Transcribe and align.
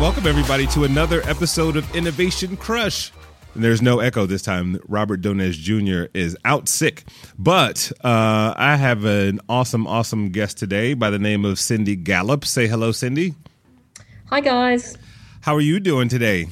welcome 0.00 0.26
everybody 0.26 0.66
to 0.66 0.84
another 0.84 1.20
episode 1.24 1.76
of 1.76 1.94
Innovation 1.94 2.56
Crush. 2.56 3.12
And 3.54 3.62
there's 3.62 3.82
no 3.82 4.00
echo 4.00 4.24
this 4.24 4.40
time. 4.40 4.80
Robert 4.88 5.20
Donez 5.20 5.52
Jr. 5.52 6.10
is 6.14 6.38
out 6.42 6.68
sick. 6.68 7.04
But 7.38 7.92
uh, 8.02 8.54
I 8.56 8.76
have 8.76 9.04
an 9.04 9.40
awesome, 9.46 9.86
awesome 9.86 10.30
guest 10.30 10.56
today 10.56 10.94
by 10.94 11.10
the 11.10 11.18
name 11.18 11.44
of 11.44 11.58
Cindy 11.58 11.96
Gallop. 11.96 12.46
Say 12.46 12.66
hello, 12.66 12.92
Cindy. 12.92 13.34
Hi, 14.30 14.40
guys. 14.40 14.96
How 15.42 15.54
are 15.54 15.60
you 15.60 15.78
doing 15.78 16.08
today? 16.08 16.48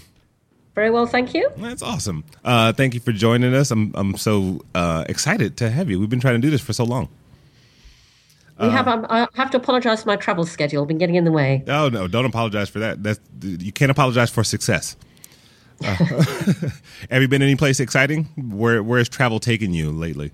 Very 0.75 0.91
well, 0.91 1.07
thank 1.07 1.33
you. 1.33 1.49
That's 1.57 1.83
awesome. 1.83 2.25
Uh, 2.45 2.75
thank 2.75 2.93
you 2.93 3.01
for 3.01 3.13
joining 3.13 3.55
us. 3.55 3.71
I'm, 3.71 3.93
I'm 3.95 4.19
so 4.19 4.61
uh, 4.75 5.05
excited 5.09 5.57
to 5.57 5.71
have 5.71 5.89
you. 5.89 5.99
We've 5.99 6.11
been 6.11 6.21
trying 6.21 6.35
to 6.35 6.47
do 6.47 6.51
this 6.51 6.61
for 6.61 6.75
so 6.75 6.85
long. 6.85 7.09
We 8.61 8.71
have. 8.71 8.89
Um, 8.89 9.07
I 9.09 9.29
have 9.35 9.51
to 9.53 9.57
apologize 9.57 10.03
for 10.03 10.09
my 10.09 10.17
travel 10.17 10.45
schedule. 10.45 10.83
I've 10.83 10.89
been 10.89 10.99
getting 10.99 11.15
in 11.15 11.25
the 11.25 11.33
way. 11.33 11.63
Oh 11.69 11.89
no! 11.89 12.09
Don't 12.09 12.25
apologize 12.25 12.69
for 12.69 12.81
that. 12.81 13.03
That's 13.03 13.21
you 13.41 13.73
can't 13.73 13.91
apologize 13.91 14.31
for 14.31 14.43
success. 14.43 14.97
Uh, 15.85 15.95
have 17.11 17.23
you 17.23 17.29
been 17.29 17.43
any 17.43 17.55
place 17.55 17.79
exciting? 17.79 18.25
Where 18.37 18.83
Where 18.83 18.99
has 18.99 19.09
travel 19.09 19.39
taken 19.39 19.73
you 19.75 19.93
lately? 19.93 20.33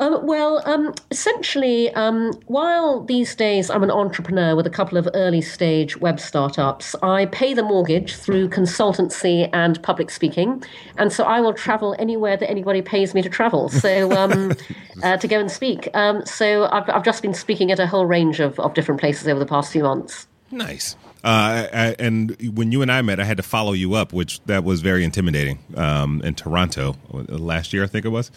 Um, 0.00 0.26
well, 0.26 0.62
um, 0.64 0.94
essentially, 1.10 1.90
um, 1.94 2.32
while 2.46 3.04
these 3.04 3.34
days 3.34 3.68
I'm 3.68 3.82
an 3.82 3.90
entrepreneur 3.90 4.56
with 4.56 4.66
a 4.66 4.70
couple 4.70 4.96
of 4.96 5.06
early 5.12 5.42
stage 5.42 5.98
web 5.98 6.18
startups, 6.18 6.96
I 7.02 7.26
pay 7.26 7.52
the 7.52 7.62
mortgage 7.62 8.16
through 8.16 8.48
consultancy 8.48 9.50
and 9.52 9.80
public 9.82 10.10
speaking. 10.10 10.64
And 10.96 11.12
so 11.12 11.24
I 11.24 11.40
will 11.40 11.52
travel 11.52 11.94
anywhere 11.98 12.38
that 12.38 12.50
anybody 12.50 12.80
pays 12.80 13.14
me 13.14 13.20
to 13.20 13.28
travel. 13.28 13.68
So 13.68 14.10
um, 14.12 14.54
uh, 15.02 15.18
to 15.18 15.28
go 15.28 15.38
and 15.38 15.50
speak. 15.50 15.90
Um, 15.92 16.24
so 16.24 16.68
I've, 16.72 16.88
I've 16.88 17.04
just 17.04 17.20
been 17.20 17.34
speaking 17.34 17.70
at 17.70 17.78
a 17.78 17.86
whole 17.86 18.06
range 18.06 18.40
of, 18.40 18.58
of 18.58 18.72
different 18.72 19.02
places 19.02 19.28
over 19.28 19.38
the 19.38 19.46
past 19.46 19.70
few 19.70 19.82
months. 19.82 20.26
Nice. 20.50 20.96
Uh, 21.22 21.68
I, 21.72 21.96
and 21.98 22.54
when 22.56 22.72
you 22.72 22.82
and 22.82 22.90
I 22.90 23.02
met, 23.02 23.20
I 23.20 23.24
had 23.24 23.36
to 23.36 23.42
follow 23.42 23.72
you 23.72 23.94
up, 23.94 24.12
which 24.12 24.40
that 24.44 24.64
was 24.64 24.80
very 24.80 25.04
intimidating 25.04 25.58
um, 25.76 26.22
in 26.22 26.34
Toronto 26.34 26.96
last 27.12 27.72
year, 27.72 27.84
I 27.84 27.86
think 27.86 28.04
it 28.04 28.08
was. 28.10 28.30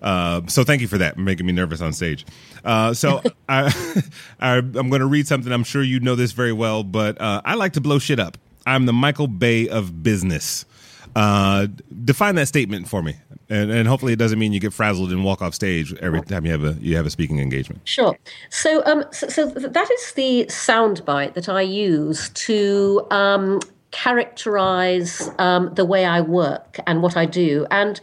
Uh, 0.00 0.40
so 0.48 0.64
thank 0.64 0.80
you 0.80 0.88
for 0.88 0.98
that, 0.98 1.16
making 1.16 1.46
me 1.46 1.52
nervous 1.52 1.80
on 1.80 1.92
stage. 1.92 2.26
Uh, 2.64 2.92
so 2.92 3.22
I, 3.48 3.72
I, 4.40 4.56
am 4.56 4.72
going 4.72 5.00
to 5.00 5.06
read 5.06 5.28
something. 5.28 5.52
I'm 5.52 5.64
sure 5.64 5.82
you 5.82 6.00
know 6.00 6.16
this 6.16 6.32
very 6.32 6.52
well, 6.52 6.82
but 6.82 7.20
uh, 7.20 7.42
I 7.44 7.54
like 7.54 7.74
to 7.74 7.80
blow 7.80 7.98
shit 7.98 8.18
up. 8.18 8.38
I'm 8.66 8.86
the 8.86 8.92
Michael 8.92 9.28
Bay 9.28 9.68
of 9.68 10.02
business. 10.02 10.64
Uh, 11.14 11.66
define 12.04 12.34
that 12.36 12.48
statement 12.48 12.88
for 12.88 13.02
me, 13.02 13.14
and, 13.50 13.70
and, 13.70 13.86
hopefully 13.86 14.14
it 14.14 14.18
doesn't 14.18 14.38
mean 14.38 14.52
you 14.52 14.60
get 14.60 14.72
frazzled 14.72 15.12
and 15.12 15.24
walk 15.24 15.42
off 15.42 15.54
stage 15.54 15.92
every 16.00 16.22
time 16.22 16.46
you 16.46 16.50
have 16.50 16.64
a 16.64 16.72
you 16.80 16.96
have 16.96 17.04
a 17.04 17.10
speaking 17.10 17.38
engagement. 17.38 17.80
Sure. 17.84 18.16
So, 18.48 18.82
um, 18.86 19.04
so, 19.12 19.28
so 19.28 19.46
that 19.46 19.90
is 19.90 20.12
the 20.12 20.46
soundbite 20.48 21.34
that 21.34 21.50
I 21.50 21.60
use 21.60 22.30
to 22.30 23.06
um, 23.10 23.60
characterize 23.90 25.30
um, 25.38 25.74
the 25.74 25.84
way 25.84 26.06
I 26.06 26.22
work 26.22 26.78
and 26.86 27.02
what 27.02 27.14
I 27.14 27.26
do, 27.26 27.66
and 27.70 28.00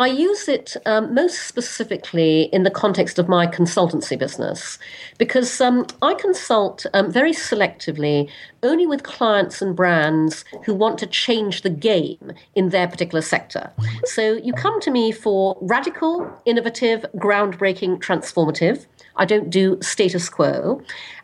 I 0.00 0.06
use 0.06 0.48
it 0.48 0.78
um, 0.86 1.12
most 1.12 1.46
specifically 1.46 2.44
in 2.54 2.62
the 2.62 2.70
context 2.70 3.18
of 3.18 3.28
my 3.28 3.46
consultancy 3.46 4.18
business 4.18 4.78
because 5.18 5.60
um, 5.60 5.86
I 6.00 6.14
consult 6.14 6.86
um, 6.94 7.12
very 7.12 7.32
selectively 7.32 8.30
only 8.62 8.86
with 8.86 9.02
clients 9.02 9.60
and 9.60 9.76
brands 9.76 10.42
who 10.64 10.72
want 10.72 10.96
to 11.00 11.06
change 11.06 11.60
the 11.60 11.68
game 11.68 12.32
in 12.54 12.70
their 12.70 12.88
particular 12.88 13.20
sector. 13.20 13.70
So 14.04 14.38
you 14.38 14.54
come 14.54 14.80
to 14.80 14.90
me 14.90 15.12
for 15.12 15.58
radical, 15.60 16.32
innovative, 16.46 17.04
groundbreaking, 17.16 17.98
transformative. 17.98 18.86
I 19.16 19.26
don't 19.26 19.50
do 19.50 19.76
status 19.82 20.30
quo. 20.30 20.80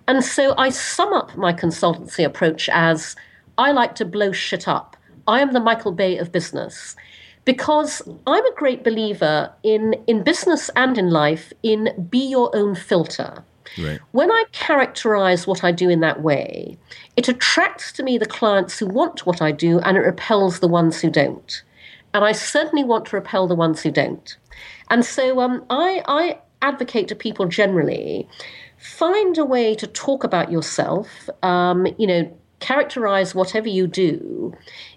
And 0.06 0.22
so 0.22 0.54
I 0.58 0.68
sum 0.68 1.14
up 1.14 1.34
my 1.34 1.54
consultancy 1.54 2.26
approach 2.26 2.68
as 2.68 3.16
I 3.56 3.72
like 3.72 3.94
to 3.94 4.04
blow 4.04 4.32
shit 4.32 4.68
up. 4.68 4.98
I 5.26 5.40
am 5.40 5.54
the 5.54 5.60
Michael 5.60 5.92
Bay 5.92 6.18
of 6.18 6.30
business 6.30 6.94
because 7.46 8.02
I'm 8.26 8.44
a 8.44 8.54
great 8.54 8.84
believer 8.84 9.50
in 9.62 9.94
in 10.06 10.22
business 10.22 10.68
and 10.76 10.98
in 10.98 11.08
life 11.08 11.54
in 11.62 11.88
be 12.10 12.18
your 12.18 12.54
own 12.54 12.74
filter. 12.74 13.42
Right. 13.78 13.98
When 14.12 14.30
I 14.30 14.44
characterize 14.52 15.46
what 15.46 15.64
I 15.64 15.72
do 15.72 15.88
in 15.88 16.00
that 16.00 16.22
way, 16.22 16.78
it 17.16 17.28
attracts 17.28 17.92
to 17.92 18.02
me 18.02 18.18
the 18.18 18.26
clients 18.26 18.78
who 18.78 18.86
want 18.86 19.26
what 19.26 19.40
I 19.40 19.52
do 19.52 19.80
and 19.80 19.96
it 19.96 20.00
repels 20.00 20.60
the 20.60 20.68
ones 20.68 21.00
who 21.00 21.10
don't. 21.10 21.62
And 22.14 22.24
I 22.24 22.32
certainly 22.32 22.84
want 22.84 23.06
to 23.06 23.16
repel 23.16 23.46
the 23.46 23.54
ones 23.54 23.82
who 23.82 23.90
don't. 23.90 24.36
And 24.88 25.04
so 25.04 25.40
um, 25.40 25.64
I, 25.68 26.02
I 26.06 26.38
advocate 26.62 27.08
to 27.08 27.14
people 27.14 27.46
generally 27.46 28.28
find 28.78 29.36
a 29.36 29.44
way 29.44 29.74
to 29.74 29.86
talk 29.86 30.24
about 30.24 30.50
yourself, 30.50 31.28
um, 31.42 31.86
you 31.98 32.06
know, 32.06 32.38
characterize 32.60 33.34
whatever 33.34 33.68
you 33.68 33.86
do 33.86 34.54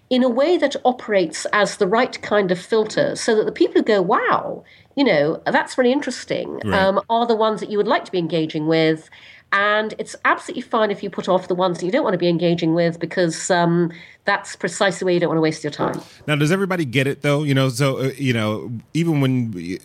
in 0.09 0.23
a 0.23 0.29
way 0.29 0.57
that 0.57 0.75
operates 0.85 1.45
as 1.53 1.77
the 1.77 1.87
right 1.87 2.19
kind 2.21 2.51
of 2.51 2.59
filter 2.59 3.15
so 3.15 3.35
that 3.35 3.45
the 3.45 3.51
people 3.51 3.75
who 3.75 3.83
go, 3.83 4.01
wow, 4.01 4.63
you 4.95 5.03
know, 5.03 5.41
that's 5.45 5.77
really 5.77 5.91
interesting, 5.91 6.59
right. 6.65 6.73
um, 6.73 6.99
are 7.09 7.27
the 7.27 7.35
ones 7.35 7.59
that 7.59 7.69
you 7.69 7.77
would 7.77 7.87
like 7.87 8.05
to 8.05 8.11
be 8.11 8.17
engaging 8.17 8.67
with. 8.67 9.09
And 9.51 9.95
it's 9.97 10.15
absolutely 10.25 10.61
fine 10.61 10.91
if 10.91 11.01
you 11.01 11.09
put 11.09 11.27
off 11.27 11.47
the 11.47 11.55
ones 11.55 11.79
that 11.79 11.85
you 11.85 11.91
don't 11.91 12.03
want 12.03 12.13
to 12.13 12.19
be 12.19 12.27
engaging 12.27 12.75
with 12.75 12.99
because 12.99 13.49
um, 13.49 13.91
that's 14.25 14.55
precisely 14.55 15.05
where 15.05 15.13
you 15.15 15.19
don't 15.19 15.29
want 15.29 15.37
to 15.37 15.41
waste 15.41 15.63
your 15.63 15.71
time. 15.71 15.99
Now, 16.27 16.35
does 16.35 16.51
everybody 16.51 16.85
get 16.85 17.07
it 17.07 17.23
though? 17.23 17.41
You 17.41 17.55
know, 17.55 17.69
so 17.69 17.97
uh, 17.97 18.11
you 18.15 18.31
know, 18.31 18.71
even 18.93 19.21
when 19.21 19.79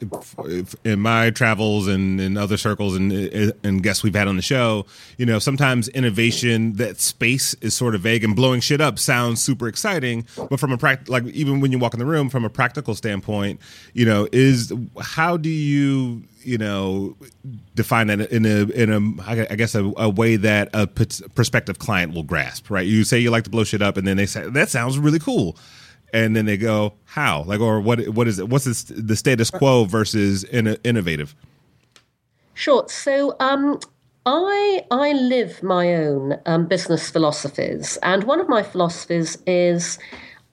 in 0.84 1.00
my 1.00 1.30
travels 1.30 1.88
and 1.88 2.20
in 2.20 2.36
other 2.36 2.58
circles 2.58 2.94
and 2.94 3.10
uh, 3.10 3.53
and 3.62 3.82
guests 3.82 4.03
we've 4.03 4.14
had 4.14 4.28
on 4.28 4.36
the 4.36 4.42
show, 4.42 4.84
you 5.16 5.24
know, 5.24 5.38
sometimes 5.38 5.88
innovation 5.88 6.74
that 6.74 7.00
space 7.00 7.54
is 7.62 7.74
sort 7.74 7.94
of 7.94 8.03
vague 8.03 8.22
and 8.22 8.36
blowing 8.36 8.60
shit 8.60 8.82
up 8.82 8.98
sounds 8.98 9.42
super 9.42 9.66
exciting, 9.66 10.26
but 10.50 10.60
from 10.60 10.72
a 10.72 10.76
pract 10.76 11.08
like 11.08 11.24
even 11.28 11.60
when 11.60 11.72
you 11.72 11.78
walk 11.78 11.94
in 11.94 12.00
the 12.00 12.06
room 12.06 12.28
from 12.28 12.44
a 12.44 12.50
practical 12.50 12.94
standpoint, 12.94 13.58
you 13.94 14.04
know, 14.04 14.28
is 14.30 14.74
how 15.00 15.38
do 15.38 15.48
you 15.48 16.22
you 16.44 16.59
know 16.59 17.16
define 17.75 18.06
that 18.09 18.21
in 18.31 18.44
a 18.44 18.65
in 18.71 18.91
a 18.91 19.22
I 19.50 19.56
guess 19.56 19.75
a, 19.75 19.93
a 19.97 20.09
way 20.09 20.37
that 20.37 20.71
a 20.72 20.87
prospective 20.87 21.78
client 21.78 22.15
will 22.15 22.22
grasp, 22.22 22.71
right? 22.71 22.87
You 22.87 23.05
say 23.05 23.19
you 23.19 23.31
like 23.31 23.44
to 23.44 23.50
blow 23.50 23.65
shit 23.65 23.82
up, 23.82 23.97
and 23.97 24.06
then 24.06 24.16
they 24.16 24.27
say 24.27 24.49
that 24.49 24.69
sounds 24.69 24.99
really 24.99 25.19
cool, 25.19 25.56
and 26.12 26.37
then 26.37 26.47
they 26.47 26.56
go 26.56 26.94
how 27.04 27.43
like 27.43 27.60
or 27.60 27.81
what 27.81 28.09
what 28.09 28.28
is 28.28 28.38
it? 28.38 28.49
What's 28.49 28.65
this, 28.65 28.84
the 28.84 29.16
status 29.16 29.50
quo 29.50 29.84
versus 29.84 30.44
in, 30.44 30.69
innovative? 30.84 31.34
Sure. 32.54 32.84
So 32.88 33.37
um, 33.41 33.81
I 34.27 34.84
I 34.91 35.12
live 35.12 35.62
my 35.62 35.94
own 35.94 36.38
um, 36.47 36.66
business 36.66 37.10
philosophies, 37.10 37.99
and 38.03 38.25
one 38.25 38.41
of 38.41 38.49
my 38.49 38.62
philosophies 38.62 39.38
is 39.47 39.99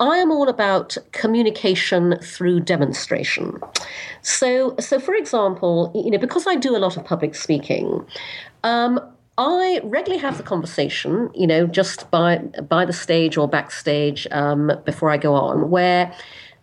I 0.01 0.17
am 0.17 0.31
all 0.31 0.50
about 0.50 0.97
communication 1.12 2.17
through 2.23 2.62
demonstration. 2.62 3.59
So, 4.23 4.75
so 4.79 5.00
for 5.00 5.13
example, 5.13 5.91
you 5.94 6.09
know, 6.09 6.17
because 6.17 6.47
I 6.47 6.56
do 6.56 6.75
a 6.75 6.79
lot 6.79 6.97
of 6.97 7.06
public 7.06 7.35
speaking, 7.35 8.03
um, 8.63 9.00
I 9.38 9.79
regularly 9.84 10.19
have 10.22 10.38
the 10.38 10.44
conversation, 10.44 11.29
you 11.35 11.45
know, 11.45 11.67
just 11.67 12.09
by 12.09 12.38
by 12.67 12.84
the 12.84 12.94
stage 12.94 13.38
or 13.38 13.47
backstage 13.47 14.28
um, 14.31 14.72
before 14.85 15.12
I 15.12 15.17
go 15.17 15.35
on, 15.35 15.69
where 15.69 16.12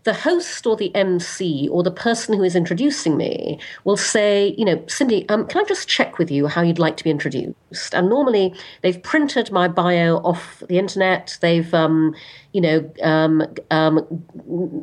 the 0.09 0.15
host 0.15 0.67
or 0.67 0.75
the 0.75 0.91
MC 0.97 1.69
or 1.71 1.83
the 1.83 1.91
person 1.91 2.35
who 2.35 2.43
is 2.43 2.57
introducing 2.57 3.19
me 3.19 3.61
will 3.85 3.99
say, 3.99 4.55
you 4.57 4.65
know, 4.65 4.83
Cindy, 4.87 5.29
um, 5.29 5.47
can 5.47 5.61
I 5.61 5.65
just 5.65 5.87
check 5.87 6.17
with 6.17 6.31
you 6.31 6.47
how 6.47 6.63
you'd 6.63 6.79
like 6.79 6.97
to 6.97 7.05
be 7.05 7.11
introduced? 7.11 7.93
And 7.93 8.09
normally 8.09 8.55
they've 8.81 9.03
printed 9.03 9.53
my 9.53 9.69
bio 9.69 10.17
off 10.21 10.63
the 10.67 10.79
internet. 10.79 11.37
They've, 11.43 11.75
um, 11.75 12.15
you 12.55 12.63
know, 12.63 12.91
um, 13.03 13.43
um 13.71 14.25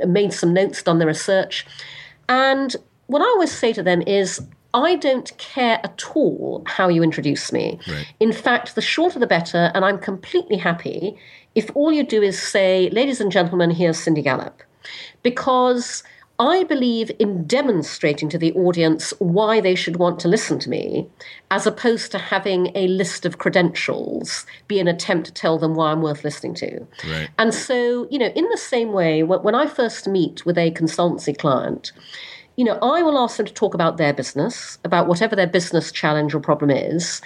made 0.05 0.31
some 0.31 0.53
notes, 0.53 0.83
done 0.83 0.99
their 0.99 1.07
research. 1.07 1.65
And 2.29 2.75
what 3.07 3.23
I 3.23 3.25
always 3.25 3.51
say 3.51 3.73
to 3.73 3.81
them 3.81 4.03
is, 4.03 4.39
I 4.75 4.95
don't 4.95 5.35
care 5.39 5.79
at 5.83 6.03
all 6.15 6.61
how 6.67 6.87
you 6.87 7.01
introduce 7.01 7.51
me. 7.51 7.79
Right. 7.87 8.13
In 8.19 8.31
fact, 8.31 8.75
the 8.75 8.81
shorter 8.81 9.17
the 9.17 9.25
better, 9.25 9.71
and 9.73 9.83
I'm 9.83 9.97
completely 9.97 10.57
happy 10.57 11.17
if 11.55 11.71
all 11.73 11.91
you 11.91 12.05
do 12.05 12.21
is 12.21 12.39
say, 12.39 12.91
ladies 12.91 13.19
and 13.19 13.31
gentlemen, 13.31 13.71
here's 13.71 13.97
Cindy 13.97 14.21
Gallop 14.21 14.61
because 15.23 16.03
I 16.37 16.65
believe 16.65 17.11
in 17.17 17.45
demonstrating 17.47 18.27
to 18.29 18.37
the 18.37 18.51
audience 18.53 19.13
why 19.19 19.61
they 19.61 19.73
should 19.73 19.95
want 19.95 20.19
to 20.19 20.27
listen 20.27 20.59
to 20.59 20.69
me, 20.69 21.07
as 21.49 21.65
opposed 21.65 22.11
to 22.11 22.17
having 22.17 22.75
a 22.75 22.87
list 22.87 23.25
of 23.25 23.37
credentials 23.37 24.45
be 24.67 24.79
an 24.79 24.87
attempt 24.89 25.27
to 25.27 25.33
tell 25.33 25.57
them 25.57 25.75
why 25.75 25.91
I'm 25.91 26.01
worth 26.01 26.25
listening 26.25 26.53
to. 26.55 26.85
Right. 27.09 27.29
And 27.37 27.53
so, 27.53 28.07
you 28.11 28.19
know, 28.19 28.31
in 28.35 28.49
the 28.49 28.57
same 28.57 28.91
way, 28.91 29.23
when 29.23 29.55
I 29.55 29.65
first 29.65 30.07
meet 30.07 30.45
with 30.45 30.57
a 30.57 30.71
consultancy 30.71 31.37
client, 31.37 31.93
you 32.57 32.65
know, 32.65 32.79
I 32.81 33.01
will 33.01 33.17
ask 33.17 33.37
them 33.37 33.45
to 33.45 33.53
talk 33.53 33.73
about 33.73 33.95
their 33.97 34.13
business, 34.13 34.77
about 34.83 35.07
whatever 35.07 35.35
their 35.37 35.47
business 35.47 35.91
challenge 35.91 36.33
or 36.33 36.41
problem 36.41 36.69
is, 36.69 37.21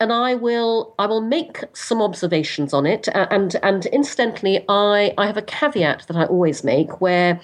and 0.00 0.12
I 0.12 0.34
will 0.34 0.94
I 0.98 1.06
will 1.06 1.20
make 1.20 1.62
some 1.74 2.00
observations 2.02 2.72
on 2.72 2.86
it. 2.86 3.08
And 3.14 3.54
and 3.62 3.86
incidentally, 3.86 4.64
I 4.68 5.12
I 5.18 5.26
have 5.26 5.36
a 5.36 5.42
caveat 5.42 6.06
that 6.08 6.16
I 6.16 6.24
always 6.24 6.64
make 6.64 7.00
where 7.00 7.40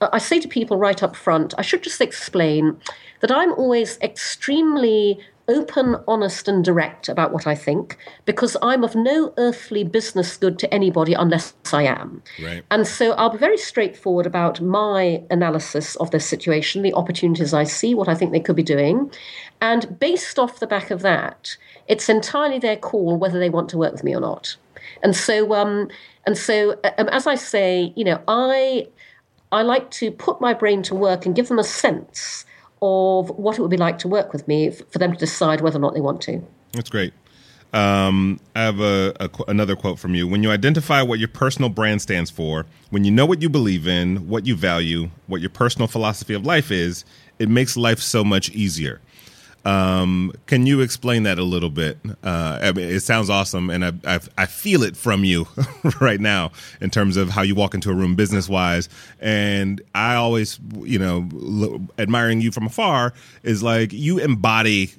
I 0.00 0.18
say 0.18 0.40
to 0.40 0.48
people 0.48 0.76
right 0.78 1.00
up 1.02 1.14
front, 1.14 1.54
I 1.58 1.62
should 1.62 1.82
just 1.82 2.00
explain 2.00 2.76
that 3.20 3.30
I'm 3.30 3.52
always 3.52 3.98
extremely 4.00 5.20
open, 5.48 5.96
honest, 6.06 6.48
and 6.48 6.64
direct 6.64 7.08
about 7.08 7.32
what 7.32 7.46
I 7.46 7.54
think 7.54 7.96
because 8.24 8.56
I'm 8.62 8.84
of 8.84 8.94
no 8.94 9.32
earthly 9.36 9.84
business 9.84 10.36
good 10.36 10.58
to 10.60 10.72
anybody 10.72 11.14
unless 11.14 11.54
I 11.72 11.84
am. 11.84 12.22
Right. 12.42 12.64
And 12.70 12.86
so 12.86 13.12
I'll 13.12 13.30
be 13.30 13.38
very 13.38 13.58
straightforward 13.58 14.26
about 14.26 14.60
my 14.60 15.22
analysis 15.30 15.96
of 15.96 16.10
this 16.10 16.26
situation, 16.26 16.82
the 16.82 16.94
opportunities 16.94 17.52
I 17.52 17.64
see, 17.64 17.94
what 17.94 18.08
I 18.08 18.14
think 18.14 18.32
they 18.32 18.40
could 18.40 18.56
be 18.56 18.62
doing. 18.62 19.10
And 19.60 19.98
based 19.98 20.38
off 20.38 20.60
the 20.60 20.66
back 20.66 20.90
of 20.90 21.02
that, 21.02 21.56
it's 21.88 22.08
entirely 22.08 22.58
their 22.58 22.76
call 22.76 23.16
whether 23.16 23.38
they 23.38 23.50
want 23.50 23.68
to 23.70 23.78
work 23.78 23.92
with 23.92 24.04
me 24.04 24.14
or 24.14 24.20
not. 24.20 24.56
And 25.02 25.16
so, 25.16 25.54
um, 25.54 25.88
and 26.26 26.36
so, 26.36 26.78
um, 26.98 27.08
as 27.08 27.26
I 27.26 27.34
say, 27.34 27.92
you 27.96 28.04
know, 28.04 28.20
I 28.28 28.86
I 29.50 29.62
like 29.62 29.90
to 29.92 30.10
put 30.10 30.40
my 30.40 30.54
brain 30.54 30.82
to 30.84 30.94
work 30.94 31.26
and 31.26 31.36
give 31.36 31.48
them 31.48 31.58
a 31.58 31.64
sense 31.64 32.46
of 32.82 33.30
what 33.30 33.58
it 33.58 33.62
would 33.62 33.70
be 33.70 33.76
like 33.76 33.98
to 34.00 34.08
work 34.08 34.32
with 34.32 34.46
me 34.48 34.70
for 34.70 34.98
them 34.98 35.12
to 35.12 35.18
decide 35.18 35.60
whether 35.60 35.78
or 35.78 35.80
not 35.80 35.94
they 35.94 36.00
want 36.00 36.20
to. 36.22 36.44
That's 36.72 36.90
great. 36.90 37.14
Um, 37.72 38.38
I 38.54 38.62
have 38.62 38.80
a, 38.80 39.14
a, 39.18 39.30
another 39.48 39.76
quote 39.76 39.98
from 39.98 40.14
you. 40.14 40.28
When 40.28 40.42
you 40.42 40.50
identify 40.50 41.00
what 41.00 41.18
your 41.18 41.28
personal 41.28 41.70
brand 41.70 42.02
stands 42.02 42.28
for, 42.30 42.66
when 42.90 43.04
you 43.04 43.10
know 43.10 43.24
what 43.24 43.40
you 43.40 43.48
believe 43.48 43.88
in, 43.88 44.28
what 44.28 44.46
you 44.46 44.54
value, 44.54 45.08
what 45.26 45.40
your 45.40 45.48
personal 45.48 45.88
philosophy 45.88 46.34
of 46.34 46.44
life 46.44 46.70
is, 46.70 47.04
it 47.38 47.48
makes 47.48 47.76
life 47.76 48.00
so 48.00 48.24
much 48.24 48.50
easier. 48.50 49.00
Um, 49.64 50.32
can 50.46 50.66
you 50.66 50.80
explain 50.80 51.22
that 51.22 51.38
a 51.38 51.44
little 51.44 51.70
bit? 51.70 51.98
Uh, 52.24 52.58
I 52.60 52.72
mean, 52.72 52.88
it 52.88 53.00
sounds 53.00 53.30
awesome, 53.30 53.70
and 53.70 53.84
I, 53.84 53.92
I, 54.04 54.20
I 54.36 54.46
feel 54.46 54.82
it 54.82 54.96
from 54.96 55.24
you 55.24 55.46
right 56.00 56.20
now 56.20 56.50
in 56.80 56.90
terms 56.90 57.16
of 57.16 57.28
how 57.28 57.42
you 57.42 57.54
walk 57.54 57.74
into 57.74 57.90
a 57.90 57.94
room 57.94 58.16
business 58.16 58.48
wise. 58.48 58.88
And 59.20 59.80
I 59.94 60.16
always, 60.16 60.58
you 60.80 60.98
know, 60.98 61.86
admiring 61.98 62.40
you 62.40 62.50
from 62.50 62.66
afar 62.66 63.12
is 63.44 63.62
like 63.62 63.92
you 63.92 64.18
embody 64.18 64.90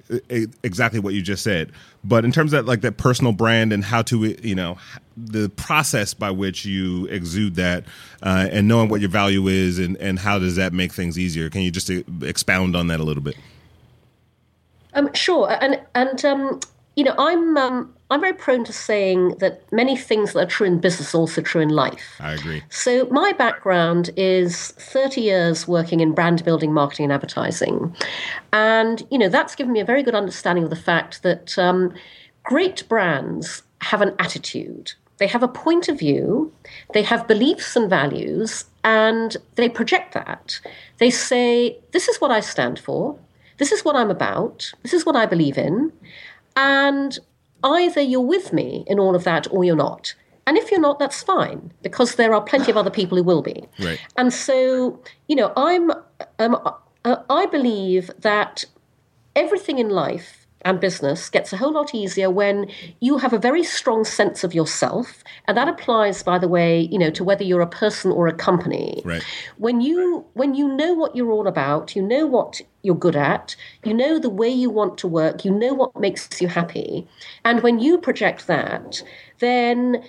exactly 0.63 1.00
what 1.00 1.13
you 1.13 1.21
just 1.21 1.44
said. 1.44 1.71
But 2.06 2.25
in 2.25 2.31
terms 2.31 2.54
of 2.54 2.66
like 2.66 2.81
that 2.81 2.98
personal 2.98 3.31
brand 3.31 3.71
and 3.71 3.83
how 3.83 4.01
to, 4.04 4.36
you 4.42 4.56
know, 4.56 4.77
the 5.16 5.50
process 5.50 6.13
by 6.13 6.31
which 6.31 6.66
you 6.66 7.06
exude 7.07 7.56
that, 7.56 7.86
uh, 8.21 8.48
and 8.51 8.68
knowing 8.68 8.89
what 8.89 9.00
your 9.00 9.09
value 9.09 9.48
is, 9.48 9.80
and 9.80 9.95
and 9.98 10.19
how 10.19 10.39
does 10.39 10.56
that 10.56 10.74
make 10.74 10.92
things 10.92 11.19
easier? 11.19 11.50
Can 11.50 11.62
you 11.62 11.71
just 11.71 11.89
uh, 11.89 12.01
expound 12.21 12.75
on 12.75 12.88
that 12.88 13.00
a 13.00 13.04
little 13.04 13.24
bit? 13.24 13.36
Um, 14.95 15.13
sure, 15.13 15.57
and 15.62 15.81
and 15.95 16.24
um, 16.25 16.60
you 16.95 17.04
know, 17.04 17.16
I'm 17.18 17.57
um, 17.57 17.94
I'm 18.10 18.22
very 18.22 18.34
prone 18.34 18.63
to 18.66 18.74
saying 18.74 19.36
that 19.40 19.63
many 19.72 19.98
things 19.98 20.34
that 20.34 20.40
are 20.40 20.50
true 20.50 20.68
in 20.68 20.80
business 20.80 21.16
are 21.16 21.19
also 21.19 21.42
true 21.42 21.62
in 21.62 21.69
life. 21.69 22.16
I 22.19 22.34
agree. 22.34 22.63
So 22.69 23.07
my 23.10 23.34
background 23.34 24.12
is 24.16 24.72
30 24.72 25.22
years 25.22 25.68
working 25.68 26.00
in 26.00 26.13
brand 26.13 26.45
building, 26.45 26.74
marketing, 26.74 27.06
and 27.06 27.13
advertising, 27.13 27.95
and 28.51 29.06
you 29.10 29.18
know 29.18 29.30
that's 29.30 29.56
given 29.56 29.74
me 29.74 29.80
a 29.80 29.86
very 29.86 30.04
good 30.04 30.16
understanding 30.16 30.63
of 30.63 30.69
the 30.69 30.75
fact 30.75 31.24
that 31.24 31.57
um, 31.57 31.94
great 32.44 32.88
brands 32.88 33.63
have 33.81 34.01
an 34.01 34.13
attitude. 34.19 34.94
They 35.18 35.28
have 35.28 35.44
a 35.44 35.48
point 35.48 35.88
of 35.90 36.00
view, 36.00 36.51
they 36.94 37.04
have 37.04 37.28
beliefs 37.28 37.75
and 37.75 37.90
values, 37.90 38.66
and 38.84 39.38
they 39.56 39.69
project 39.69 40.13
that. 40.13 40.60
They 40.98 41.10
say, 41.10 41.78
This 41.92 42.07
is 42.07 42.19
what 42.19 42.31
I 42.31 42.40
stand 42.40 42.80
for, 42.80 43.18
this 43.57 43.71
is 43.71 43.85
what 43.85 43.95
I'm 43.95 44.09
about, 44.09 44.71
this 44.81 44.94
is 44.94 45.05
what 45.05 45.15
I 45.15 45.25
believe 45.25 45.57
in, 45.57 45.91
and 46.55 47.17
either 47.63 48.01
you're 48.01 48.21
with 48.21 48.53
me 48.53 48.83
in 48.88 49.00
all 49.00 49.15
of 49.15 49.23
that 49.23 49.47
or 49.51 49.63
you're 49.63 49.75
not. 49.75 50.15
And 50.45 50.57
if 50.57 50.71
you're 50.71 50.81
not, 50.81 51.00
that's 51.00 51.23
fine 51.23 51.71
because 51.81 52.15
there 52.15 52.33
are 52.33 52.41
plenty 52.41 52.69
of 52.69 52.77
other 52.77 52.89
people 52.89 53.17
who 53.17 53.23
will 53.23 53.41
be. 53.41 53.63
Right. 53.79 54.00
And 54.17 54.33
so, 54.33 55.00
you 55.27 55.35
know, 55.38 55.53
I'm, 55.55 55.91
um, 56.39 56.59
uh, 57.05 57.15
I 57.29 57.45
believe 57.45 58.11
that 58.19 58.65
everything 59.35 59.79
in 59.79 59.89
life 59.89 60.43
and 60.65 60.80
business 60.80 61.30
gets 61.30 61.54
a 61.54 61.57
whole 61.57 61.74
lot 61.74 61.94
easier 61.94 62.30
when 62.30 62.69
you 63.00 63.18
have 63.18 63.33
a 63.33 63.39
very 63.39 63.63
strong 63.63 64.04
sense 64.04 64.44
of 64.44 64.54
yourself 64.54 65.24
and 65.48 65.57
that 65.57 65.68
applies 65.68 66.24
by 66.24 66.38
the 66.38 66.48
way 66.48 66.81
you 66.92 66.98
know 66.98 67.10
to 67.10 67.24
whether 67.24 67.44
you're 67.44 67.62
a 67.62 67.68
person 67.68 68.12
or 68.12 68.27
a 68.27 68.33
company 68.33 69.01
right. 69.06 69.24
when 69.57 69.81
you 69.81 70.25
when 70.33 70.56
you 70.56 70.68
know 70.75 70.94
what 70.94 71.15
you're 71.15 71.31
all 71.31 71.48
about 71.48 71.95
you 71.95 72.01
know 72.01 72.25
what 72.25 72.62
you're 72.81 72.95
good 72.95 73.15
at 73.15 73.56
you 73.83 73.94
know 73.94 74.19
the 74.19 74.30
way 74.30 74.50
you 74.50 74.69
want 74.69 74.98
to 74.98 75.07
work 75.07 75.45
you 75.45 75.51
know 75.51 75.74
what 75.74 75.98
makes 76.00 76.42
you 76.42 76.48
happy 76.48 77.07
and 77.45 77.62
when 77.63 77.80
you 77.80 77.98
project 77.98 78.48
that 78.48 79.01
then 79.39 80.04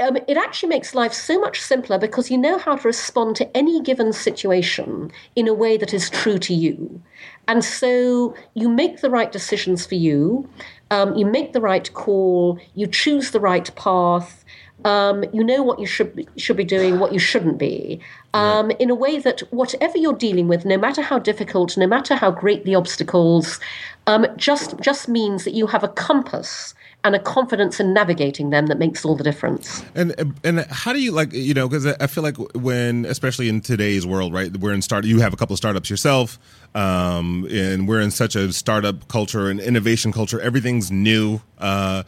um, 0.00 0.16
it 0.26 0.36
actually 0.36 0.68
makes 0.68 0.94
life 0.94 1.12
so 1.12 1.38
much 1.38 1.60
simpler 1.60 1.98
because 1.98 2.30
you 2.30 2.36
know 2.36 2.58
how 2.58 2.74
to 2.76 2.88
respond 2.88 3.36
to 3.36 3.56
any 3.56 3.80
given 3.80 4.12
situation 4.12 5.12
in 5.36 5.46
a 5.46 5.54
way 5.54 5.76
that 5.76 5.94
is 5.94 6.10
true 6.10 6.38
to 6.38 6.52
you. 6.52 7.00
And 7.48 7.64
so 7.64 8.34
you 8.54 8.68
make 8.68 9.00
the 9.00 9.10
right 9.10 9.30
decisions 9.30 9.86
for 9.86 9.94
you, 9.94 10.48
um, 10.90 11.14
you 11.14 11.26
make 11.26 11.52
the 11.52 11.60
right 11.60 11.92
call, 11.92 12.58
you 12.74 12.86
choose 12.86 13.30
the 13.30 13.40
right 13.40 13.74
path. 13.76 14.44
Um, 14.84 15.24
you 15.32 15.42
know 15.42 15.62
what 15.62 15.78
you 15.78 15.86
should 15.86 16.14
be, 16.14 16.28
should 16.36 16.58
be 16.58 16.64
doing, 16.64 16.98
what 16.98 17.12
you 17.12 17.18
shouldn't 17.18 17.56
be, 17.56 18.00
um, 18.34 18.70
in 18.72 18.90
a 18.90 18.94
way 18.94 19.18
that 19.18 19.40
whatever 19.50 19.96
you're 19.96 20.12
dealing 20.12 20.46
with, 20.46 20.66
no 20.66 20.76
matter 20.76 21.00
how 21.00 21.18
difficult, 21.18 21.78
no 21.78 21.86
matter 21.86 22.16
how 22.16 22.30
great 22.30 22.66
the 22.66 22.74
obstacles, 22.74 23.60
um, 24.06 24.26
just 24.36 24.78
just 24.80 25.08
means 25.08 25.44
that 25.44 25.54
you 25.54 25.68
have 25.68 25.84
a 25.84 25.88
compass 25.88 26.74
and 27.04 27.14
a 27.14 27.18
confidence 27.18 27.78
in 27.78 27.92
navigating 27.92 28.48
them 28.48 28.66
that 28.66 28.78
makes 28.78 29.04
all 29.04 29.14
the 29.14 29.22
difference. 29.22 29.84
And 29.94 30.34
and 30.42 30.66
how 30.70 30.92
do 30.92 31.00
you 31.00 31.12
like 31.12 31.32
you 31.32 31.54
know 31.54 31.68
because 31.68 31.86
I 31.86 32.06
feel 32.06 32.24
like 32.24 32.36
when 32.54 33.04
especially 33.04 33.48
in 33.48 33.60
today's 33.60 34.06
world, 34.06 34.32
right? 34.32 34.54
We're 34.56 34.72
in 34.72 34.82
start. 34.82 35.04
You 35.04 35.20
have 35.20 35.32
a 35.32 35.36
couple 35.36 35.52
of 35.54 35.58
startups 35.58 35.90
yourself, 35.90 36.38
um, 36.74 37.46
and 37.50 37.86
we're 37.86 38.00
in 38.00 38.10
such 38.10 38.34
a 38.36 38.52
startup 38.52 39.08
culture 39.08 39.48
and 39.48 39.60
innovation 39.60 40.12
culture. 40.12 40.40
Everything's 40.40 40.90
new. 40.90 41.40
Uh, 41.58 42.02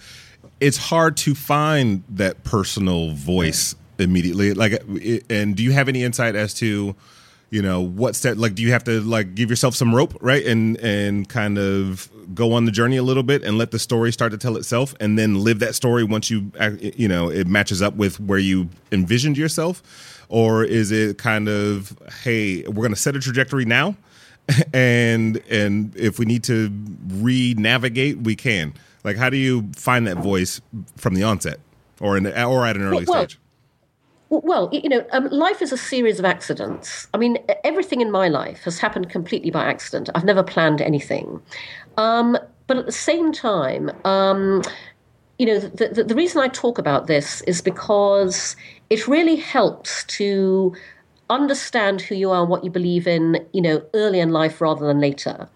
it's 0.61 0.77
hard 0.77 1.17
to 1.19 1.35
find 1.35 2.03
that 2.09 2.43
personal 2.45 3.13
voice 3.13 3.75
immediately. 3.99 4.55
Like, 4.55 4.83
and 5.31 5.55
do 5.57 5.63
you 5.63 5.73
have 5.73 5.89
any 5.89 6.03
insight 6.03 6.35
as 6.35 6.55
to 6.55 6.97
you 7.51 7.63
know 7.63 7.81
what 7.81 8.17
step 8.17 8.37
like 8.39 8.57
do 8.57 8.63
you 8.63 8.73
have 8.73 8.83
to 8.83 9.01
like 9.01 9.35
give 9.37 9.51
yourself 9.51 9.75
some 9.75 9.95
rope 9.95 10.17
right 10.21 10.45
and 10.47 10.77
and 10.79 11.29
kind 11.29 11.59
of 11.59 12.11
go 12.35 12.53
on 12.53 12.65
the 12.65 12.73
journey 12.73 12.97
a 12.97 13.05
little 13.05 13.23
bit 13.23 13.45
and 13.45 13.57
let 13.57 13.71
the 13.71 13.79
story 13.79 14.13
start 14.13 14.33
to 14.33 14.39
tell 14.39 14.57
itself 14.57 14.95
and 14.99 15.17
then 15.17 15.37
live 15.37 15.61
that 15.61 15.75
story 15.75 16.03
once 16.03 16.29
you 16.29 16.51
you 16.97 17.07
know 17.07 17.31
it 17.31 17.47
matches 17.47 17.81
up 17.81 17.95
with 17.95 18.19
where 18.19 18.39
you 18.41 18.69
envisioned 18.91 19.39
yourself 19.39 20.25
or 20.29 20.65
is 20.65 20.91
it 20.91 21.19
kind 21.19 21.49
of 21.49 21.97
hey 22.25 22.63
we're 22.67 22.83
going 22.83 22.91
to 22.91 22.97
set 22.97 23.15
a 23.15 23.21
trajectory 23.21 23.65
now 23.65 23.95
and 24.73 25.39
and 25.51 25.95
if 25.97 26.19
we 26.19 26.25
need 26.25 26.45
to 26.45 26.71
re-navigate 27.09 28.19
we 28.19 28.37
can 28.37 28.73
like 29.05 29.17
how 29.17 29.29
do 29.29 29.37
you 29.37 29.69
find 29.75 30.07
that 30.07 30.19
voice 30.19 30.61
from 30.97 31.15
the 31.15 31.23
onset 31.23 31.59
or 32.01 32.17
in 32.17 32.27
or 32.27 32.67
at 32.67 32.77
an 32.77 32.83
early 32.83 33.05
well, 33.05 33.25
stage 33.25 33.39
well, 34.29 34.69
you 34.73 34.89
know, 34.89 35.07
um, 35.13 35.29
life 35.29 35.63
is 35.63 35.71
a 35.71 35.77
series 35.77 36.19
of 36.19 36.25
accidents. 36.25 37.07
I 37.15 37.19
mean, 37.19 37.39
everything 37.63 38.01
in 38.01 38.11
my 38.11 38.29
life 38.29 38.65
has 38.65 38.79
happened 38.79 39.09
completely 39.09 39.51
by 39.51 39.65
accident. 39.65 40.11
I've 40.15 40.25
never 40.25 40.43
planned 40.43 40.81
anything. 40.81 41.41
Um, 41.97 42.37
but 42.67 42.77
at 42.77 42.87
the 42.87 42.93
same 42.93 43.33
time, 43.33 43.91
um, 44.05 44.63
you 45.39 45.47
know, 45.47 45.61
the, 45.61 45.89
the, 45.89 46.05
the 46.05 46.15
reason 46.15 46.43
I 46.43 46.49
talk 46.49 46.79
about 46.79 47.07
this 47.07 47.41
is 47.43 47.63
because 47.63 48.57
it 48.91 49.07
really 49.07 49.37
helps 49.37 50.05
to 50.05 50.75
understand 51.31 52.01
who 52.01 52.15
you 52.15 52.31
are 52.31 52.43
and 52.43 52.51
what 52.51 52.65
you 52.65 52.71
believe 52.71 53.07
in, 53.07 53.45
you 53.53 53.61
know, 53.61 53.83
early 53.95 54.21
in 54.21 54.31
life 54.31 54.61
rather 54.61 54.87
than 54.87 55.01
later. 55.01 55.49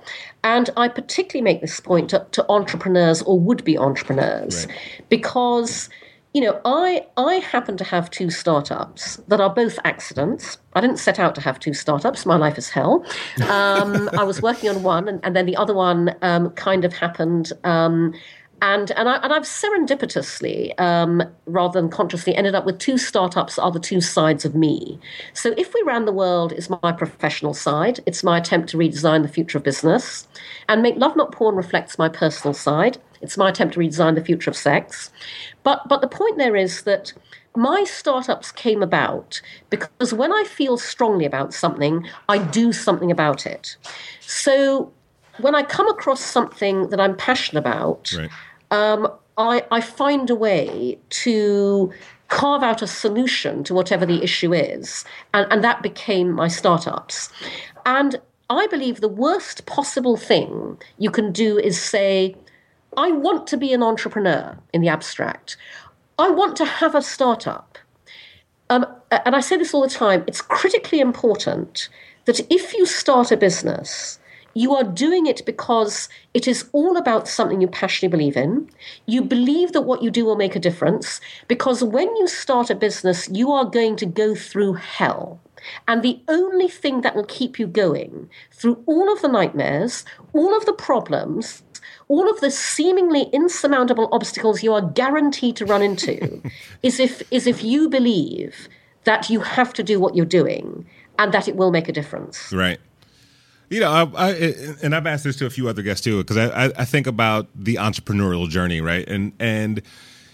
And 0.42 0.70
I 0.76 0.88
particularly 0.88 1.42
make 1.42 1.60
this 1.60 1.80
point 1.80 2.10
to, 2.10 2.26
to 2.32 2.44
entrepreneurs 2.48 3.22
or 3.22 3.38
would-be 3.38 3.78
entrepreneurs 3.78 4.66
Right. 4.66 4.76
because 5.08 5.88
you 6.32 6.40
know, 6.40 6.60
I 6.64 7.04
I 7.16 7.34
happen 7.36 7.76
to 7.78 7.82
have 7.82 8.08
two 8.08 8.30
startups 8.30 9.16
that 9.26 9.40
are 9.40 9.52
both 9.52 9.80
accidents. 9.82 10.58
I 10.74 10.80
didn't 10.80 10.98
set 10.98 11.18
out 11.18 11.34
to 11.34 11.40
have 11.40 11.58
two 11.58 11.74
startups. 11.74 12.24
My 12.24 12.36
life 12.36 12.56
is 12.56 12.68
hell. 12.70 13.04
Um, 13.48 14.08
I 14.16 14.22
was 14.22 14.40
working 14.40 14.70
on 14.70 14.84
one, 14.84 15.08
and, 15.08 15.18
and 15.24 15.34
then 15.34 15.46
the 15.46 15.56
other 15.56 15.74
one 15.74 16.14
um, 16.22 16.50
kind 16.50 16.84
of 16.84 16.92
happened. 16.92 17.52
Um, 17.64 18.14
and 18.62 18.90
and, 18.92 19.08
I, 19.08 19.18
I've 19.22 19.42
serendipitously, 19.42 20.78
um, 20.78 21.22
rather 21.46 21.80
than 21.80 21.90
consciously, 21.90 22.34
ended 22.34 22.54
up 22.54 22.66
with 22.66 22.78
two 22.78 22.98
startups 22.98 23.58
are 23.58 23.70
the 23.70 23.80
two 23.80 24.00
sides 24.00 24.44
of 24.44 24.54
me. 24.54 24.98
So 25.32 25.54
if 25.56 25.72
we 25.72 25.82
ran 25.82 26.04
the 26.04 26.12
world 26.12 26.52
is 26.52 26.68
my 26.70 26.92
professional 26.92 27.54
side. 27.54 28.00
It's 28.06 28.22
my 28.22 28.38
attempt 28.38 28.68
to 28.70 28.76
redesign 28.76 29.22
the 29.22 29.28
future 29.28 29.58
of 29.58 29.64
business, 29.64 30.28
and 30.68 30.82
make 30.82 30.96
love 30.96 31.16
not 31.16 31.32
porn 31.32 31.56
reflects 31.56 31.98
my 31.98 32.08
personal 32.08 32.54
side. 32.54 32.98
It's 33.22 33.36
my 33.36 33.50
attempt 33.50 33.74
to 33.74 33.80
redesign 33.80 34.14
the 34.14 34.24
future 34.24 34.50
of 34.50 34.56
sex. 34.56 35.10
But 35.62 35.88
but 35.88 36.00
the 36.00 36.08
point 36.08 36.36
there 36.38 36.56
is 36.56 36.82
that 36.82 37.12
my 37.56 37.84
startups 37.84 38.52
came 38.52 38.82
about 38.82 39.40
because 39.70 40.14
when 40.14 40.32
I 40.32 40.44
feel 40.44 40.76
strongly 40.76 41.24
about 41.24 41.52
something, 41.52 42.06
I 42.28 42.38
do 42.38 42.72
something 42.72 43.10
about 43.10 43.44
it. 43.44 43.76
So 44.20 44.92
when 45.40 45.54
I 45.54 45.62
come 45.62 45.88
across 45.88 46.20
something 46.20 46.90
that 46.90 47.00
I'm 47.00 47.16
passionate 47.16 47.60
about, 47.60 48.12
right 48.16 48.30
um, 48.70 49.08
I, 49.36 49.64
I 49.70 49.80
find 49.80 50.28
a 50.30 50.34
way 50.34 50.98
to 51.10 51.92
carve 52.28 52.62
out 52.62 52.80
a 52.80 52.86
solution 52.86 53.64
to 53.64 53.74
whatever 53.74 54.06
the 54.06 54.22
issue 54.22 54.54
is. 54.54 55.04
And, 55.34 55.50
and 55.52 55.64
that 55.64 55.82
became 55.82 56.30
my 56.30 56.48
startups. 56.48 57.28
And 57.84 58.20
I 58.48 58.66
believe 58.68 59.00
the 59.00 59.08
worst 59.08 59.66
possible 59.66 60.16
thing 60.16 60.78
you 60.98 61.10
can 61.10 61.32
do 61.32 61.58
is 61.58 61.80
say, 61.80 62.36
I 62.96 63.10
want 63.10 63.46
to 63.48 63.56
be 63.56 63.72
an 63.72 63.82
entrepreneur 63.82 64.58
in 64.72 64.80
the 64.80 64.88
abstract. 64.88 65.56
I 66.18 66.30
want 66.30 66.56
to 66.56 66.64
have 66.64 66.94
a 66.94 67.02
startup. 67.02 67.78
Um, 68.68 68.86
and 69.10 69.34
I 69.34 69.40
say 69.40 69.56
this 69.56 69.74
all 69.74 69.82
the 69.82 69.88
time 69.88 70.22
it's 70.28 70.40
critically 70.40 71.00
important 71.00 71.88
that 72.26 72.40
if 72.52 72.72
you 72.74 72.86
start 72.86 73.32
a 73.32 73.36
business, 73.36 74.19
you 74.54 74.74
are 74.74 74.84
doing 74.84 75.26
it 75.26 75.44
because 75.46 76.08
it 76.34 76.48
is 76.48 76.68
all 76.72 76.96
about 76.96 77.28
something 77.28 77.60
you 77.60 77.68
passionately 77.68 78.16
believe 78.16 78.36
in. 78.36 78.68
You 79.06 79.22
believe 79.22 79.72
that 79.72 79.82
what 79.82 80.02
you 80.02 80.10
do 80.10 80.24
will 80.24 80.36
make 80.36 80.56
a 80.56 80.60
difference 80.60 81.20
because 81.48 81.84
when 81.84 82.14
you 82.16 82.26
start 82.26 82.70
a 82.70 82.74
business, 82.74 83.28
you 83.30 83.52
are 83.52 83.64
going 83.64 83.96
to 83.96 84.06
go 84.06 84.34
through 84.34 84.74
hell. 84.74 85.40
And 85.86 86.02
the 86.02 86.20
only 86.26 86.68
thing 86.68 87.02
that 87.02 87.14
will 87.14 87.26
keep 87.26 87.58
you 87.58 87.66
going 87.66 88.28
through 88.50 88.82
all 88.86 89.12
of 89.12 89.22
the 89.22 89.28
nightmares, 89.28 90.04
all 90.32 90.56
of 90.56 90.66
the 90.66 90.72
problems, 90.72 91.62
all 92.08 92.28
of 92.28 92.40
the 92.40 92.50
seemingly 92.50 93.24
insurmountable 93.32 94.08
obstacles 94.10 94.62
you 94.62 94.72
are 94.72 94.82
guaranteed 94.82 95.56
to 95.56 95.66
run 95.66 95.82
into 95.82 96.42
is 96.82 96.98
if 96.98 97.22
is 97.30 97.46
if 97.46 97.62
you 97.62 97.88
believe 97.88 98.68
that 99.04 99.30
you 99.30 99.40
have 99.40 99.72
to 99.74 99.82
do 99.82 100.00
what 100.00 100.14
you're 100.14 100.26
doing 100.26 100.86
and 101.18 101.32
that 101.32 101.48
it 101.48 101.56
will 101.56 101.70
make 101.70 101.88
a 101.88 101.92
difference. 101.92 102.52
Right. 102.52 102.80
You 103.70 103.78
know, 103.78 103.90
I, 103.90 104.28
I, 104.28 104.32
and 104.82 104.96
I've 104.96 105.06
asked 105.06 105.22
this 105.22 105.36
to 105.36 105.46
a 105.46 105.50
few 105.50 105.68
other 105.68 105.82
guests 105.82 106.02
too, 106.02 106.18
because 106.18 106.36
I, 106.36 106.72
I 106.76 106.84
think 106.84 107.06
about 107.06 107.46
the 107.54 107.76
entrepreneurial 107.76 108.48
journey, 108.48 108.80
right? 108.80 109.08
And 109.08 109.32
and 109.38 109.80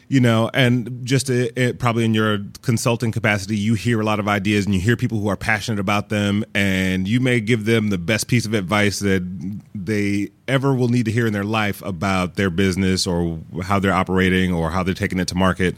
you 0.08 0.20
know, 0.20 0.48
and 0.54 1.04
just 1.04 1.30
probably 1.78 2.04
in 2.04 2.14
your 2.14 2.38
consulting 2.62 3.12
capacity, 3.12 3.56
you 3.56 3.74
hear 3.74 4.00
a 4.00 4.04
lot 4.04 4.20
of 4.20 4.28
ideas 4.28 4.64
and 4.64 4.72
you 4.72 4.80
hear 4.80 4.96
people 4.96 5.18
who 5.18 5.28
are 5.28 5.36
passionate 5.36 5.80
about 5.80 6.08
them, 6.08 6.44
and 6.54 7.06
you 7.06 7.20
may 7.20 7.40
give 7.40 7.66
them 7.66 7.90
the 7.90 7.98
best 7.98 8.26
piece 8.26 8.46
of 8.46 8.54
advice 8.54 9.00
that 9.00 9.22
they 9.74 10.30
ever 10.48 10.72
will 10.72 10.88
need 10.88 11.04
to 11.04 11.10
hear 11.10 11.26
in 11.26 11.32
their 11.34 11.44
life 11.44 11.82
about 11.82 12.36
their 12.36 12.50
business 12.50 13.06
or 13.06 13.40
how 13.64 13.78
they're 13.78 13.92
operating 13.92 14.50
or 14.50 14.70
how 14.70 14.82
they're 14.82 14.94
taking 14.94 15.18
it 15.18 15.28
to 15.28 15.34
market, 15.34 15.76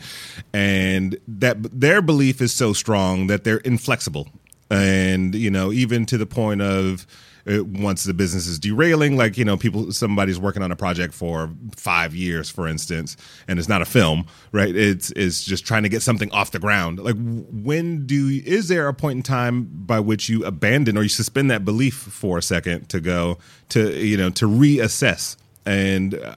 and 0.52 1.18
that 1.26 1.56
their 1.80 2.00
belief 2.02 2.40
is 2.40 2.52
so 2.52 2.72
strong 2.72 3.26
that 3.26 3.42
they're 3.42 3.56
inflexible, 3.58 4.28
and 4.70 5.34
you 5.34 5.50
know, 5.50 5.72
even 5.72 6.06
to 6.06 6.16
the 6.18 6.26
point 6.26 6.62
of 6.62 7.04
once 7.49 8.05
the 8.05 8.14
business 8.14 8.47
is 8.47 8.59
derailing 8.59 9.17
like 9.17 9.38
you 9.38 9.45
know 9.45 9.57
people 9.57 9.90
somebody's 9.90 10.38
working 10.38 10.62
on 10.62 10.71
a 10.71 10.76
project 10.76 11.14
for 11.14 11.50
five 11.75 12.14
years 12.14 12.50
for 12.50 12.69
instance 12.69 13.17
and 13.49 13.59
it's 13.59 13.69
not 13.69 13.81
a 13.81 13.87
film 13.87 14.26
right? 14.52 14.75
It's 14.75 15.11
it's 15.12 15.45
just 15.45 15.67
trying 15.67 15.83
to 15.83 15.88
get 15.88 16.02
something 16.02 16.31
off 16.33 16.50
the 16.50 16.59
ground. 16.59 16.99
Like 16.99 17.17
when 17.17 18.07
do 18.07 18.40
is 18.45 18.69
there 18.69 18.88
a 18.88 18.95
point 18.95 19.19
in 19.19 19.23
time 19.23 19.69
by 19.73 20.00
which 20.00 20.28
you 20.28 20.45
abandon 20.45 20.97
or 20.97 21.02
you 21.02 21.09
suspend 21.09 21.50
that 21.50 21.64
belief 21.64 21.95
for 21.95 22.38
a 22.38 22.43
second 22.43 22.88
to 22.90 23.00
go 23.00 23.38
to 23.71 23.93
you 24.05 24.17
know 24.17 24.31
to 24.31 24.47
reassess? 24.47 25.37
And 25.67 26.14
uh, 26.14 26.37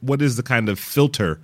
what 0.00 0.20
is 0.20 0.36
the 0.36 0.42
kind 0.42 0.68
of 0.68 0.78
filter 0.78 1.40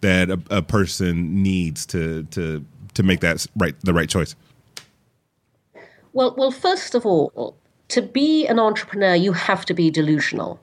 that 0.00 0.30
a, 0.30 0.40
a 0.50 0.62
person 0.62 1.42
needs 1.42 1.86
to 1.86 2.24
to 2.24 2.64
to 2.94 3.02
make 3.02 3.20
that 3.20 3.46
right 3.56 3.74
the 3.80 3.92
right 3.92 4.08
choice? 4.08 4.34
Well, 6.14 6.34
well, 6.36 6.50
first 6.50 6.94
of 6.94 7.06
all, 7.06 7.56
to 7.92 8.00
be 8.00 8.46
an 8.46 8.58
entrepreneur, 8.58 9.14
you 9.14 9.32
have 9.32 9.66
to 9.66 9.74
be 9.74 9.90
delusional. 9.90 10.58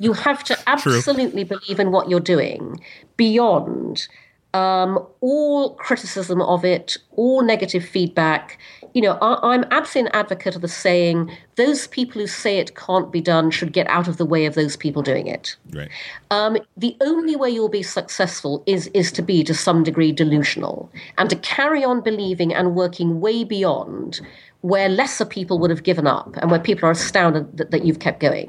you 0.00 0.14
have 0.14 0.42
to 0.44 0.58
absolutely 0.66 1.44
believe 1.44 1.78
in 1.78 1.90
what 1.90 2.08
you're 2.08 2.18
doing 2.18 2.80
beyond 3.18 4.08
um, 4.54 5.04
all 5.20 5.74
criticism 5.74 6.40
of 6.40 6.64
it, 6.64 6.96
all 7.12 7.42
negative 7.42 7.84
feedback. 7.84 8.58
You 8.94 9.02
know, 9.02 9.18
I, 9.20 9.54
am 9.54 9.66
absolutely 9.70 10.10
an 10.10 10.16
advocate 10.16 10.54
of 10.54 10.62
the 10.62 10.68
saying, 10.68 11.36
those 11.56 11.88
people 11.88 12.20
who 12.20 12.28
say 12.28 12.58
it 12.58 12.74
can't 12.74 13.12
be 13.12 13.20
done 13.20 13.50
should 13.50 13.72
get 13.72 13.86
out 13.88 14.08
of 14.08 14.16
the 14.16 14.24
way 14.24 14.46
of 14.46 14.54
those 14.54 14.76
people 14.76 15.02
doing 15.02 15.26
it. 15.26 15.56
Right. 15.72 15.90
Um, 16.30 16.56
the 16.76 16.96
only 17.02 17.36
way 17.36 17.50
you'll 17.50 17.68
be 17.68 17.82
successful 17.82 18.62
is, 18.66 18.86
is 18.94 19.12
to 19.12 19.22
be, 19.22 19.42
to 19.44 19.52
some 19.52 19.82
degree, 19.82 20.12
delusional 20.12 20.90
and 21.18 21.28
to 21.28 21.36
carry 21.36 21.84
on 21.84 22.00
believing 22.00 22.54
and 22.54 22.76
working 22.76 23.20
way 23.20 23.42
beyond 23.42 24.20
where 24.64 24.88
lesser 24.88 25.26
people 25.26 25.58
would 25.58 25.68
have 25.68 25.82
given 25.82 26.06
up 26.06 26.34
and 26.38 26.50
where 26.50 26.58
people 26.58 26.88
are 26.88 26.92
astounded 26.92 27.54
that, 27.58 27.70
that, 27.70 27.84
you've 27.84 27.98
kept 27.98 28.18
going. 28.18 28.48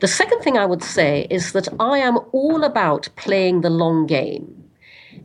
The 0.00 0.06
second 0.06 0.42
thing 0.42 0.58
I 0.58 0.66
would 0.66 0.82
say 0.82 1.26
is 1.30 1.52
that 1.52 1.66
I 1.80 1.96
am 1.96 2.18
all 2.32 2.62
about 2.62 3.08
playing 3.16 3.62
the 3.62 3.70
long 3.70 4.06
game. 4.06 4.64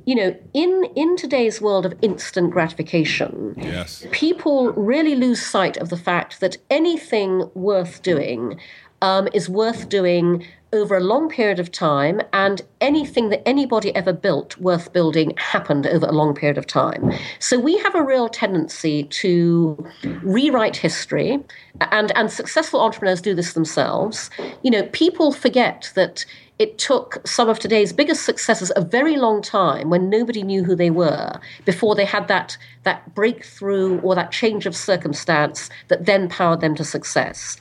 You 0.05 0.15
know, 0.15 0.39
in, 0.53 0.85
in 0.95 1.17
today's 1.17 1.59
world 1.59 1.85
of 1.85 1.93
instant 2.01 2.51
gratification, 2.51 3.55
yes. 3.57 4.07
people 4.11 4.71
really 4.71 5.15
lose 5.15 5.45
sight 5.45 5.75
of 5.75 5.89
the 5.89 5.97
fact 5.97 6.39
that 6.39 6.55
anything 6.69 7.51
worth 7.53 8.01
doing 8.01 8.57
um, 9.01 9.27
is 9.33 9.50
worth 9.50 9.89
doing 9.89 10.45
over 10.73 10.95
a 10.95 11.01
long 11.01 11.29
period 11.29 11.59
of 11.59 11.71
time, 11.71 12.21
and 12.33 12.61
anything 12.79 13.29
that 13.29 13.47
anybody 13.47 13.93
ever 13.95 14.13
built 14.13 14.57
worth 14.57 14.93
building 14.93 15.33
happened 15.37 15.85
over 15.87 16.05
a 16.05 16.11
long 16.11 16.33
period 16.33 16.57
of 16.57 16.65
time. 16.65 17.11
So 17.39 17.59
we 17.59 17.77
have 17.79 17.95
a 17.95 18.03
real 18.03 18.29
tendency 18.29 19.03
to 19.03 19.85
rewrite 20.23 20.77
history, 20.77 21.39
and, 21.79 22.11
and 22.15 22.31
successful 22.31 22.79
entrepreneurs 22.81 23.21
do 23.21 23.35
this 23.35 23.53
themselves. 23.53 24.29
You 24.63 24.71
know, 24.71 24.83
people 24.93 25.31
forget 25.31 25.91
that 25.95 26.25
it 26.60 26.77
took 26.77 27.25
some 27.25 27.50
of 27.50 27.60
today's 27.60 27.91
biggest 27.91 28.24
successes 28.24 28.72
a 28.75 28.81
very 28.81 29.17
long 29.17 29.41
time 29.41 29.89
when 29.89 30.10
nobody 30.10 30.43
knew 30.43 30.63
who 30.63 30.75
they 30.75 30.91
were 30.91 31.39
before 31.65 31.96
they 31.96 32.05
had 32.05 32.27
that, 32.27 32.58
that 32.84 33.15
breakthrough 33.15 34.00
or 34.01 34.13
that 34.13 34.31
change 34.31 34.65
of 34.65 34.75
circumstance 34.75 35.70
that 35.88 36.05
then 36.05 36.29
powered 36.29 36.62
them 36.62 36.75
to 36.75 36.84
success. 36.84 37.58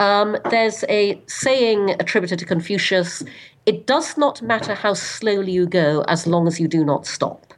Um, 0.00 0.36
there's 0.50 0.84
a 0.88 1.20
saying 1.26 1.90
attributed 2.00 2.38
to 2.40 2.44
Confucius 2.44 3.22
it 3.66 3.86
does 3.86 4.16
not 4.16 4.40
matter 4.42 4.74
how 4.74 4.94
slowly 4.94 5.52
you 5.52 5.66
go 5.66 6.02
as 6.08 6.26
long 6.26 6.48
as 6.48 6.58
you 6.58 6.66
do 6.66 6.84
not 6.84 7.06
stop. 7.06 7.49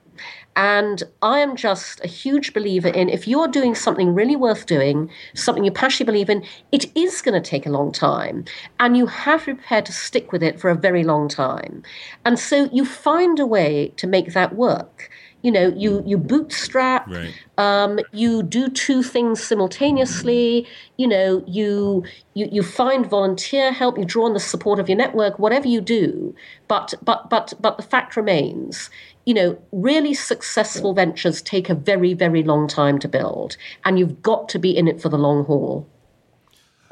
And 0.55 1.03
I 1.23 1.39
am 1.39 1.57
just 1.57 2.05
a 2.05 2.09
huge 2.09 2.53
believer 2.53 2.89
in 2.89 3.09
if 3.09 3.27
you're 3.27 3.49
doing 3.49 3.75
something 3.75 4.15
really 4.15 4.37
worth 4.37 4.67
doing, 4.67 5.11
something 5.35 5.65
you 5.65 5.71
passionately 5.73 6.13
believe 6.13 6.31
in, 6.31 6.45
it 6.73 6.95
is 6.97 7.23
going 7.23 7.41
to 7.41 7.51
take 7.51 7.67
a 7.67 7.71
long 7.71 7.91
time. 7.91 8.45
And 8.79 8.97
you 8.97 9.07
have 9.07 9.45
to 9.45 9.55
be 9.55 9.55
prepared 9.55 9.87
to 9.87 9.93
stick 9.93 10.31
with 10.31 10.43
it 10.43 10.61
for 10.61 10.69
a 10.71 10.75
very 10.75 11.05
long 11.05 11.29
time. 11.29 11.83
And 12.25 12.39
so 12.39 12.69
you 12.73 12.85
find 12.85 13.39
a 13.41 13.47
way 13.47 13.93
to 13.97 14.07
make 14.07 14.35
that 14.35 14.55
work. 14.55 15.11
You 15.43 15.51
know, 15.51 15.73
you, 15.77 16.05
you 16.07 16.19
bootstrap, 16.19 17.09
right. 17.09 17.35
um, 17.59 17.99
you 18.13 18.45
do 18.45 18.69
two 18.69 19.03
things 19.03 19.43
simultaneously, 19.43 20.69
you 20.99 21.09
know, 21.09 21.43
you, 21.49 22.05
you 22.35 22.49
you 22.53 22.63
find 22.63 23.05
volunteer 23.05 23.73
help, 23.73 23.99
you 23.99 24.05
draw 24.05 24.27
on 24.27 24.35
the 24.35 24.41
support 24.41 24.79
of 24.79 24.89
your 24.89 24.97
network, 24.97 25.41
whatever 25.41 25.67
you 25.67 25.81
do. 25.81 26.33
But 26.69 26.95
but 27.03 27.29
but 27.29 27.55
but 27.61 27.77
the 27.77 27.83
fact 27.83 28.17
remains, 28.17 28.89
you 29.25 29.35
know, 29.35 29.59
really 29.73 30.15
successful 30.15 30.95
ventures 30.95 31.43
take 31.43 31.69
a 31.69 31.75
very, 31.75 32.15
very 32.15 32.43
long 32.43 32.67
time 32.67 32.99
to 33.01 33.09
build, 33.09 33.57
and 33.85 33.99
you've 33.99 34.23
got 34.23 34.49
to 34.51 34.59
be 34.59 34.77
in 34.77 34.89
it 34.89 35.01
for 35.01 35.09
the 35.09 35.19
long 35.19 35.45
haul. 35.45 35.89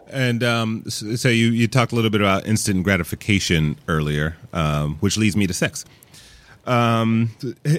And 0.09 0.43
um, 0.43 0.85
so 0.89 1.29
you, 1.29 1.51
you 1.51 1.69
talked 1.69 1.93
a 1.93 1.95
little 1.95 2.11
bit 2.11 2.21
about 2.21 2.47
instant 2.47 2.83
gratification 2.83 3.77
earlier, 3.87 4.37
um, 4.53 4.97
which 4.97 5.17
leads 5.17 5.37
me 5.37 5.47
to 5.47 5.55
sex 5.55 5.85
um, 6.67 7.31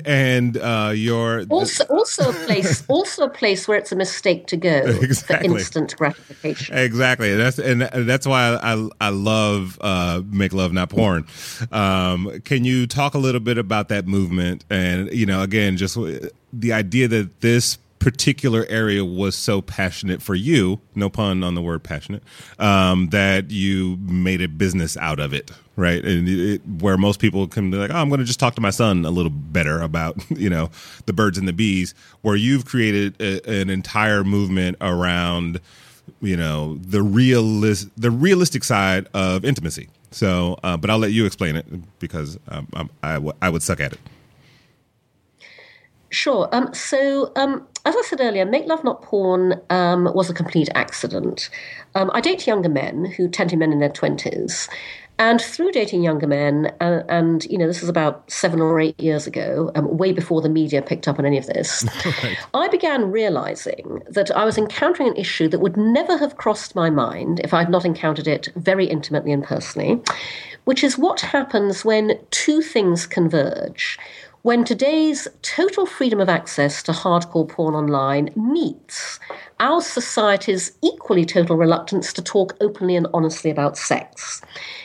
and 0.05 0.57
uh, 0.57 0.91
your 0.93 1.43
also 1.49 1.83
also 1.85 2.29
a 2.29 2.33
place 2.33 2.83
also 2.89 3.25
a 3.25 3.29
place 3.29 3.67
where 3.67 3.77
it's 3.77 3.91
a 3.91 3.95
mistake 3.95 4.47
to 4.47 4.57
go 4.57 4.77
exactly. 5.01 5.49
for 5.49 5.57
instant 5.57 5.95
gratification. 5.97 6.77
Exactly, 6.77 7.35
that's 7.35 7.59
and 7.59 7.81
that's 7.81 8.27
why 8.27 8.57
I 8.61 8.89
I 8.99 9.09
love 9.09 9.77
uh, 9.81 10.21
make 10.25 10.53
love 10.53 10.73
not 10.73 10.89
porn. 10.89 11.25
Um, 11.71 12.41
can 12.43 12.65
you 12.65 12.87
talk 12.87 13.13
a 13.13 13.19
little 13.19 13.41
bit 13.41 13.57
about 13.57 13.89
that 13.89 14.07
movement 14.07 14.65
and 14.69 15.11
you 15.11 15.25
know 15.25 15.41
again 15.41 15.77
just 15.77 15.97
the 16.53 16.73
idea 16.73 17.07
that 17.07 17.41
this 17.41 17.77
particular 18.01 18.65
area 18.67 19.05
was 19.05 19.35
so 19.35 19.61
passionate 19.61 20.23
for 20.23 20.33
you, 20.33 20.81
no 20.95 21.07
pun 21.07 21.43
on 21.43 21.53
the 21.53 21.61
word 21.61 21.83
passionate, 21.83 22.23
um, 22.57 23.09
that 23.09 23.51
you 23.51 23.95
made 24.01 24.41
a 24.41 24.47
business 24.47 24.97
out 24.97 25.19
of 25.19 25.35
it, 25.35 25.51
right? 25.75 26.03
And 26.03 26.27
it, 26.27 26.61
where 26.79 26.97
most 26.97 27.19
people 27.19 27.47
can 27.47 27.69
be 27.69 27.77
like, 27.77 27.91
oh, 27.91 27.97
I'm 27.97 28.09
going 28.09 28.19
to 28.19 28.25
just 28.25 28.39
talk 28.39 28.55
to 28.55 28.61
my 28.61 28.71
son 28.71 29.05
a 29.05 29.11
little 29.11 29.29
better 29.29 29.79
about, 29.81 30.17
you 30.31 30.49
know, 30.49 30.71
the 31.05 31.13
birds 31.13 31.37
and 31.37 31.47
the 31.47 31.53
bees, 31.53 31.93
where 32.21 32.35
you've 32.35 32.65
created 32.65 33.15
a, 33.21 33.47
an 33.47 33.69
entire 33.69 34.23
movement 34.23 34.77
around, 34.81 35.61
you 36.21 36.35
know, 36.35 36.77
the 36.77 37.03
realist, 37.03 37.87
the 37.95 38.09
realistic 38.09 38.63
side 38.63 39.07
of 39.13 39.45
intimacy. 39.45 39.89
So, 40.09 40.59
uh, 40.63 40.75
but 40.75 40.89
I'll 40.89 40.97
let 40.97 41.11
you 41.11 41.25
explain 41.27 41.55
it 41.55 41.67
because 41.99 42.39
um, 42.47 42.67
I'm, 42.73 42.89
I, 43.03 43.13
w- 43.13 43.33
I 43.43 43.49
would 43.49 43.61
suck 43.61 43.79
at 43.79 43.93
it. 43.93 43.99
Sure. 46.09 46.49
Um, 46.51 46.73
so, 46.73 47.31
um, 47.37 47.67
as 47.85 47.95
I 47.95 48.01
said 48.03 48.21
earlier, 48.21 48.45
Make 48.45 48.67
Love 48.67 48.83
Not 48.83 49.01
Porn 49.01 49.59
um, 49.69 50.09
was 50.13 50.29
a 50.29 50.33
complete 50.33 50.69
accident. 50.75 51.49
Um, 51.95 52.11
I 52.13 52.21
date 52.21 52.45
younger 52.45 52.69
men 52.69 53.05
who 53.05 53.27
tend 53.27 53.49
to 53.49 53.55
be 53.55 53.59
men 53.59 53.71
in 53.71 53.79
their 53.79 53.89
20s. 53.89 54.69
And 55.19 55.39
through 55.39 55.71
dating 55.71 56.01
younger 56.01 56.25
men, 56.25 56.73
and, 56.79 57.03
and, 57.07 57.45
you 57.45 57.57
know, 57.57 57.67
this 57.67 57.83
is 57.83 57.89
about 57.89 58.29
seven 58.31 58.59
or 58.59 58.79
eight 58.79 58.99
years 58.99 59.27
ago, 59.27 59.71
um, 59.75 59.97
way 59.97 60.11
before 60.13 60.41
the 60.41 60.49
media 60.49 60.81
picked 60.81 61.07
up 61.07 61.19
on 61.19 61.25
any 61.27 61.37
of 61.37 61.45
this, 61.45 61.85
right. 62.23 62.37
I 62.55 62.67
began 62.69 63.11
realizing 63.11 64.01
that 64.09 64.35
I 64.35 64.45
was 64.45 64.57
encountering 64.57 65.09
an 65.09 65.15
issue 65.15 65.47
that 65.49 65.59
would 65.59 65.77
never 65.77 66.17
have 66.17 66.37
crossed 66.37 66.75
my 66.75 66.89
mind 66.89 67.39
if 67.43 67.53
I 67.53 67.59
had 67.59 67.69
not 67.69 67.85
encountered 67.85 68.27
it 68.27 68.49
very 68.55 68.87
intimately 68.87 69.31
and 69.31 69.43
personally, 69.43 70.01
which 70.65 70.83
is 70.83 70.97
what 70.97 71.21
happens 71.21 71.85
when 71.85 72.19
two 72.31 72.61
things 72.61 73.05
converge 73.05 73.99
when 74.43 74.63
today's 74.63 75.27
total 75.43 75.85
freedom 75.85 76.19
of 76.19 76.27
access 76.27 76.81
to 76.81 76.91
hardcore 76.91 77.47
porn 77.47 77.75
online 77.75 78.31
meets 78.35 79.19
our 79.59 79.81
society's 79.81 80.71
equally 80.81 81.23
total 81.23 81.55
reluctance 81.55 82.11
to 82.11 82.23
talk 82.23 82.57
openly 82.59 82.95
and 82.95 83.07
honestly 83.13 83.51
about 83.51 83.77
sex. 83.77 84.41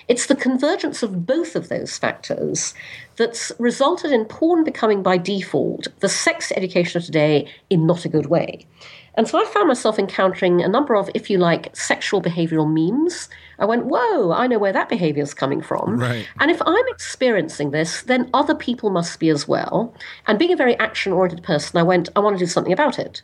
It's 0.08 0.26
the 0.26 0.36
convergence 0.36 1.02
of 1.02 1.24
both 1.24 1.56
of 1.56 1.70
those 1.70 1.96
factors 1.96 2.74
that's 3.16 3.50
resulted 3.58 4.12
in 4.12 4.26
porn 4.26 4.62
becoming 4.62 5.02
by 5.02 5.16
default 5.16 5.88
the 6.00 6.08
sex 6.08 6.52
education 6.54 6.98
of 6.98 7.06
today 7.06 7.50
in 7.70 7.86
not 7.86 8.04
a 8.04 8.10
good 8.10 8.26
way. 8.26 8.66
And 9.14 9.26
so 9.26 9.40
I 9.40 9.46
found 9.46 9.68
myself 9.68 9.98
encountering 9.98 10.60
a 10.60 10.68
number 10.68 10.94
of, 10.94 11.08
if 11.14 11.30
you 11.30 11.38
like, 11.38 11.74
sexual 11.74 12.20
behavioral 12.20 12.70
memes. 12.70 13.30
I 13.58 13.64
went, 13.64 13.86
whoa, 13.86 14.32
I 14.32 14.46
know 14.46 14.58
where 14.58 14.72
that 14.72 14.88
behavior 14.88 15.22
is 15.22 15.34
coming 15.34 15.62
from. 15.62 15.98
Right. 15.98 16.28
And 16.40 16.50
if 16.50 16.60
I'm 16.64 16.88
experiencing 16.88 17.70
this, 17.70 18.02
then 18.02 18.30
other 18.34 18.54
people 18.54 18.90
must 18.90 19.18
be 19.18 19.28
as 19.28 19.48
well. 19.48 19.94
And 20.26 20.38
being 20.38 20.52
a 20.52 20.56
very 20.56 20.76
action 20.78 21.12
oriented 21.12 21.44
person, 21.44 21.78
I 21.78 21.82
went, 21.82 22.08
I 22.16 22.20
want 22.20 22.38
to 22.38 22.44
do 22.44 22.50
something 22.50 22.72
about 22.72 22.98
it. 22.98 23.22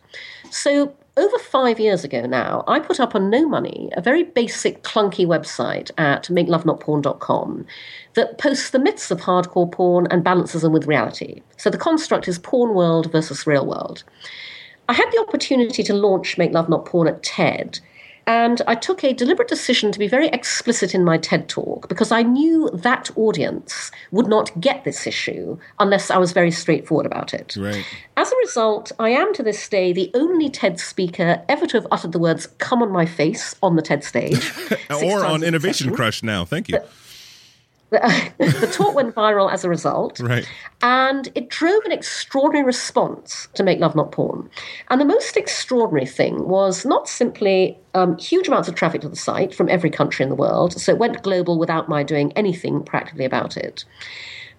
So 0.50 0.94
over 1.16 1.38
five 1.38 1.78
years 1.78 2.04
ago 2.04 2.24
now, 2.24 2.64
I 2.66 2.80
put 2.80 2.98
up 2.98 3.14
on 3.14 3.28
no 3.28 3.46
money 3.46 3.90
a 3.94 4.00
very 4.00 4.22
basic, 4.22 4.82
clunky 4.82 5.26
website 5.26 5.90
at 5.98 6.24
makelovenotporn.com 6.24 7.66
that 8.14 8.38
posts 8.38 8.70
the 8.70 8.78
myths 8.78 9.10
of 9.10 9.20
hardcore 9.20 9.70
porn 9.70 10.06
and 10.10 10.24
balances 10.24 10.62
them 10.62 10.72
with 10.72 10.86
reality. 10.86 11.42
So 11.58 11.68
the 11.68 11.78
construct 11.78 12.28
is 12.28 12.38
porn 12.38 12.74
world 12.74 13.12
versus 13.12 13.46
real 13.46 13.66
world. 13.66 14.04
I 14.88 14.94
had 14.94 15.10
the 15.12 15.20
opportunity 15.20 15.82
to 15.82 15.94
launch 15.94 16.38
Make 16.38 16.52
Love 16.52 16.68
Not 16.68 16.86
Porn 16.86 17.08
at 17.08 17.22
TED. 17.22 17.80
And 18.26 18.62
I 18.66 18.74
took 18.74 19.02
a 19.02 19.12
deliberate 19.12 19.48
decision 19.48 19.90
to 19.92 19.98
be 19.98 20.06
very 20.06 20.28
explicit 20.28 20.94
in 20.94 21.04
my 21.04 21.18
TED 21.18 21.48
talk 21.48 21.88
because 21.88 22.12
I 22.12 22.22
knew 22.22 22.70
that 22.72 23.10
audience 23.16 23.90
would 24.12 24.28
not 24.28 24.58
get 24.60 24.84
this 24.84 25.06
issue 25.06 25.58
unless 25.80 26.10
I 26.10 26.18
was 26.18 26.32
very 26.32 26.50
straightforward 26.50 27.06
about 27.06 27.34
it. 27.34 27.56
Right. 27.56 27.84
As 28.16 28.30
a 28.30 28.36
result, 28.36 28.92
I 28.98 29.10
am 29.10 29.34
to 29.34 29.42
this 29.42 29.68
day 29.68 29.92
the 29.92 30.10
only 30.14 30.48
TED 30.48 30.78
speaker 30.78 31.42
ever 31.48 31.66
to 31.66 31.76
have 31.78 31.86
uttered 31.90 32.12
the 32.12 32.18
words 32.18 32.46
come 32.58 32.82
on 32.82 32.92
my 32.92 33.06
face 33.06 33.56
on 33.62 33.76
the 33.76 33.82
TED 33.82 34.04
stage. 34.04 34.52
or 34.90 35.24
on 35.24 35.42
Innovation 35.42 35.92
Crush 35.92 36.22
now. 36.22 36.44
Thank 36.44 36.68
you. 36.68 36.78
the 38.38 38.72
talk 38.72 38.94
went 38.94 39.14
viral 39.14 39.52
as 39.52 39.64
a 39.64 39.68
result. 39.68 40.18
Right. 40.20 40.48
And 40.80 41.28
it 41.34 41.50
drove 41.50 41.84
an 41.84 41.92
extraordinary 41.92 42.64
response 42.64 43.48
to 43.54 43.62
Make 43.62 43.80
Love 43.80 43.94
Not 43.94 44.12
Porn. 44.12 44.48
And 44.88 45.00
the 45.00 45.04
most 45.04 45.36
extraordinary 45.36 46.06
thing 46.06 46.48
was 46.48 46.86
not 46.86 47.08
simply 47.08 47.78
um, 47.94 48.16
huge 48.18 48.48
amounts 48.48 48.68
of 48.68 48.74
traffic 48.74 49.02
to 49.02 49.08
the 49.08 49.16
site 49.16 49.54
from 49.54 49.68
every 49.68 49.90
country 49.90 50.22
in 50.22 50.30
the 50.30 50.34
world, 50.34 50.80
so 50.80 50.92
it 50.92 50.98
went 50.98 51.22
global 51.22 51.58
without 51.58 51.88
my 51.88 52.02
doing 52.02 52.32
anything 52.32 52.82
practically 52.82 53.26
about 53.26 53.56
it. 53.56 53.84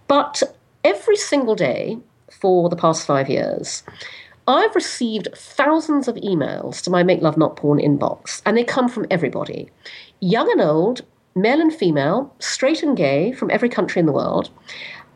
But 0.07 0.43
every 0.83 1.17
single 1.17 1.55
day 1.55 1.97
for 2.29 2.69
the 2.69 2.75
past 2.75 3.07
five 3.07 3.29
years, 3.29 3.83
I've 4.47 4.75
received 4.75 5.29
thousands 5.35 6.07
of 6.07 6.15
emails 6.15 6.81
to 6.83 6.89
my 6.89 7.01
Make 7.01 7.21
Love 7.21 7.37
Not 7.37 7.55
Porn 7.55 7.79
inbox, 7.79 8.41
and 8.45 8.55
they 8.55 8.63
come 8.63 8.89
from 8.89 9.07
everybody 9.09 9.69
young 10.19 10.49
and 10.51 10.61
old, 10.61 11.01
male 11.35 11.59
and 11.59 11.73
female, 11.73 12.33
straight 12.39 12.83
and 12.83 12.95
gay 12.95 13.31
from 13.31 13.51
every 13.51 13.69
country 13.69 13.99
in 13.99 14.05
the 14.05 14.11
world. 14.11 14.49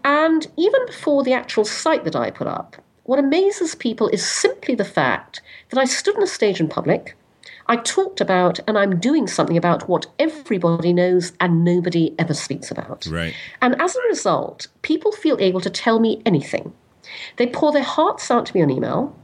And 0.04 0.48
even 0.58 0.86
before 0.86 1.24
the 1.24 1.34
actual 1.34 1.66
site 1.66 2.04
that 2.06 2.16
I 2.16 2.32
put 2.32 2.48
up, 2.48 2.78
what 3.04 3.20
amazes 3.20 3.76
people 3.76 4.10
is 4.10 4.26
simply 4.26 4.76
the 4.76 4.86
fact 4.86 5.42
that 5.70 5.80
I 5.80 5.86
stood 5.86 6.16
on 6.16 6.24
a 6.24 6.28
stage 6.28 6.60
in 6.60 6.68
public. 6.68 7.16
I 7.68 7.78
talked 7.78 8.22
about 8.22 8.60
and 8.68 8.78
I'm 8.78 9.00
doing 9.00 9.28
something 9.28 9.58
about 9.58 9.90
what 9.90 10.08
everybody 10.20 10.94
knows 10.94 11.34
and 11.40 11.64
nobody 11.64 12.16
ever 12.18 12.34
speaks 12.34 12.72
about. 12.72 13.06
Right. 13.10 13.34
And 13.62 13.82
as 13.82 13.96
a 13.96 14.02
result, 14.04 14.68
people 14.82 15.12
feel 15.12 15.38
able 15.40 15.62
to 15.62 15.70
tell 15.70 16.00
me 16.00 16.22
anything. 16.26 16.74
They 17.38 17.48
pour 17.48 17.72
their 17.72 17.84
hearts 17.84 18.32
out 18.32 18.46
to 18.48 18.56
me 18.56 18.62
on 18.62 18.70
email. 18.70 19.16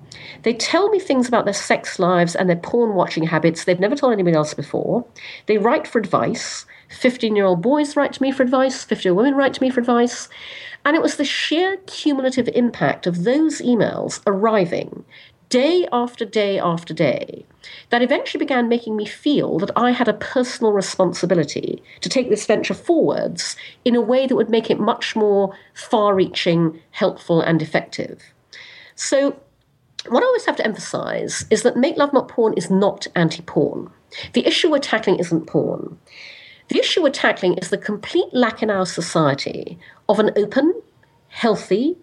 They 0.43 0.53
tell 0.53 0.89
me 0.89 0.99
things 0.99 1.27
about 1.27 1.45
their 1.45 1.53
sex 1.53 1.99
lives 1.99 2.36
and 2.36 2.49
their 2.49 2.58
porn 2.58 2.95
watching 2.95 3.23
habits 3.23 3.63
they've 3.63 3.79
never 3.79 3.95
told 3.95 4.13
anybody 4.13 4.36
else 4.36 4.53
before. 4.53 5.06
They 5.45 5.58
write 5.58 5.88
for 5.88 5.99
advice. 5.99 6.65
15 6.99 7.36
year 7.36 7.45
old 7.45 7.62
boys 7.62 7.95
write 7.95 8.13
to 8.13 8.21
me 8.21 8.32
for 8.32 8.43
advice, 8.43 8.84
50 8.84 9.08
year 9.08 9.13
old 9.13 9.17
women 9.17 9.36
write 9.36 9.53
to 9.56 9.62
me 9.62 9.69
for 9.69 9.79
advice. 9.79 10.29
And 10.86 10.95
it 10.95 11.01
was 11.01 11.15
the 11.15 11.25
sheer 11.25 11.77
cumulative 11.88 12.49
impact 12.49 13.08
of 13.08 13.23
those 13.23 13.62
emails 13.62 14.21
arriving 14.27 15.06
day 15.53 15.88
after 15.91 16.25
day 16.25 16.58
after 16.58 16.95
day 16.95 17.45
that 17.91 18.01
eventually 18.01 18.39
began 18.39 18.67
making 18.67 18.95
me 18.95 19.06
feel 19.06 19.60
that 19.60 19.69
I 19.75 19.91
had 19.91 20.08
a 20.08 20.13
personal 20.13 20.73
responsibility 20.73 21.84
to 22.01 22.10
take 22.10 22.29
this 22.29 22.47
venture 22.47 22.73
forwards 22.73 23.56
in 23.86 23.95
a 23.95 24.01
way 24.01 24.25
that 24.25 24.36
would 24.36 24.49
make 24.49 24.71
it 24.71 24.79
much 24.79 25.15
more 25.15 25.56
far 25.75 26.15
reaching, 26.15 26.82
helpful, 26.89 27.39
and 27.39 27.62
effective. 27.62 28.34
So, 28.95 29.39
what 30.08 30.23
I 30.23 30.25
always 30.25 30.45
have 30.45 30.58
to 30.58 30.65
emphasize 30.65 31.45
is 31.51 31.62
that 31.62 31.77
Make 31.77 31.97
Love 31.97 32.13
Not 32.13 32.27
Porn 32.27 32.53
is 32.58 32.71
not 32.71 33.06
anti 33.15 33.43
porn. 33.43 33.91
The 34.34 34.47
issue 34.47 34.71
we're 34.71 34.79
tackling 34.79 35.19
isn't 35.19 35.45
porn. 35.45 35.97
The 36.69 36.80
issue 36.80 37.04
we're 37.04 37.12
tackling 37.12 37.56
is 37.56 37.69
the 37.69 37.78
complete 37.78 38.34
lack 38.34 38.63
in 38.63 38.69
our 38.69 38.86
society 38.86 39.78
of 40.08 40.19
an 40.19 40.32
open, 40.36 40.82
healthy, 41.28 41.97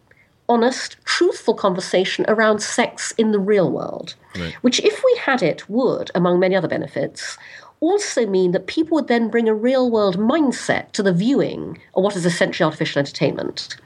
honest, 0.48 0.96
truthful 1.04 1.54
conversation 1.54 2.24
around 2.28 2.60
sex 2.60 3.12
in 3.16 3.30
the 3.30 3.38
real 3.38 3.70
world, 3.70 4.16
right. 4.36 4.54
which, 4.62 4.80
if 4.80 5.02
we 5.04 5.16
had 5.20 5.42
it, 5.42 5.68
would, 5.70 6.10
among 6.14 6.40
many 6.40 6.56
other 6.56 6.68
benefits, 6.68 7.38
also 7.80 8.26
mean 8.26 8.52
that 8.52 8.66
people 8.66 8.96
would 8.96 9.08
then 9.08 9.30
bring 9.30 9.48
a 9.48 9.54
real 9.54 9.90
world 9.90 10.18
mindset 10.18 10.92
to 10.92 11.02
the 11.02 11.12
viewing 11.12 11.78
of 11.94 12.02
what 12.02 12.16
is 12.16 12.26
essentially 12.26 12.64
artificial 12.64 12.98
entertainment. 12.98 13.76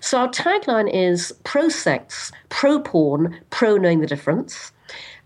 So 0.00 0.18
our 0.18 0.28
tagline 0.28 0.92
is 0.92 1.32
pro 1.44 1.68
sex, 1.68 2.32
pro 2.48 2.80
porn, 2.80 3.38
pro 3.50 3.76
knowing 3.76 4.00
the 4.00 4.06
difference. 4.06 4.72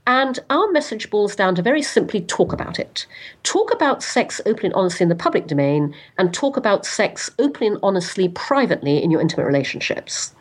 And 0.06 0.38
our 0.48 0.70
message 0.72 1.10
boils 1.10 1.36
down 1.36 1.54
to 1.54 1.62
very 1.62 1.82
simply 1.82 2.20
talk 2.22 2.52
about 2.52 2.78
it. 2.78 3.06
Talk 3.42 3.72
about 3.72 4.02
sex 4.02 4.40
openly 4.46 4.66
and 4.66 4.74
honestly 4.74 5.04
in 5.04 5.08
the 5.08 5.14
public 5.14 5.46
domain, 5.46 5.94
and 6.18 6.32
talk 6.32 6.56
about 6.56 6.86
sex 6.86 7.30
openly 7.38 7.68
and 7.68 7.78
honestly 7.82 8.28
privately 8.28 9.02
in 9.02 9.10
your 9.10 9.20
intimate 9.20 9.46
relationships. 9.46 10.34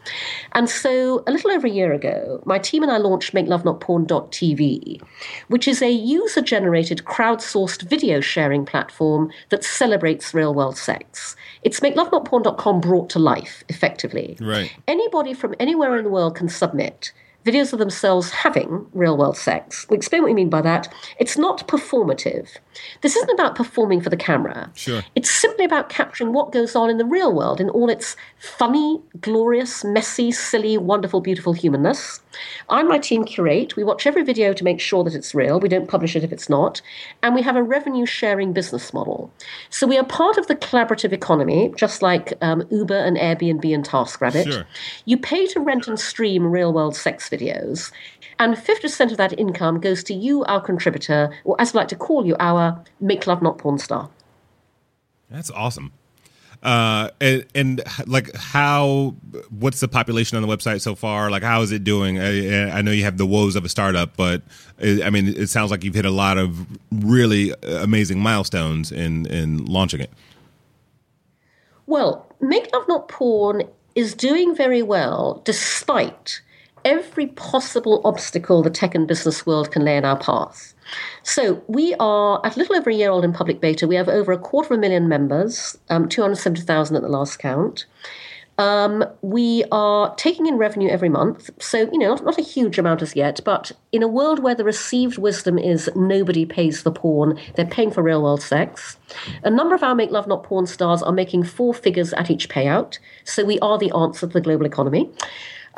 And 0.54 0.70
so, 0.70 1.24
a 1.28 1.32
little 1.32 1.52
over 1.52 1.68
a 1.68 1.72
year 1.72 1.94
ago, 1.94 2.42
my 2.46 2.58
team 2.58 2.84
and 2.84 2.92
I 2.92 2.98
launched 2.98 3.34
MakeLoveNotPorn.tv, 3.34 5.02
which 5.50 5.68
is 5.68 5.82
a 5.82 5.92
user 5.92 6.42
generated, 6.42 7.00
crowdsourced 7.00 7.84
video 7.84 8.22
sharing 8.22 8.66
platform 8.66 9.32
that 9.50 9.64
celebrates 9.64 10.34
real 10.34 10.54
world 10.54 10.78
sex. 10.78 11.36
It's 11.64 11.80
MakeLoveNotPorn.com 11.82 12.82
brought 12.82 13.10
to 13.12 13.20
life, 13.20 13.64
effectively. 13.70 14.38
Right. 14.40 14.72
Anybody 14.88 15.34
from 15.34 15.54
anywhere 15.60 15.98
in 15.98 16.06
the 16.06 16.10
world 16.10 16.36
can 16.36 16.50
submit 16.50 17.12
videos 17.46 17.74
of 17.74 17.80
themselves 17.80 18.30
having 18.32 18.88
real 18.94 19.18
world 19.18 19.38
sex. 19.38 19.86
Explain 19.90 20.22
what 20.22 20.30
we 20.30 20.34
mean 20.34 20.50
by 20.50 20.62
that. 20.62 20.94
It's 21.20 21.38
not 21.38 21.68
performative. 21.68 22.50
This 23.02 23.16
isn't 23.16 23.32
about 23.32 23.56
performing 23.56 24.02
for 24.02 24.10
the 24.10 24.18
camera. 24.18 24.72
Sure. 24.76 25.04
It's 25.16 25.32
simply 25.32 25.66
about 25.66 25.90
capturing 25.90 26.34
what 26.34 26.52
goes 26.52 26.76
on 26.76 26.90
in 26.90 26.98
the 26.98 27.06
real 27.06 27.34
world 27.34 27.62
in 27.62 27.70
all 27.70 27.90
its 27.90 28.16
funny, 28.38 29.02
glorious, 29.22 29.84
messy, 29.84 30.32
silly, 30.32 30.78
wonderful, 30.78 31.22
beautiful 31.22 31.54
humanness. 31.54 32.20
I 32.70 32.80
and 32.80 32.90
my 32.90 32.98
team 32.98 33.26
curate. 33.26 33.76
We 33.76 33.84
watch 33.84 34.06
every 34.06 34.24
video 34.24 34.54
to 34.54 34.64
make 34.64 34.80
sure 34.80 35.04
that 35.04 35.16
it's 35.16 35.36
real. 35.36 35.60
We 35.60 35.70
don't 35.70 35.90
publish 35.90 36.16
it 36.16 36.24
if 36.24 36.32
it's 36.32 36.50
not. 36.50 36.82
And 37.24 37.36
we 37.36 37.42
have 37.42 37.56
a 37.56 37.64
revenue 37.64 38.06
sharing 38.06 38.54
business 38.54 38.94
model. 38.94 39.32
So 39.70 39.88
we 39.88 39.98
are 39.98 40.06
part 40.06 40.38
of 40.38 40.48
the 40.48 40.56
collaborative 40.56 41.12
economy, 41.12 41.74
just 41.76 42.02
like 42.02 42.34
um, 42.42 42.64
Uber 42.70 42.98
and 42.98 43.18
Airbnb 43.18 43.74
and 43.74 43.86
TaskRabbit. 43.86 44.52
Sure. 44.52 44.66
You 45.06 45.18
pay 45.18 45.48
to 45.48 45.60
rent 45.60 45.88
and 45.88 46.00
stream 46.00 46.46
real 46.46 46.72
world 46.72 46.96
sex 46.96 47.30
videos 47.30 47.92
and 48.40 48.56
50% 48.56 49.12
of 49.12 49.18
that 49.18 49.38
income 49.38 49.82
goes 49.82 50.02
to 50.06 50.14
you, 50.14 50.46
our 50.46 50.62
contributor, 50.62 51.30
or 51.44 51.58
as 51.60 51.74
we 51.74 51.80
like 51.80 51.90
to 51.90 51.96
call 51.96 52.26
you, 52.26 52.38
our 52.40 52.69
Make 53.00 53.28
Love 53.28 53.42
Not 53.42 53.58
Porn 53.58 53.78
star. 53.78 54.10
That's 55.30 55.52
awesome. 55.52 55.94
Uh, 56.62 57.10
and, 57.22 57.46
and, 57.56 57.82
like 58.06 58.36
how 58.36 59.16
what's 59.50 59.80
the 59.80 59.88
population 59.88 60.36
on 60.36 60.46
the 60.46 60.48
website 60.54 60.82
so 60.82 60.94
far 60.94 61.32
like 61.32 61.42
how 61.42 61.62
is 61.62 61.72
it 61.72 61.86
doing 61.86 62.20
I, 62.20 62.80
I, 62.80 62.82
know 62.82 62.92
you 62.92 63.04
have 63.04 63.18
the 63.18 63.26
woes 63.26 63.56
of 63.56 63.64
a 63.64 63.70
startup 63.70 64.18
but 64.18 64.42
i 64.82 65.10
mean 65.10 65.30
it 65.30 65.48
sounds 65.48 65.72
like 65.72 65.86
you've 65.86 65.96
hit 65.96 66.06
a 66.06 66.12
lot 66.12 66.38
of 66.38 66.68
really 66.92 67.54
amazing 67.64 68.20
milestones 68.20 68.92
in 68.92 69.26
in 69.28 69.64
launching 69.66 70.02
it 70.02 70.12
well 71.86 72.28
make 72.42 72.70
love 72.74 72.88
not 72.90 73.08
porn 73.08 73.64
is 73.96 74.14
doing 74.14 74.54
very 74.54 74.82
well 74.82 75.42
despite 75.46 76.42
every 76.86 77.28
possible 77.28 78.02
obstacle 78.06 78.62
the 78.62 78.70
tech 78.70 78.96
and 78.96 79.08
business 79.08 79.46
world 79.46 79.72
can 79.72 79.84
lay 79.84 79.98
in 79.98 80.06
our 80.06 80.18
path. 80.18 80.74
So 81.24 81.64
we 81.68 81.94
are 82.00 82.44
at 82.46 82.56
a 82.56 82.60
little 82.60 82.76
over 82.76 82.90
a 82.90 82.94
year 82.94 83.12
old 83.12 83.24
in 83.24 83.34
public 83.34 83.62
beta. 83.62 83.88
We 83.88 83.96
have 83.96 84.10
over 84.10 84.32
a 84.32 84.38
quarter 84.40 84.74
of 84.74 84.80
a 84.80 84.82
million 84.82 85.08
members, 85.08 85.78
um, 85.90 86.10
270,000 86.10 86.96
at 86.96 87.02
the 87.02 87.10
last 87.10 87.38
count. 87.40 87.86
Um, 88.60 89.06
we 89.22 89.64
are 89.72 90.14
taking 90.16 90.46
in 90.46 90.58
revenue 90.58 90.90
every 90.90 91.08
month. 91.08 91.50
So, 91.60 91.90
you 91.94 91.98
know, 91.98 92.10
not, 92.10 92.26
not, 92.26 92.38
a 92.38 92.42
huge 92.42 92.78
amount 92.78 93.02
as 93.02 93.16
yet, 93.16 93.40
but 93.46 93.72
in 93.94 94.04
a 94.04 94.08
world 94.08 94.44
where 94.44 94.54
the 94.54 94.66
received 94.66 95.18
wisdom 95.18 95.58
is 95.58 95.90
nobody 95.96 96.46
pays 96.46 96.84
the 96.84 96.92
porn, 96.92 97.40
they're 97.56 97.66
paying 97.66 97.90
for 97.90 98.04
real 98.04 98.22
world 98.22 98.42
sex. 98.42 98.98
A 99.46 99.50
number 99.50 99.76
of 99.76 99.84
our 99.84 99.96
Make 99.96 100.12
Love 100.12 100.28
Not 100.28 100.44
Porn 100.44 100.66
stars 100.66 101.02
are 101.02 101.14
making 101.14 101.46
four 101.46 101.74
figures 101.74 102.12
at 102.14 102.30
each 102.30 102.50
payout. 102.50 103.00
So 103.24 103.46
we 103.46 103.60
are 103.60 103.78
the 103.78 103.96
answer 103.96 104.28
to 104.28 104.34
the 104.34 104.42
global 104.42 104.66
economy. 104.66 105.10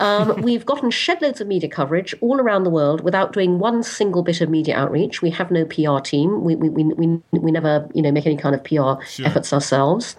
Um, 0.02 0.42
we've 0.42 0.66
gotten 0.66 0.90
shed 0.92 1.22
loads 1.22 1.40
of 1.40 1.48
media 1.48 1.70
coverage 1.70 2.14
all 2.22 2.42
around 2.42 2.64
the 2.64 2.70
world 2.70 3.02
without 3.02 3.32
doing 3.34 3.60
one 3.60 3.84
single 3.84 4.24
bit 4.24 4.42
of 4.42 4.50
media 4.50 4.76
outreach. 4.76 5.22
We 5.22 5.30
have 5.30 5.52
no 5.52 5.64
PR 5.64 6.00
team. 6.00 6.44
We, 6.44 6.56
we, 6.56 6.70
we, 6.70 7.22
we, 7.32 7.52
never, 7.52 7.88
you 7.94 8.02
know, 8.02 8.12
make 8.12 8.26
any 8.26 8.38
kind 8.38 8.56
of 8.56 8.64
PR 8.64 9.04
sure. 9.06 9.26
efforts 9.26 9.54
ourselves. 9.54 10.16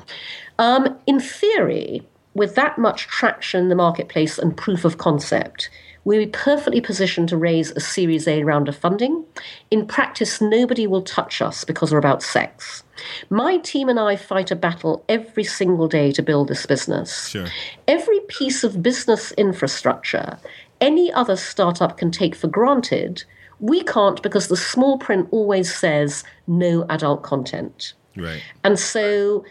Um, 0.59 0.97
in 1.07 1.21
theory, 1.21 2.07
with 2.35 2.55
that 2.55 2.79
much 2.79 3.09
traction 3.09 3.65
in 3.65 3.69
the 3.69 3.75
marketplace 3.75 4.39
and 4.39 4.57
proof 4.57 4.85
of 4.85 4.99
concept, 4.99 5.69
we're 6.05 6.27
perfectly 6.27 6.81
positioned 6.81 7.29
to 7.29 7.37
raise 7.37 7.71
a 7.73 7.81
Series 7.81 8.27
A 8.27 8.43
round 8.45 8.69
of 8.69 8.77
funding. 8.77 9.25
In 9.71 9.87
practice, 9.87 10.41
nobody 10.41 10.87
will 10.87 11.03
touch 11.03 11.41
us 11.41 11.65
because 11.65 11.93
we're 11.93 11.99
about 11.99 12.23
sex. 12.23 12.83
My 13.31 13.59
team 13.59 13.89
and 13.89 13.99
I 14.01 14.17
fight 14.17 14.51
a 14.51 14.57
battle 14.57 15.05
every 15.09 15.45
single 15.45 15.89
day 15.89 16.13
to 16.13 16.23
build 16.23 16.49
this 16.49 16.67
business. 16.67 17.29
Sure. 17.29 17.47
Every 17.87 18.21
piece 18.29 18.65
of 18.65 18.83
business 18.83 19.33
infrastructure 19.33 20.39
any 20.83 21.13
other 21.13 21.37
startup 21.37 21.97
can 21.97 22.11
take 22.11 22.35
for 22.35 22.49
granted, 22.49 23.23
we 23.61 23.83
can't 23.85 24.21
because 24.21 24.49
the 24.49 24.57
small 24.57 24.99
print 24.99 25.29
always 25.31 25.73
says 25.73 26.25
no 26.49 26.85
adult 26.91 27.23
content. 27.23 27.95
Right. 28.17 28.43
And 28.65 28.79
so 28.79 29.45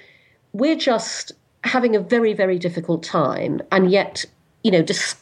we're 0.51 0.75
just 0.75 1.31
having 1.63 1.95
a 1.95 2.01
very, 2.01 2.33
very 2.33 2.59
difficult 2.59 3.01
time. 3.01 3.61
And 3.71 3.89
yet, 3.89 4.25
you 4.63 4.71
know, 4.71 4.81
despite 4.81 5.21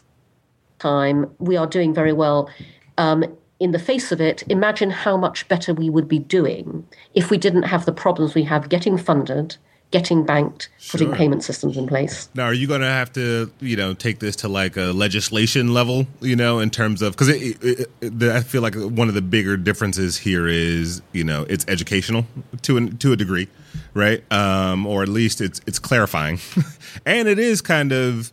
time, 0.79 1.29
we 1.39 1.57
are 1.57 1.67
doing 1.67 1.93
very 1.93 2.13
well. 2.13 2.49
Um, 2.97 3.23
in 3.59 3.71
the 3.71 3.79
face 3.79 4.11
of 4.11 4.21
it, 4.21 4.43
imagine 4.49 4.89
how 4.89 5.17
much 5.17 5.47
better 5.47 5.73
we 5.73 5.89
would 5.89 6.07
be 6.07 6.19
doing 6.19 6.87
if 7.13 7.29
we 7.29 7.37
didn't 7.37 7.63
have 7.63 7.85
the 7.85 7.91
problems 7.91 8.33
we 8.33 8.43
have 8.43 8.69
getting 8.69 8.97
funded, 8.97 9.57
getting 9.91 10.23
banked, 10.23 10.69
sure. 10.77 10.99
putting 10.99 11.13
payment 11.13 11.43
systems 11.43 11.75
in 11.75 11.85
place. 11.85 12.29
Now, 12.35 12.45
are 12.45 12.53
you 12.53 12.67
going 12.67 12.81
to 12.81 12.87
have 12.87 13.11
to, 13.13 13.51
you 13.59 13.75
know, 13.75 13.93
take 13.93 14.19
this 14.19 14.37
to 14.37 14.47
like 14.47 14.77
a 14.77 14.93
legislation 14.93 15.73
level, 15.73 16.07
you 16.21 16.35
know, 16.35 16.59
in 16.59 16.69
terms 16.69 17.01
of 17.01 17.17
because 17.17 17.29
I 17.29 18.41
feel 18.41 18.61
like 18.61 18.75
one 18.75 19.09
of 19.09 19.13
the 19.13 19.21
bigger 19.21 19.57
differences 19.57 20.17
here 20.17 20.47
is, 20.47 21.01
you 21.11 21.25
know, 21.25 21.45
it's 21.49 21.65
educational 21.67 22.25
to 22.61 22.77
an, 22.77 22.97
to 22.97 23.11
a 23.11 23.17
degree, 23.17 23.49
right? 23.93 24.23
Um, 24.31 24.85
or 24.85 25.03
at 25.03 25.09
least 25.09 25.41
it's 25.41 25.59
it's 25.65 25.79
clarifying, 25.79 26.39
and 27.05 27.27
it 27.27 27.39
is 27.39 27.61
kind 27.61 27.91
of. 27.91 28.31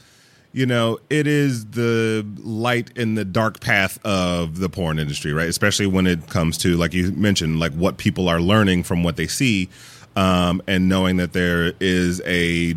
You 0.56 0.64
know, 0.64 0.98
it 1.10 1.26
is 1.26 1.66
the 1.66 2.26
light 2.38 2.90
in 2.96 3.14
the 3.14 3.26
dark 3.26 3.60
path 3.60 3.98
of 4.06 4.58
the 4.58 4.70
porn 4.70 4.98
industry, 4.98 5.34
right? 5.34 5.50
Especially 5.50 5.86
when 5.86 6.06
it 6.06 6.30
comes 6.30 6.56
to, 6.58 6.78
like 6.78 6.94
you 6.94 7.12
mentioned, 7.12 7.60
like 7.60 7.74
what 7.74 7.98
people 7.98 8.26
are 8.26 8.40
learning 8.40 8.84
from 8.84 9.02
what 9.02 9.16
they 9.16 9.26
see 9.26 9.68
um, 10.16 10.62
and 10.66 10.88
knowing 10.88 11.18
that 11.18 11.34
there 11.34 11.74
is 11.78 12.22
a 12.24 12.74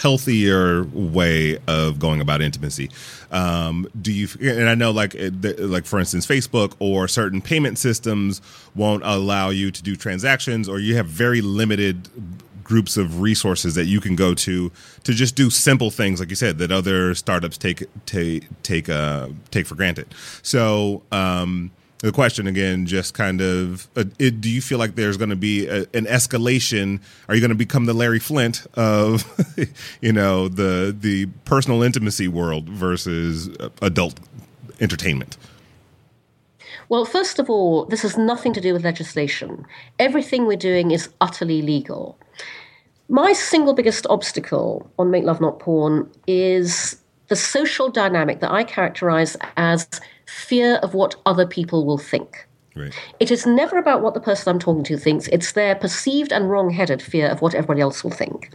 healthier 0.00 0.84
way 0.84 1.58
of 1.68 1.98
going 1.98 2.22
about 2.22 2.40
intimacy. 2.40 2.90
Um, 3.30 3.86
do 4.00 4.10
you? 4.10 4.26
And 4.40 4.66
I 4.66 4.74
know, 4.74 4.90
like, 4.90 5.14
like 5.58 5.84
for 5.84 5.98
instance, 5.98 6.26
Facebook 6.26 6.72
or 6.78 7.08
certain 7.08 7.42
payment 7.42 7.76
systems 7.78 8.40
won't 8.74 9.02
allow 9.04 9.50
you 9.50 9.70
to 9.70 9.82
do 9.82 9.96
transactions, 9.96 10.66
or 10.66 10.78
you 10.78 10.96
have 10.96 11.08
very 11.08 11.42
limited 11.42 12.08
groups 12.72 12.96
of 12.96 13.20
resources 13.20 13.74
that 13.74 13.84
you 13.84 14.00
can 14.00 14.16
go 14.16 14.32
to 14.32 14.72
to 15.04 15.12
just 15.12 15.36
do 15.36 15.50
simple 15.50 15.90
things, 15.90 16.20
like 16.20 16.30
you 16.30 16.36
said, 16.36 16.56
that 16.56 16.72
other 16.72 17.14
startups 17.14 17.58
take 17.58 17.84
take 18.06 18.46
take 18.62 18.88
uh, 18.88 19.28
take 19.50 19.66
for 19.66 19.74
granted. 19.74 20.06
So. 20.42 21.02
Um, 21.12 21.70
the 21.98 22.10
question 22.10 22.48
again, 22.48 22.84
just 22.84 23.14
kind 23.14 23.40
of, 23.40 23.86
uh, 23.94 24.02
it, 24.18 24.40
do 24.40 24.50
you 24.50 24.60
feel 24.60 24.78
like 24.80 24.96
there's 24.96 25.16
going 25.16 25.30
to 25.30 25.36
be 25.36 25.68
a, 25.68 25.82
an 25.94 26.06
escalation? 26.06 27.00
Are 27.28 27.36
you 27.36 27.40
going 27.40 27.50
to 27.50 27.64
become 27.66 27.84
the 27.84 27.94
Larry 27.94 28.18
Flynt 28.18 28.66
of, 28.74 29.22
you 30.00 30.12
know, 30.12 30.48
the 30.48 30.92
the 30.98 31.26
personal 31.44 31.80
intimacy 31.80 32.26
world 32.26 32.68
versus 32.68 33.48
adult 33.80 34.18
entertainment? 34.80 35.36
Well, 36.88 37.04
first 37.04 37.38
of 37.38 37.48
all, 37.48 37.84
this 37.84 38.02
has 38.02 38.18
nothing 38.18 38.52
to 38.52 38.60
do 38.60 38.72
with 38.72 38.84
legislation. 38.84 39.64
Everything 39.98 40.44
we're 40.44 40.56
doing 40.56 40.90
is 40.90 41.08
utterly 41.20 41.62
legal. 41.62 42.18
My 43.12 43.34
single 43.34 43.74
biggest 43.74 44.06
obstacle 44.08 44.90
on 44.98 45.10
Make 45.10 45.24
Love 45.24 45.38
Not 45.38 45.58
Porn 45.58 46.10
is 46.26 46.96
the 47.28 47.36
social 47.36 47.90
dynamic 47.90 48.40
that 48.40 48.50
I 48.50 48.64
characterize 48.64 49.36
as 49.58 49.86
fear 50.24 50.76
of 50.76 50.94
what 50.94 51.16
other 51.26 51.46
people 51.46 51.84
will 51.84 51.98
think. 51.98 52.48
Right. 52.74 52.98
It 53.20 53.30
is 53.30 53.44
never 53.44 53.76
about 53.76 54.00
what 54.00 54.14
the 54.14 54.20
person 54.20 54.48
I'm 54.50 54.58
talking 54.58 54.82
to 54.84 54.96
thinks. 54.96 55.28
It's 55.28 55.52
their 55.52 55.74
perceived 55.74 56.32
and 56.32 56.48
wrong-headed 56.48 57.02
fear 57.02 57.28
of 57.28 57.42
what 57.42 57.54
everybody 57.54 57.82
else 57.82 58.02
will 58.02 58.10
think, 58.10 58.48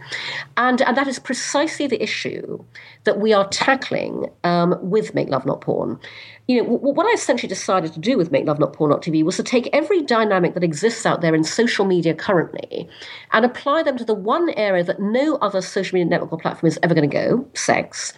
and 0.56 0.82
and 0.82 0.96
that 0.96 1.06
is 1.06 1.20
precisely 1.20 1.86
the 1.86 2.02
issue 2.02 2.64
that 3.04 3.20
we 3.20 3.32
are 3.32 3.46
tackling 3.50 4.28
um, 4.42 4.76
with 4.82 5.14
Make 5.14 5.28
Love 5.28 5.46
Not 5.46 5.60
Porn. 5.60 6.00
You 6.48 6.62
know, 6.62 6.68
what 6.78 7.06
I 7.06 7.10
essentially 7.10 7.48
decided 7.48 7.92
to 7.92 8.00
do 8.00 8.16
with 8.16 8.32
Make 8.32 8.46
Love 8.46 8.58
Not 8.58 8.72
Porn 8.72 8.90
Not 8.90 9.02
TV 9.02 9.22
was 9.22 9.36
to 9.36 9.42
take 9.42 9.68
every 9.74 10.00
dynamic 10.00 10.54
that 10.54 10.64
exists 10.64 11.04
out 11.04 11.20
there 11.20 11.34
in 11.34 11.44
social 11.44 11.84
media 11.84 12.14
currently 12.14 12.88
and 13.32 13.44
apply 13.44 13.82
them 13.82 13.98
to 13.98 14.04
the 14.04 14.14
one 14.14 14.48
area 14.56 14.82
that 14.82 14.98
no 14.98 15.36
other 15.36 15.60
social 15.60 15.96
media 15.96 16.08
network 16.08 16.32
or 16.32 16.38
platform 16.38 16.68
is 16.68 16.78
ever 16.82 16.94
going 16.94 17.08
to 17.08 17.14
go: 17.14 17.46
sex 17.52 18.14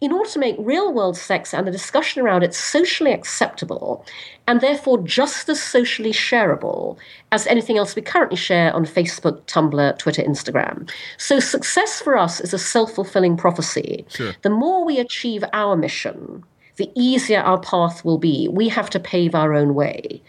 in 0.00 0.12
order 0.12 0.28
to 0.30 0.38
make 0.38 0.56
real 0.58 0.92
world 0.92 1.16
sex 1.16 1.54
and 1.54 1.66
the 1.66 1.70
discussion 1.70 2.22
around 2.22 2.42
it 2.42 2.54
socially 2.54 3.12
acceptable 3.12 4.04
and 4.46 4.60
therefore 4.60 4.98
just 5.02 5.48
as 5.48 5.62
socially 5.62 6.12
shareable 6.12 6.98
as 7.32 7.46
anything 7.46 7.78
else 7.78 7.96
we 7.96 8.02
currently 8.02 8.36
share 8.36 8.72
on 8.74 8.84
Facebook, 8.84 9.42
Tumblr, 9.46 9.98
Twitter, 9.98 10.22
Instagram. 10.22 10.90
So 11.16 11.40
success 11.40 12.00
for 12.00 12.18
us 12.18 12.40
is 12.40 12.52
a 12.52 12.58
self 12.58 12.92
fulfilling 12.92 13.36
prophecy. 13.36 14.04
Sure. 14.08 14.34
The 14.42 14.50
more 14.50 14.84
we 14.84 14.98
achieve 14.98 15.42
our 15.52 15.76
mission, 15.76 16.44
the 16.76 16.90
easier 16.94 17.40
our 17.40 17.60
path 17.60 18.04
will 18.04 18.18
be. 18.18 18.48
We 18.48 18.68
have 18.68 18.90
to 18.90 19.00
pave 19.00 19.34
our 19.34 19.54
own 19.54 19.74
way. 19.74 20.22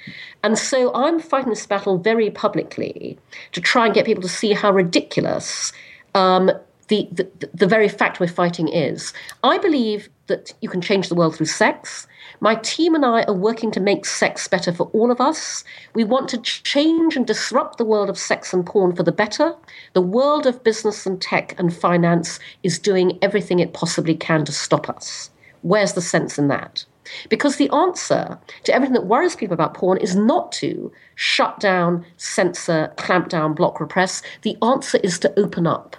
And 0.43 0.57
so 0.57 0.93
I'm 0.93 1.19
fighting 1.19 1.49
this 1.49 1.65
battle 1.65 1.97
very 1.97 2.29
publicly 2.29 3.17
to 3.53 3.61
try 3.61 3.85
and 3.85 3.95
get 3.95 4.05
people 4.05 4.21
to 4.21 4.29
see 4.29 4.53
how 4.53 4.71
ridiculous 4.71 5.73
um, 6.13 6.51
the, 6.87 7.07
the, 7.11 7.49
the 7.53 7.67
very 7.67 7.89
fact 7.89 8.19
we're 8.19 8.27
fighting 8.27 8.67
is. 8.67 9.11
I 9.43 9.57
believe 9.57 10.07
that 10.27 10.53
you 10.61 10.69
can 10.69 10.81
change 10.81 11.09
the 11.09 11.15
world 11.15 11.35
through 11.35 11.47
sex. 11.47 12.07
My 12.41 12.55
team 12.55 12.93
and 12.95 13.05
I 13.05 13.23
are 13.23 13.33
working 13.33 13.71
to 13.71 13.79
make 13.79 14.05
sex 14.05 14.47
better 14.47 14.71
for 14.71 14.87
all 14.87 15.11
of 15.11 15.21
us. 15.21 15.63
We 15.93 16.03
want 16.03 16.29
to 16.29 16.37
change 16.37 17.15
and 17.15 17.25
disrupt 17.25 17.77
the 17.77 17.85
world 17.85 18.09
of 18.09 18.17
sex 18.17 18.53
and 18.53 18.65
porn 18.65 18.95
for 18.95 19.03
the 19.03 19.11
better. 19.11 19.55
The 19.93 20.01
world 20.01 20.45
of 20.45 20.63
business 20.63 21.05
and 21.05 21.21
tech 21.21 21.57
and 21.59 21.75
finance 21.75 22.39
is 22.61 22.77
doing 22.77 23.17
everything 23.21 23.59
it 23.59 23.73
possibly 23.73 24.15
can 24.15 24.45
to 24.45 24.51
stop 24.51 24.89
us. 24.89 25.29
Where's 25.65 25.93
the 25.93 26.01
sense 26.01 26.37
in 26.37 26.47
that? 26.49 26.85
Because 27.27 27.55
the 27.55 27.71
answer 27.71 28.37
to 28.65 28.71
everything 28.71 28.93
that 28.93 29.07
worries 29.07 29.35
people 29.35 29.55
about 29.55 29.73
porn 29.73 29.97
is 29.97 30.15
not 30.15 30.51
to 30.51 30.91
shut 31.15 31.59
down, 31.59 32.05
censor, 32.17 32.93
clamp 32.97 33.29
down, 33.29 33.55
block, 33.55 33.79
repress. 33.79 34.21
The 34.43 34.55
answer 34.61 34.99
is 35.01 35.17
to 35.19 35.39
open 35.39 35.65
up 35.65 35.97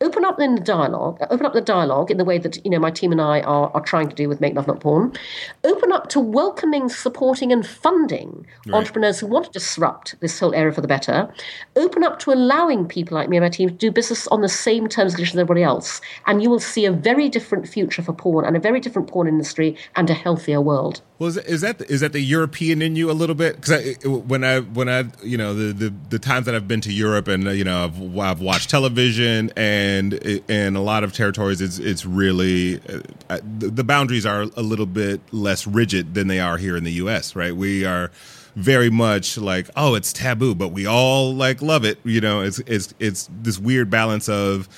Open 0.00 0.24
up 0.24 0.40
in 0.40 0.54
the 0.54 0.60
dialogue, 0.60 1.18
open 1.30 1.46
up 1.46 1.52
the 1.52 1.60
dialogue 1.60 2.10
in 2.10 2.16
the 2.16 2.24
way 2.24 2.38
that, 2.38 2.64
you 2.64 2.70
know, 2.70 2.78
my 2.78 2.90
team 2.90 3.12
and 3.12 3.20
I 3.20 3.40
are, 3.40 3.70
are 3.74 3.80
trying 3.80 4.08
to 4.08 4.14
do 4.14 4.28
with 4.28 4.40
Make 4.40 4.54
Love 4.54 4.66
Not 4.66 4.80
Porn. 4.80 5.12
Open 5.64 5.92
up 5.92 6.08
to 6.10 6.20
welcoming, 6.20 6.88
supporting 6.88 7.52
and 7.52 7.66
funding 7.66 8.46
right. 8.66 8.76
entrepreneurs 8.76 9.20
who 9.20 9.26
want 9.26 9.46
to 9.46 9.50
disrupt 9.52 10.18
this 10.20 10.38
whole 10.38 10.54
area 10.54 10.72
for 10.72 10.80
the 10.80 10.88
better. 10.88 11.32
Open 11.76 12.04
up 12.04 12.18
to 12.20 12.32
allowing 12.32 12.86
people 12.86 13.16
like 13.16 13.28
me 13.28 13.36
and 13.36 13.44
my 13.44 13.50
team 13.50 13.68
to 13.68 13.74
do 13.74 13.90
business 13.90 14.26
on 14.28 14.40
the 14.40 14.48
same 14.48 14.88
terms 14.88 15.12
and 15.12 15.16
conditions 15.16 15.36
as 15.36 15.40
everybody 15.40 15.62
else. 15.62 16.00
And 16.26 16.42
you 16.42 16.50
will 16.50 16.60
see 16.60 16.84
a 16.84 16.92
very 16.92 17.28
different 17.28 17.68
future 17.68 18.02
for 18.02 18.12
porn 18.12 18.44
and 18.44 18.56
a 18.56 18.60
very 18.60 18.80
different 18.80 19.08
porn 19.08 19.28
industry 19.28 19.76
and 19.96 20.08
a 20.10 20.14
healthier 20.14 20.60
world. 20.60 21.00
Well, 21.24 21.38
is, 21.38 21.62
that 21.62 21.80
is 21.80 22.02
that 22.02 22.12
the 22.12 22.20
European 22.20 22.82
in 22.82 22.96
you 22.96 23.10
a 23.10 23.12
little 23.12 23.34
bit? 23.34 23.56
Because 23.56 23.96
when 24.04 24.44
I 24.44 24.60
when 24.60 24.90
I 24.90 25.04
you 25.22 25.38
know 25.38 25.54
the, 25.54 25.72
the 25.72 25.94
the 26.10 26.18
times 26.18 26.44
that 26.44 26.54
I've 26.54 26.68
been 26.68 26.82
to 26.82 26.92
Europe 26.92 27.28
and 27.28 27.44
you 27.44 27.64
know 27.64 27.84
I've, 27.84 28.18
I've 28.18 28.40
watched 28.42 28.68
television 28.68 29.50
and 29.56 30.12
in 30.12 30.76
a 30.76 30.82
lot 30.82 31.02
of 31.02 31.14
territories 31.14 31.62
it's 31.62 31.78
it's 31.78 32.04
really 32.04 32.78
uh, 33.30 33.38
the 33.42 33.84
boundaries 33.84 34.26
are 34.26 34.42
a 34.42 34.60
little 34.60 34.84
bit 34.84 35.22
less 35.32 35.66
rigid 35.66 36.12
than 36.12 36.28
they 36.28 36.40
are 36.40 36.58
here 36.58 36.76
in 36.76 36.84
the 36.84 36.92
U.S. 36.92 37.34
Right? 37.34 37.56
We 37.56 37.86
are 37.86 38.10
very 38.54 38.90
much 38.90 39.38
like 39.38 39.70
oh 39.76 39.94
it's 39.94 40.12
taboo, 40.12 40.54
but 40.54 40.72
we 40.72 40.84
all 40.84 41.34
like 41.34 41.62
love 41.62 41.86
it. 41.86 41.98
You 42.04 42.20
know, 42.20 42.42
it's 42.42 42.58
it's 42.66 42.92
it's 42.98 43.30
this 43.32 43.58
weird 43.58 43.88
balance 43.88 44.28
of 44.28 44.68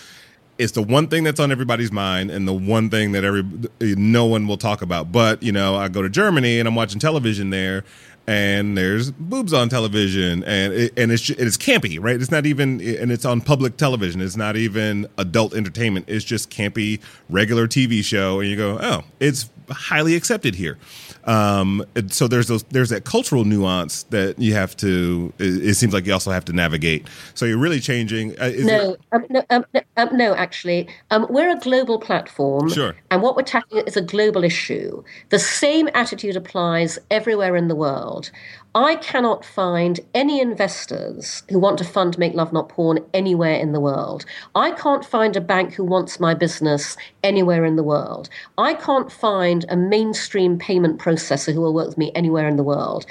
it's 0.59 0.73
the 0.73 0.83
one 0.83 1.09
thing 1.09 1.25
that's 1.25 1.41
on 1.41 1.53
everybody's 1.53 1.93
mind 1.93 2.31
and 2.31 2.49
the 2.49 2.53
one 2.53 2.89
thing 2.91 3.13
that 3.13 3.25
every 3.25 3.45
no 3.81 4.27
one 4.27 4.47
will 4.47 4.57
talk 4.57 4.83
about. 4.83 5.13
But 5.13 5.43
you 5.43 5.53
know, 5.53 5.77
I 5.77 5.89
go 5.89 6.03
to 6.03 6.09
Germany 6.09 6.59
and 6.59 6.69
I'm 6.69 6.75
watching 6.75 6.99
television 6.99 7.51
there, 7.51 7.85
and 8.27 8.77
there's 8.77 9.11
boobs 9.13 9.53
on 9.53 9.69
television, 9.69 10.43
and 10.45 10.73
it, 10.73 10.93
and 10.97 11.13
it's 11.13 11.31
it's 11.31 11.57
campy, 11.57 11.99
right? 12.01 12.21
It's 12.21 12.31
not 12.31 12.47
even, 12.47 12.81
and 12.81 13.13
it's 13.13 13.25
on 13.25 13.41
public 13.41 13.77
television. 13.77 14.21
It's 14.21 14.37
not 14.37 14.57
even 14.57 15.07
adult 15.19 15.55
entertainment. 15.55 16.07
It's 16.09 16.25
just 16.25 16.51
campy, 16.51 17.01
regular 17.29 17.69
TV 17.69 18.03
show, 18.05 18.41
and 18.41 18.49
you 18.49 18.57
go, 18.57 18.79
oh, 18.81 19.05
it's 19.21 19.49
highly 19.71 20.17
accepted 20.17 20.55
here. 20.55 20.79
Um, 21.27 21.85
so 22.09 22.29
there's 22.29 22.47
those 22.47 22.63
there's 22.65 22.91
that 22.91 23.05
cultural 23.05 23.45
nuance 23.45 24.05
that 24.05 24.39
you 24.39 24.55
have 24.55 24.77
to. 24.79 25.33
It, 25.39 25.67
it 25.67 25.75
seems 25.75 25.93
like 25.93 26.07
you 26.07 26.13
also 26.13 26.31
have 26.31 26.45
to 26.47 26.53
navigate. 26.53 27.07
So 27.35 27.45
you're 27.47 27.59
really 27.59 27.81
changing. 27.81 28.39
Uh, 28.39 28.53
no, 28.59 28.97
um, 29.13 29.27
no, 29.29 29.45
um, 29.51 29.65
um, 29.97 30.17
no, 30.17 30.35
actually, 30.35 30.89
um, 31.11 31.27
we're 31.29 31.51
a 31.51 31.59
global 31.59 31.99
platform, 31.99 32.71
sure. 32.71 32.95
and 33.11 33.23
what 33.23 33.37
we're 33.37 33.43
tackling 33.43 33.87
is 33.87 33.97
a 33.97 34.03
global 34.03 34.45
issue. 34.45 35.03
The 35.31 35.39
same 35.39 35.89
attitude 35.95 36.37
applies 36.37 36.99
everywhere 37.11 37.57
in 37.57 37.69
the 37.69 37.77
world. 37.77 38.31
I 38.77 38.97
cannot 38.97 39.43
find 39.43 39.99
any 40.13 40.39
investors 40.39 41.45
who 41.49 41.59
want 41.59 41.79
to 41.79 41.85
fund 41.85 42.19
Make 42.19 42.35
Love 42.35 42.53
Not 42.53 42.69
Porn 42.69 42.99
anywhere 43.15 43.55
in 43.55 43.73
the 43.73 43.81
world. 43.81 44.27
I 44.55 44.73
can't 44.73 45.03
find 45.03 45.35
a 45.35 45.41
bank 45.41 45.73
who 45.73 45.83
wants 45.83 46.21
my 46.21 46.35
business 46.35 46.95
anywhere 47.25 47.65
in 47.65 47.77
the 47.77 47.83
world. 47.83 48.29
I 48.59 48.75
can't 48.75 49.11
find 49.11 49.65
a 49.71 49.79
mainstream 49.79 50.59
payment 50.59 51.01
processor 51.01 51.55
who 51.55 51.63
will 51.63 51.73
work 51.73 51.87
with 51.89 51.97
me 51.97 52.13
anywhere 52.15 52.47
in 52.49 52.57
the 52.57 52.63
world. 52.63 53.07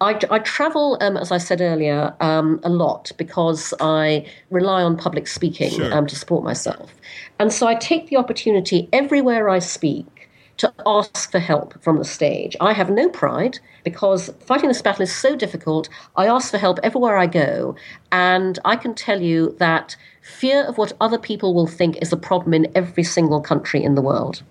I, 0.00 0.20
I 0.30 0.38
travel, 0.38 0.96
um, 1.00 1.16
as 1.16 1.32
I 1.32 1.38
said 1.38 1.60
earlier, 1.60 2.14
um, 2.20 2.60
a 2.62 2.68
lot 2.68 3.10
because 3.18 3.74
I 3.80 4.24
rely 4.50 4.84
on 4.84 4.96
public 4.96 5.26
speaking 5.26 5.72
sure. 5.72 5.92
um, 5.92 6.06
to 6.06 6.14
support 6.14 6.44
myself. 6.44 6.94
And 7.40 7.52
so 7.52 7.66
I 7.66 7.74
take 7.74 8.08
the 8.08 8.18
opportunity 8.18 8.88
everywhere 8.92 9.48
I 9.48 9.58
speak 9.58 10.17
to 10.58 10.72
ask 10.86 11.30
for 11.30 11.38
help 11.38 11.80
from 11.82 11.98
the 11.98 12.04
stage. 12.04 12.56
I 12.60 12.72
have 12.72 12.90
no 12.90 13.08
pride 13.08 13.58
because 13.84 14.30
fighting 14.40 14.68
this 14.68 14.82
battle 14.82 15.02
is 15.02 15.14
so 15.14 15.34
difficult. 15.34 15.88
I 16.16 16.26
ask 16.26 16.50
for 16.50 16.58
help 16.58 16.78
everywhere 16.82 17.16
I 17.16 17.26
go, 17.26 17.74
and 18.12 18.58
I 18.64 18.76
can 18.76 18.94
tell 18.94 19.22
you 19.22 19.56
that 19.58 19.96
fear 20.22 20.64
of 20.64 20.76
what 20.76 20.92
other 21.00 21.18
people 21.18 21.54
will 21.54 21.66
think 21.66 21.96
is 22.02 22.12
a 22.12 22.16
problem 22.16 22.52
in 22.54 22.70
every 22.74 23.04
single 23.04 23.40
country 23.40 23.82
in 23.82 23.94
the 23.94 24.02
world. 24.02 24.42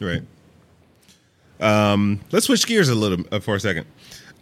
Right. 0.00 0.22
Um, 1.60 2.20
let's 2.32 2.46
switch 2.46 2.66
gears 2.66 2.88
a 2.88 2.94
little 2.94 3.24
uh, 3.32 3.40
for 3.40 3.54
a 3.54 3.60
second. 3.60 3.86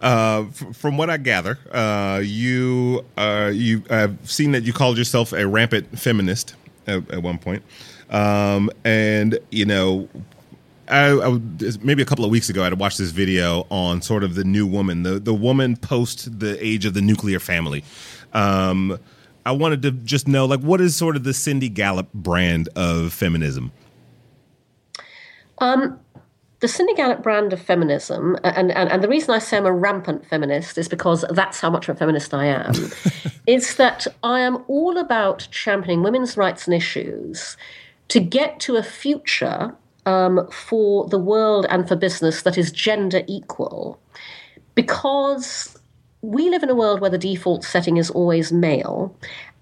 Uh, 0.01 0.45
f- 0.49 0.77
from 0.77 0.99
what 0.99 1.09
I 1.09 1.17
gather, 1.17 1.59
uh, 1.71 2.21
you 2.23 3.05
uh, 3.17 3.51
you 3.55 3.83
I've 3.89 4.19
seen 4.29 4.53
that 4.53 4.65
you 4.65 4.73
called 4.73 4.99
yourself 4.99 5.33
a 5.33 5.47
rampant 5.47 5.99
feminist 5.99 6.57
at, 6.87 7.09
at 7.11 7.23
one 7.23 7.39
point, 7.39 7.63
um, 8.11 8.71
and 8.85 9.39
you 9.51 9.65
know 9.65 10.09
I, 10.89 11.13
I, 11.13 11.41
maybe 11.83 12.03
a 12.03 12.05
couple 12.05 12.25
of 12.25 12.31
weeks 12.31 12.49
ago, 12.49 12.63
I 12.63 12.65
had 12.65 12.79
watched 12.79 12.99
this 12.99 13.11
video 13.11 13.67
on 13.71 14.03
sort 14.03 14.23
of 14.25 14.35
the 14.35 14.45
new 14.45 14.67
woman, 14.67 15.03
the 15.03 15.19
the 15.19 15.35
woman 15.35 15.77
post 15.77 16.39
the 16.41 16.63
age 16.65 16.85
of 16.85 16.95
the 16.95 17.01
nuclear 17.01 17.39
family. 17.39 17.85
Um, 18.33 18.99
I 19.47 19.53
wanted 19.53 19.83
to 19.83 19.91
just 19.91 20.27
know, 20.27 20.47
like, 20.47 20.61
what 20.61 20.81
is 20.81 20.97
sort 20.97 21.17
of 21.17 21.25
the 21.25 21.35
Cindy 21.35 21.69
Gallop 21.69 22.13
brand 22.13 22.69
of 22.77 23.13
feminism? 23.13 23.73
Um, 25.59 26.01
the 26.61 26.69
Cindy 26.69 26.95
Gallop 26.95 27.23
brand 27.23 27.53
of 27.53 27.61
feminism, 27.61 28.39
and, 28.43 28.73
and, 28.73 28.91
and 28.91 29.05
the 29.05 29.09
reason 29.09 29.35
I 29.35 29.39
say 29.39 29.59
I'm 29.59 29.67
a 29.67 29.73
rampant 29.73 30.27
feminist 30.27 30.79
is 30.79 30.89
because 30.89 31.25
that's 31.31 31.61
how 31.61 31.69
much 31.69 31.89
of 31.89 31.97
a 31.97 31.99
feminist 31.99 32.33
I 32.33 32.47
am, 32.47 32.73
is 33.47 33.77
that 33.77 34.07
I 34.23 34.41
am 34.41 34.65
all 34.67 34.97
about 34.97 35.47
championing 35.51 36.03
women's 36.03 36.37
rights 36.37 36.67
and 36.67 36.75
issues 36.75 37.57
to 38.09 38.21
get 38.21 38.61
to 38.61 38.77
a 38.77 38.83
future 38.83 39.75
um, 40.07 40.49
for 40.51 41.09
the 41.09 41.19
world 41.19 41.67
and 41.71 41.89
for 41.89 41.97
business 41.97 42.43
that 42.43 42.59
is 42.59 42.71
gender 42.71 43.23
equal 43.27 44.01
because 44.75 45.79
we 46.23 46.49
live 46.49 46.63
in 46.63 46.71
a 46.71 46.75
world 46.75 47.01
where 47.01 47.11
the 47.11 47.19
default 47.19 47.65
setting 47.65 47.97
is 47.97 48.11
always 48.11 48.53
male. 48.53 49.17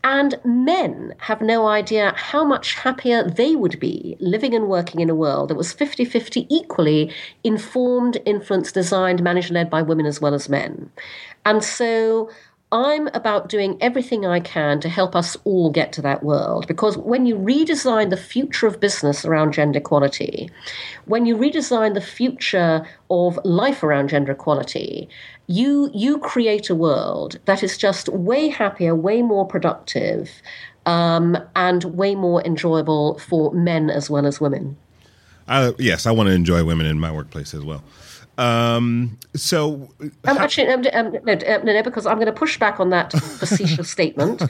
And 0.05 0.35
men 0.45 1.15
have 1.19 1.41
no 1.41 1.69
idea 1.69 2.13
how 2.17 2.45
much 2.45 2.75
happier 2.75 3.29
they 3.29 3.55
would 3.55 3.79
be 3.79 4.17
living 4.19 4.53
and 4.53 4.67
working 4.67 5.01
in 5.01 5.09
a 5.09 5.15
world 5.15 5.51
that 5.51 5.57
was 5.57 5.73
50 5.73 6.05
50 6.05 6.47
equally 6.51 7.13
informed, 7.45 8.19
influenced, 8.25 8.75
designed, 8.75 9.23
managed, 9.23 9.53
led 9.53 9.71
by 9.71 9.81
women 9.81 10.07
as 10.07 10.21
well 10.21 10.35
as 10.35 10.49
men. 10.49 10.91
And 11.45 11.63
so 11.63 12.31
I'm 12.73 13.09
about 13.09 13.51
doing 13.51 13.77
everything 13.83 14.25
I 14.25 14.41
can 14.41 14.81
to 14.81 14.89
help 14.89 15.15
us 15.15 15.37
all 15.45 15.71
get 15.71 15.93
to 15.93 16.03
that 16.03 16.25
world. 16.25 16.67
Because 16.67 16.97
when 16.97 17.27
you 17.27 17.37
redesign 17.37 18.09
the 18.09 18.17
future 18.17 18.67
of 18.67 18.81
business 18.81 19.27
around 19.27 19.53
gender 19.53 19.79
equality, 19.79 20.51
when 21.05 21.27
you 21.27 21.37
redesign 21.37 21.93
the 21.93 22.01
future 22.01 22.87
of 23.11 23.39
life 23.45 23.83
around 23.83 24.09
gender 24.09 24.33
equality, 24.33 25.07
you 25.49 25.91
you 25.93 26.19
create 26.19 26.71
a 26.71 26.75
world 26.75 27.39
that 27.45 27.63
is 27.63 27.77
just 27.77 28.09
way 28.09 28.49
happier, 28.49 28.95
way 28.95 29.21
more 29.21 29.47
productive, 29.47 30.31
um, 30.87 31.37
and 31.55 31.85
way 31.85 32.15
more 32.15 32.43
enjoyable 32.43 33.19
for 33.19 33.53
men 33.53 33.91
as 33.91 34.09
well 34.09 34.27
as 34.27 34.41
women. 34.41 34.79
Yes, 35.79 36.07
I 36.07 36.13
want 36.13 36.29
to 36.29 36.35
enjoy 36.35 36.65
women 36.65 36.87
in 36.87 36.99
my 36.99 37.13
workplace 37.13 37.53
as 37.53 37.63
well. 37.63 37.83
Um, 38.39 39.19
so 39.35 39.91
um, 40.01 40.39
actually, 40.39 40.69
um, 40.69 40.83
no, 40.83 41.33
um, 41.47 41.65
no, 41.65 41.83
because 41.83 42.07
I'm 42.07 42.17
going 42.17 42.27
to 42.27 42.33
push 42.33 42.59
back 42.59 42.81
on 42.81 42.91
that 42.91 43.13
facetious 43.39 43.91
statement. 43.91 44.43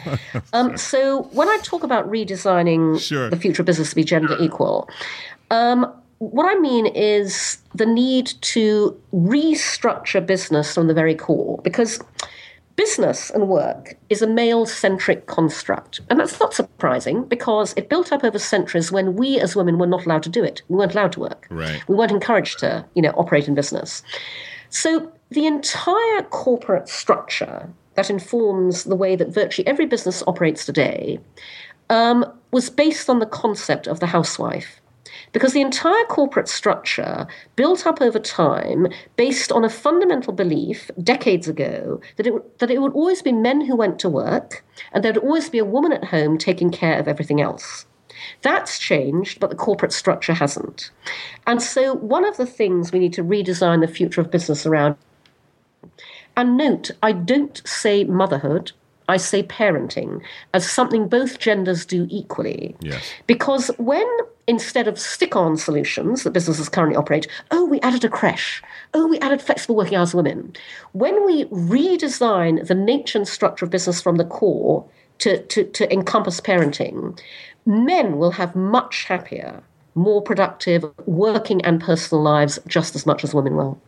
Um, 0.52 0.76
so 0.76 1.22
when 1.32 1.48
I 1.48 1.58
talk 1.62 1.82
about 1.82 2.08
redesigning 2.10 3.00
sure. 3.00 3.28
the 3.30 3.36
future 3.36 3.62
of 3.62 3.66
business 3.66 3.90
to 3.90 3.96
be 3.96 4.04
gender 4.04 4.36
equal, 4.40 4.88
um, 5.50 5.92
what 6.18 6.46
I 6.46 6.58
mean 6.60 6.86
is 6.86 7.58
the 7.74 7.86
need 7.86 8.32
to 8.42 8.96
restructure 9.12 10.24
business 10.24 10.74
from 10.74 10.86
the 10.86 10.94
very 10.94 11.16
core, 11.16 11.60
because 11.62 11.98
Business 12.76 13.30
and 13.30 13.48
work 13.48 13.96
is 14.08 14.22
a 14.22 14.26
male 14.26 14.66
centric 14.66 15.26
construct. 15.26 16.00
And 16.08 16.18
that's 16.18 16.40
not 16.40 16.54
surprising 16.54 17.24
because 17.24 17.74
it 17.76 17.88
built 17.88 18.12
up 18.12 18.24
over 18.24 18.38
centuries 18.38 18.90
when 18.90 19.14
we 19.14 19.38
as 19.38 19.54
women 19.54 19.78
were 19.78 19.86
not 19.86 20.06
allowed 20.06 20.22
to 20.24 20.28
do 20.28 20.42
it. 20.42 20.62
We 20.68 20.76
weren't 20.76 20.94
allowed 20.94 21.12
to 21.12 21.20
work. 21.20 21.46
Right. 21.50 21.82
We 21.88 21.94
weren't 21.94 22.12
encouraged 22.12 22.58
to, 22.60 22.84
you 22.94 23.02
know, 23.02 23.10
operate 23.10 23.46
in 23.46 23.54
business. 23.54 24.02
So 24.70 25.12
the 25.30 25.46
entire 25.46 26.22
corporate 26.22 26.88
structure 26.88 27.68
that 27.94 28.10
informs 28.10 28.84
the 28.84 28.96
way 28.96 29.16
that 29.16 29.28
virtually 29.28 29.66
every 29.66 29.86
business 29.86 30.22
operates 30.26 30.64
today 30.64 31.20
um, 31.90 32.24
was 32.52 32.70
based 32.70 33.10
on 33.10 33.18
the 33.18 33.26
concept 33.26 33.86
of 33.86 34.00
the 34.00 34.06
housewife 34.06 34.81
because 35.32 35.52
the 35.52 35.60
entire 35.60 36.04
corporate 36.04 36.48
structure 36.48 37.26
built 37.56 37.86
up 37.86 38.00
over 38.00 38.18
time 38.18 38.86
based 39.16 39.52
on 39.52 39.64
a 39.64 39.70
fundamental 39.70 40.32
belief 40.32 40.90
decades 41.02 41.48
ago 41.48 42.00
that 42.16 42.26
it, 42.26 42.58
that 42.58 42.70
it 42.70 42.80
would 42.80 42.92
always 42.92 43.22
be 43.22 43.32
men 43.32 43.60
who 43.60 43.76
went 43.76 43.98
to 43.98 44.08
work 44.08 44.64
and 44.92 45.04
there 45.04 45.12
would 45.12 45.22
always 45.22 45.48
be 45.48 45.58
a 45.58 45.64
woman 45.64 45.92
at 45.92 46.04
home 46.04 46.38
taking 46.38 46.70
care 46.70 46.98
of 46.98 47.08
everything 47.08 47.40
else. 47.40 47.86
That's 48.42 48.78
changed, 48.78 49.40
but 49.40 49.50
the 49.50 49.56
corporate 49.56 49.92
structure 49.92 50.34
hasn't. 50.34 50.90
And 51.46 51.60
so, 51.60 51.94
one 51.94 52.24
of 52.24 52.36
the 52.36 52.46
things 52.46 52.92
we 52.92 52.98
need 52.98 53.12
to 53.14 53.24
redesign 53.24 53.80
the 53.80 53.88
future 53.88 54.20
of 54.20 54.30
business 54.30 54.66
around. 54.66 54.96
And 56.36 56.56
note, 56.56 56.90
I 57.02 57.12
don't 57.12 57.60
say 57.66 58.04
motherhood, 58.04 58.72
I 59.12 59.18
say 59.18 59.42
parenting 59.42 60.22
as 60.54 60.68
something 60.68 61.06
both 61.06 61.38
genders 61.38 61.84
do 61.84 62.06
equally. 62.10 62.74
Yes. 62.80 63.12
Because 63.26 63.70
when 63.76 64.08
instead 64.46 64.88
of 64.88 64.98
stick 64.98 65.36
on 65.36 65.58
solutions 65.58 66.22
that 66.22 66.32
businesses 66.32 66.70
currently 66.70 66.96
operate, 66.96 67.26
oh, 67.50 67.66
we 67.66 67.78
added 67.80 68.04
a 68.04 68.08
creche, 68.08 68.62
oh, 68.94 69.06
we 69.06 69.18
added 69.18 69.42
flexible 69.42 69.76
working 69.76 69.96
hours 69.98 70.12
for 70.12 70.16
women, 70.16 70.54
when 70.92 71.26
we 71.26 71.44
redesign 71.44 72.66
the 72.66 72.74
nature 72.74 73.18
and 73.18 73.28
structure 73.28 73.66
of 73.66 73.70
business 73.70 74.00
from 74.00 74.16
the 74.16 74.24
core 74.24 74.82
to, 75.18 75.42
to, 75.44 75.64
to 75.64 75.92
encompass 75.92 76.40
parenting, 76.40 77.20
men 77.66 78.16
will 78.16 78.32
have 78.32 78.56
much 78.56 79.04
happier, 79.04 79.62
more 79.94 80.22
productive 80.22 80.86
working 81.04 81.62
and 81.66 81.82
personal 81.82 82.24
lives 82.24 82.58
just 82.66 82.96
as 82.96 83.04
much 83.04 83.22
as 83.24 83.34
women 83.34 83.56
will. 83.56 83.78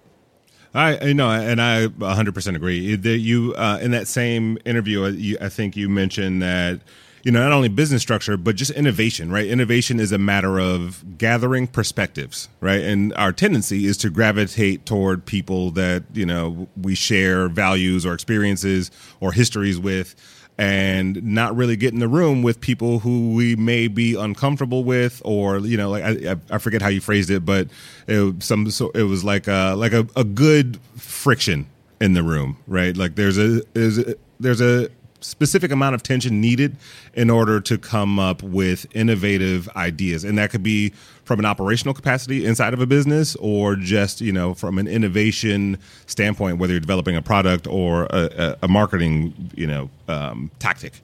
I 0.75 1.05
you 1.07 1.15
know, 1.15 1.31
and 1.31 1.63
I 1.63 1.87
100% 1.87 2.57
agree. 2.57 2.97
That 2.97 3.19
you 3.19 3.55
uh, 3.55 3.79
in 3.81 3.93
that 3.93 4.09
same 4.09 4.59
interview, 4.65 5.05
uh, 5.05 5.09
you, 5.11 5.39
I 5.41 5.49
think 5.49 5.77
you 5.77 5.89
mentioned 5.89 6.43
that 6.43 6.81
you 7.23 7.31
know 7.31 7.41
not 7.41 7.53
only 7.53 7.69
business 7.69 8.03
structure 8.03 8.37
but 8.37 8.57
just 8.57 8.73
innovation, 8.73 9.31
right? 9.31 9.47
Innovation 9.47 10.01
is 10.01 10.11
a 10.11 10.19
matter 10.19 10.59
of 10.59 11.17
gathering 11.17 11.69
perspectives, 11.69 12.49
right? 12.61 12.83
And 12.83 13.15
our 13.15 13.33
tendency 13.33 13.87
is 13.87 13.97
to 13.99 14.11
gravitate 14.11 14.85
toward 14.85 15.25
people 15.27 15.71
that 15.73 16.03
you 16.13 16.27
know 16.27 16.69
we 16.77 16.97
share 16.97 17.49
values 17.49 18.05
or 18.05 18.13
experiences 18.13 18.91
or 19.21 19.33
histories 19.33 19.79
with 19.79 20.17
and 20.57 21.23
not 21.23 21.57
really 21.57 21.77
get 21.77 21.93
in 21.93 21.99
the 21.99 22.09
room 22.09 22.43
with 22.43 22.61
people 22.61 23.01
who 23.01 23.35
we 23.35 23.57
may 23.57 23.89
be 23.89 24.15
uncomfortable 24.15 24.85
with, 24.85 25.21
or 25.25 25.59
you 25.59 25.77
know, 25.77 25.91
like 25.91 26.05
I, 26.05 26.37
I 26.51 26.59
forget 26.59 26.83
how 26.83 26.89
you 26.89 27.01
phrased 27.01 27.31
it, 27.31 27.45
but 27.45 27.69
it, 28.07 28.43
some 28.43 28.71
so 28.71 28.91
it 28.91 29.03
was 29.05 29.25
like 29.25 29.49
a 29.49 29.75
like 29.77 29.93
a, 29.93 30.07
a 30.17 30.25
good 30.25 30.79
friction 30.97 31.67
in 32.01 32.15
the 32.15 32.23
room, 32.23 32.57
right? 32.67 32.97
Like 32.97 33.17
there's 33.17 33.39
a 33.39 33.63
there's 33.73 33.99
a, 33.99 34.15
there's 34.39 34.61
a 34.61 34.89
specific 35.25 35.73
amount 35.73 35.95
of 35.95 36.03
tension 36.03 36.41
needed 36.41 36.77
in 37.15 37.31
order 37.31 37.61
to 37.61 37.79
come 37.79 38.19
up 38.19 38.43
with 38.43 38.87
innovative 38.95 39.69
ideas, 39.77 40.25
and 40.25 40.39
that 40.39 40.51
could 40.51 40.63
be 40.63 40.91
from 41.25 41.39
an 41.39 41.47
operational 41.47 41.95
capacity 41.95 42.45
inside 42.45 42.75
of 42.75 42.81
a 42.81 42.87
business, 42.87 43.35
or 43.37 43.77
just 43.77 44.21
you 44.21 44.33
know 44.33 44.55
from 44.55 44.79
an 44.79 44.87
innovation 44.87 45.79
standpoint, 46.07 46.59
whether 46.59 46.73
you're 46.73 46.81
developing 46.81 47.17
a 47.17 47.23
product 47.23 47.67
or 47.67 48.05
a, 48.11 48.57
a, 48.63 48.69
marketing 48.69 49.51
you 49.55 49.67
know 49.67 49.91
um, 50.09 50.51
tactic 50.59 51.01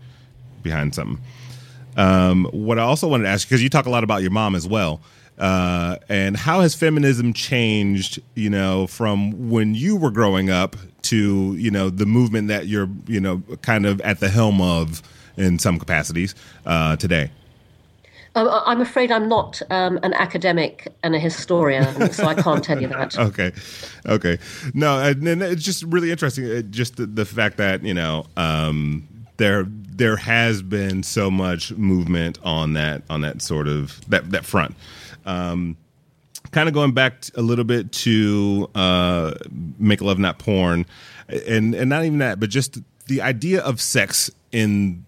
behind 0.62 0.94
something. 0.94 1.18
Um, 1.96 2.44
what 2.52 2.78
I 2.78 2.82
also 2.82 3.08
wanted 3.08 3.24
to 3.24 3.30
ask 3.30 3.48
because 3.48 3.62
you 3.62 3.68
talk 3.68 3.86
a 3.86 3.90
lot 3.90 4.04
about 4.04 4.22
your 4.22 4.30
mom 4.30 4.54
as 4.54 4.68
well. 4.68 5.00
Uh, 5.38 5.96
and 6.10 6.36
how 6.36 6.60
has 6.60 6.74
feminism 6.74 7.32
changed, 7.32 8.20
you 8.34 8.50
know, 8.50 8.86
from 8.86 9.48
when 9.48 9.74
you 9.74 9.96
were 9.96 10.10
growing 10.10 10.50
up 10.50 10.76
to, 11.02 11.54
you 11.56 11.70
know, 11.70 11.90
the 11.90 12.06
movement 12.06 12.48
that 12.48 12.66
you're, 12.66 12.88
you 13.06 13.20
know, 13.20 13.42
kind 13.62 13.86
of 13.86 14.00
at 14.02 14.20
the 14.20 14.28
helm 14.28 14.60
of 14.60 15.02
in 15.36 15.58
some 15.58 15.78
capacities 15.78 16.34
uh, 16.66 16.96
today? 16.96 17.30
Um, 18.36 18.48
I'm 18.48 18.80
afraid 18.80 19.10
I'm 19.10 19.28
not 19.28 19.60
um, 19.70 19.98
an 20.02 20.14
academic 20.14 20.86
and 21.02 21.16
a 21.16 21.18
historian, 21.18 22.12
so 22.12 22.26
I 22.26 22.34
can't 22.34 22.62
tell 22.62 22.80
you 22.80 22.86
that. 22.96 23.18
okay, 23.18 23.52
okay. 24.06 24.38
No, 24.72 25.00
and, 25.00 25.26
and, 25.26 25.42
it's 25.42 25.64
just 25.64 25.82
really 25.82 26.12
interesting. 26.12 26.44
Uh, 26.46 26.62
just 26.62 26.96
the, 26.96 27.06
the 27.06 27.24
fact 27.24 27.56
that 27.56 27.82
you 27.82 27.94
know 27.94 28.26
um, 28.36 29.08
there 29.36 29.66
there 29.66 30.16
has 30.16 30.62
been 30.62 31.02
so 31.02 31.28
much 31.28 31.72
movement 31.72 32.38
on 32.44 32.74
that 32.74 33.02
on 33.10 33.22
that 33.22 33.42
sort 33.42 33.66
of 33.66 34.00
that 34.08 34.30
that 34.30 34.44
front. 34.44 34.76
Um, 35.26 35.76
kind 36.50 36.68
of 36.68 36.74
going 36.74 36.92
back 36.92 37.24
a 37.34 37.42
little 37.42 37.64
bit 37.64 37.92
to 37.92 38.68
uh, 38.74 39.34
make 39.78 40.00
love 40.00 40.18
not 40.18 40.38
porn, 40.38 40.86
and 41.28 41.74
and 41.74 41.90
not 41.90 42.04
even 42.04 42.18
that, 42.18 42.40
but 42.40 42.50
just 42.50 42.78
the 43.06 43.22
idea 43.22 43.60
of 43.62 43.80
sex 43.80 44.30
in 44.52 45.04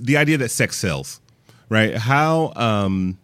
the 0.00 0.16
idea 0.16 0.38
that 0.38 0.50
sex 0.50 0.76
sells, 0.76 1.20
right? 1.68 1.96
How 1.96 2.52
um, 2.56 3.18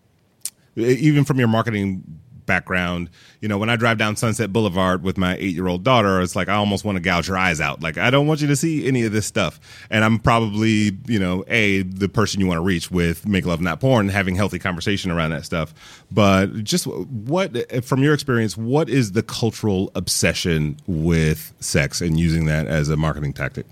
even 0.77 1.25
from 1.25 1.39
your 1.39 1.49
marketing 1.49 2.03
background. 2.47 3.11
You 3.41 3.49
know, 3.49 3.59
when 3.59 3.71
I 3.71 3.77
drive 3.77 3.99
down 3.99 4.17
Sunset 4.17 4.53
Boulevard 4.53 5.03
with 5.03 5.19
my 5.19 5.37
eight 5.37 5.55
year 5.55 5.67
old 5.67 5.85
daughter, 5.85 6.21
it's 6.21 6.37
like 6.37 6.49
I 6.49 6.55
almost 6.55 6.85
want 6.85 6.97
to 6.97 7.01
gouge 7.03 7.27
her 7.29 7.37
eyes 7.37 7.61
out. 7.61 7.83
Like, 7.83 7.99
I 7.99 8.11
don't 8.11 8.27
want 8.27 8.41
you 8.41 8.47
to 8.49 8.57
see 8.57 8.87
any 8.87 9.05
of 9.05 9.13
this 9.13 9.27
stuff. 9.27 9.61
And 9.91 10.05
I'm 10.05 10.19
probably, 10.19 10.97
you 11.07 11.19
know, 11.19 11.45
A, 11.49 11.83
the 11.83 12.09
person 12.09 12.41
you 12.41 12.47
want 12.47 12.59
to 12.59 12.63
reach 12.63 12.91
with 12.91 13.27
Make 13.27 13.47
Love 13.47 13.61
Not 13.61 13.81
Porn, 13.81 14.09
having 14.09 14.35
healthy 14.37 14.59
conversation 14.59 15.11
around 15.11 15.31
that 15.31 15.45
stuff. 15.45 15.75
But 16.11 16.65
just 16.65 16.87
what, 16.87 17.85
from 17.85 18.03
your 18.03 18.15
experience, 18.15 18.57
what 18.57 18.89
is 18.89 19.13
the 19.13 19.23
cultural 19.23 19.91
obsession 19.95 20.77
with 20.87 21.53
sex 21.61 22.01
and 22.01 22.19
using 22.19 22.47
that 22.47 22.67
as 22.67 22.89
a 22.89 22.97
marketing 22.97 23.33
tactic? 23.33 23.67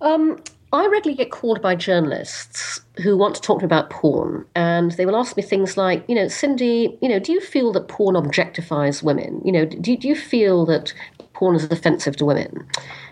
Um, 0.00 0.42
I 0.72 0.86
regularly 0.86 1.16
get 1.16 1.32
called 1.32 1.60
by 1.60 1.74
journalists 1.74 2.80
who 3.02 3.16
want 3.16 3.34
to 3.34 3.40
talk 3.40 3.58
to 3.58 3.64
me 3.64 3.66
about 3.66 3.90
porn, 3.90 4.46
and 4.54 4.92
they 4.92 5.04
will 5.04 5.16
ask 5.16 5.36
me 5.36 5.42
things 5.42 5.76
like, 5.76 6.04
you 6.08 6.14
know, 6.14 6.28
Cindy, 6.28 6.96
you 7.02 7.08
know, 7.08 7.18
do 7.18 7.32
you 7.32 7.40
feel 7.40 7.72
that 7.72 7.88
porn 7.88 8.14
objectifies 8.14 9.02
women? 9.02 9.42
You 9.44 9.50
know, 9.50 9.64
do, 9.64 9.96
do 9.96 10.06
you 10.06 10.14
feel 10.14 10.64
that 10.66 10.94
porn 11.32 11.56
is 11.56 11.64
offensive 11.64 12.16
to 12.16 12.24
women? 12.24 12.68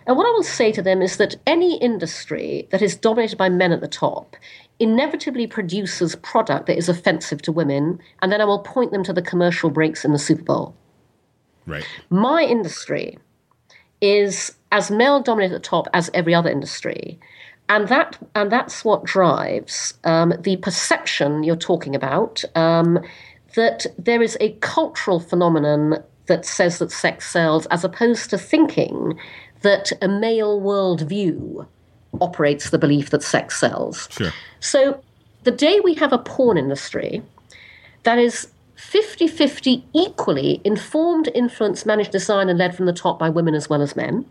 And 0.07 0.17
what 0.17 0.27
I 0.27 0.31
will 0.31 0.45
say 0.45 0.71
to 0.73 0.83
them 0.83 1.03
is 1.03 1.17
that 1.17 1.35
any 1.47 1.79
industry 1.79 2.69
that 2.71 2.81
is 2.81 2.97
dominated 2.97 3.37
by 3.37 3.49
men 3.49 3.73
at 3.73 3.81
the 3.81 3.89
top 3.89 4.37
inevitably 4.79 5.49
produces 5.49 6.15
product 6.17 6.67
that 6.67 6.79
is 6.79 6.89
offensive 6.89 7.43
to 7.43 7.53
women, 7.53 7.99
and 8.23 8.31
then 8.31 8.41
I 8.41 8.45
will 8.45 8.61
point 8.61 8.93
them 8.93 9.03
to 9.03 9.13
the 9.13 9.23
commercial 9.23 9.69
breaks 9.69 10.05
in 10.05 10.13
the 10.13 10.19
Super 10.19 10.45
Bowl. 10.45 10.77
Right. 11.67 11.85
My 12.09 12.43
industry 12.43 13.19
is 14.01 14.55
as 14.71 14.91
male 14.91 15.21
dominated 15.21 15.57
at 15.57 15.63
the 15.63 15.69
top 15.69 15.89
as 15.93 16.09
every 16.15 16.35
other 16.35 16.51
industry 16.51 17.19
and 17.69 17.89
that 17.89 18.19
and 18.35 18.51
that's 18.51 18.85
what 18.85 19.05
drives 19.05 19.95
um, 20.05 20.33
the 20.41 20.57
perception 20.57 21.43
you're 21.43 21.57
talking 21.57 21.95
about 21.95 22.43
um, 22.55 22.99
that 23.55 23.87
there 23.99 24.23
is 24.23 24.37
a 24.41 24.53
cultural 24.61 25.21
phenomenon 25.21 26.03
that 26.27 26.47
says 26.47 26.79
that 26.79 26.93
sex 26.93 27.29
sells, 27.31 27.67
as 27.67 27.85
opposed 27.85 28.31
to 28.31 28.39
thinking 28.39 29.19
that 29.63 29.91
a 30.01 30.09
male 30.09 30.61
worldview 30.61 31.67
operates 32.21 32.71
the 32.71 32.79
belief 32.79 33.11
that 33.11 33.23
sex 33.23 33.59
sells. 33.59 34.09
Sure. 34.11 34.33
So 34.61 35.03
the 35.43 35.51
day 35.51 35.81
we 35.81 35.95
have 35.95 36.13
a 36.13 36.19
porn 36.19 36.57
industry 36.57 37.23
that 38.05 38.19
is 38.19 38.49
50 38.77 39.27
50 39.27 39.85
equally 39.93 40.61
informed, 40.65 41.29
influenced, 41.35 41.85
managed, 41.85 42.13
designed, 42.13 42.49
and 42.49 42.59
led 42.59 42.77
from 42.77 42.87
the 42.87 42.93
top 42.93 43.19
by 43.19 43.29
women 43.29 43.55
as 43.55 43.69
well 43.69 43.83
as 43.83 43.97
men 43.97 44.25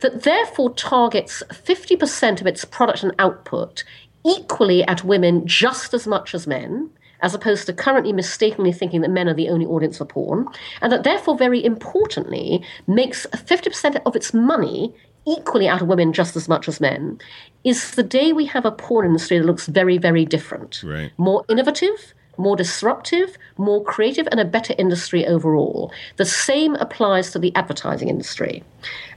that 0.00 0.22
therefore 0.22 0.74
targets 0.74 1.42
50% 1.50 2.40
of 2.40 2.46
its 2.46 2.64
product 2.64 3.02
and 3.02 3.14
output 3.18 3.84
equally 4.24 4.84
at 4.84 5.04
women 5.04 5.46
just 5.46 5.94
as 5.94 6.06
much 6.06 6.34
as 6.34 6.46
men, 6.46 6.90
as 7.22 7.34
opposed 7.34 7.66
to 7.66 7.72
currently 7.72 8.12
mistakenly 8.12 8.72
thinking 8.72 9.00
that 9.00 9.10
men 9.10 9.28
are 9.28 9.34
the 9.34 9.48
only 9.48 9.66
audience 9.66 9.98
for 9.98 10.04
porn, 10.04 10.46
and 10.80 10.92
that 10.92 11.04
therefore, 11.04 11.36
very 11.36 11.64
importantly, 11.64 12.64
makes 12.86 13.26
50% 13.26 14.00
of 14.04 14.16
its 14.16 14.32
money 14.34 14.94
equally 15.26 15.68
out 15.68 15.82
of 15.82 15.88
women 15.88 16.12
just 16.12 16.34
as 16.36 16.48
much 16.48 16.66
as 16.68 16.80
men, 16.80 17.18
is 17.62 17.92
the 17.92 18.02
day 18.02 18.32
we 18.32 18.46
have 18.46 18.64
a 18.64 18.72
porn 18.72 19.06
industry 19.06 19.38
that 19.38 19.46
looks 19.46 19.66
very, 19.66 19.98
very 19.98 20.24
different. 20.24 20.82
Right. 20.82 21.12
More 21.18 21.44
innovative, 21.48 22.14
more 22.40 22.56
disruptive, 22.56 23.36
more 23.56 23.84
creative, 23.84 24.26
and 24.30 24.40
a 24.40 24.44
better 24.44 24.74
industry 24.78 25.26
overall. 25.26 25.92
The 26.16 26.24
same 26.24 26.74
applies 26.76 27.30
to 27.32 27.38
the 27.38 27.54
advertising 27.54 28.08
industry. 28.08 28.62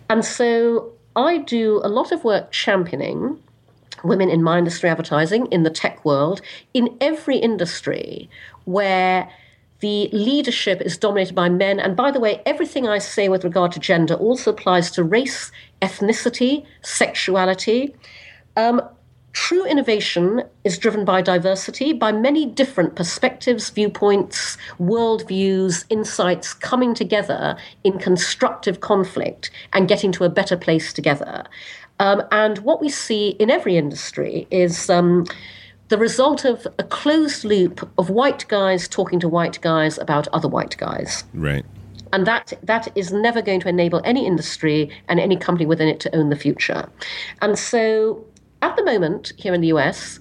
And 0.10 0.24
so 0.24 0.92
I 1.16 1.40
do 1.40 1.82
a 1.84 1.90
lot 1.90 2.12
of 2.12 2.24
work 2.24 2.52
championing 2.52 3.40
women 4.04 4.30
in 4.30 4.44
my 4.44 4.58
industry 4.58 4.90
advertising, 4.90 5.46
in 5.48 5.64
the 5.64 5.70
tech 5.70 6.04
world, 6.04 6.42
in 6.74 6.96
every 7.00 7.38
industry 7.38 8.30
where 8.66 9.30
the 9.80 10.10
leadership 10.14 10.82
is 10.82 10.98
dominated 10.98 11.36
by 11.36 11.50
men. 11.50 11.80
And 11.80 11.96
by 11.96 12.12
the 12.12 12.20
way, 12.20 12.42
everything 12.46 12.88
I 12.88 13.00
say 13.00 13.30
with 13.30 13.44
regard 13.44 13.72
to 13.74 13.80
gender 13.80 14.14
also 14.16 14.52
applies 14.52 14.92
to 14.92 15.04
race, 15.04 15.52
ethnicity, 15.82 16.66
sexuality. 16.82 17.94
Um, 18.56 18.82
True 19.34 19.66
innovation 19.66 20.44
is 20.64 20.78
driven 20.78 21.06
by 21.06 21.24
diversity, 21.24 21.92
by 21.92 22.12
many 22.12 22.46
different 22.46 22.96
perspectives, 22.96 23.72
viewpoints, 23.72 24.58
worldviews, 24.80 25.86
insights 25.90 26.54
coming 26.54 26.94
together 26.94 27.58
in 27.84 27.98
constructive 27.98 28.80
conflict 28.80 29.50
and 29.74 29.88
getting 29.88 30.12
to 30.14 30.24
a 30.24 30.30
better 30.30 30.56
place 30.56 30.94
together. 30.94 31.44
Um, 32.00 32.22
and 32.32 32.60
what 32.60 32.80
we 32.80 32.90
see 32.90 33.30
in 33.40 33.50
every 33.50 33.76
industry 33.76 34.48
is 34.52 34.88
um, 34.90 35.26
the 35.90 35.98
result 35.98 36.46
of 36.46 36.68
a 36.78 36.84
closed 36.84 37.44
loop 37.44 37.90
of 37.98 38.12
white 38.12 38.48
guys 38.48 38.88
talking 38.88 39.20
to 39.20 39.28
white 39.28 39.60
guys 39.62 39.98
about 39.98 40.28
other 40.28 40.48
white 40.48 40.78
guys. 40.78 41.24
Right 41.34 41.66
and 42.12 42.28
that 42.28 42.54
that 42.62 42.96
is 42.96 43.12
never 43.12 43.42
going 43.42 43.60
to 43.60 43.68
enable 43.68 44.00
any 44.06 44.28
industry 44.28 44.88
and 45.10 45.20
any 45.20 45.36
company 45.36 45.66
within 45.66 45.88
it 45.88 46.00
to 46.00 46.16
own 46.16 46.30
the 46.30 46.36
future. 46.36 46.88
And 47.42 47.58
so 47.58 48.24
at 48.64 48.78
the 48.78 48.84
moment, 48.86 49.34
here 49.36 49.54
in 49.54 49.60
the 49.60 49.68
US, 49.68 50.20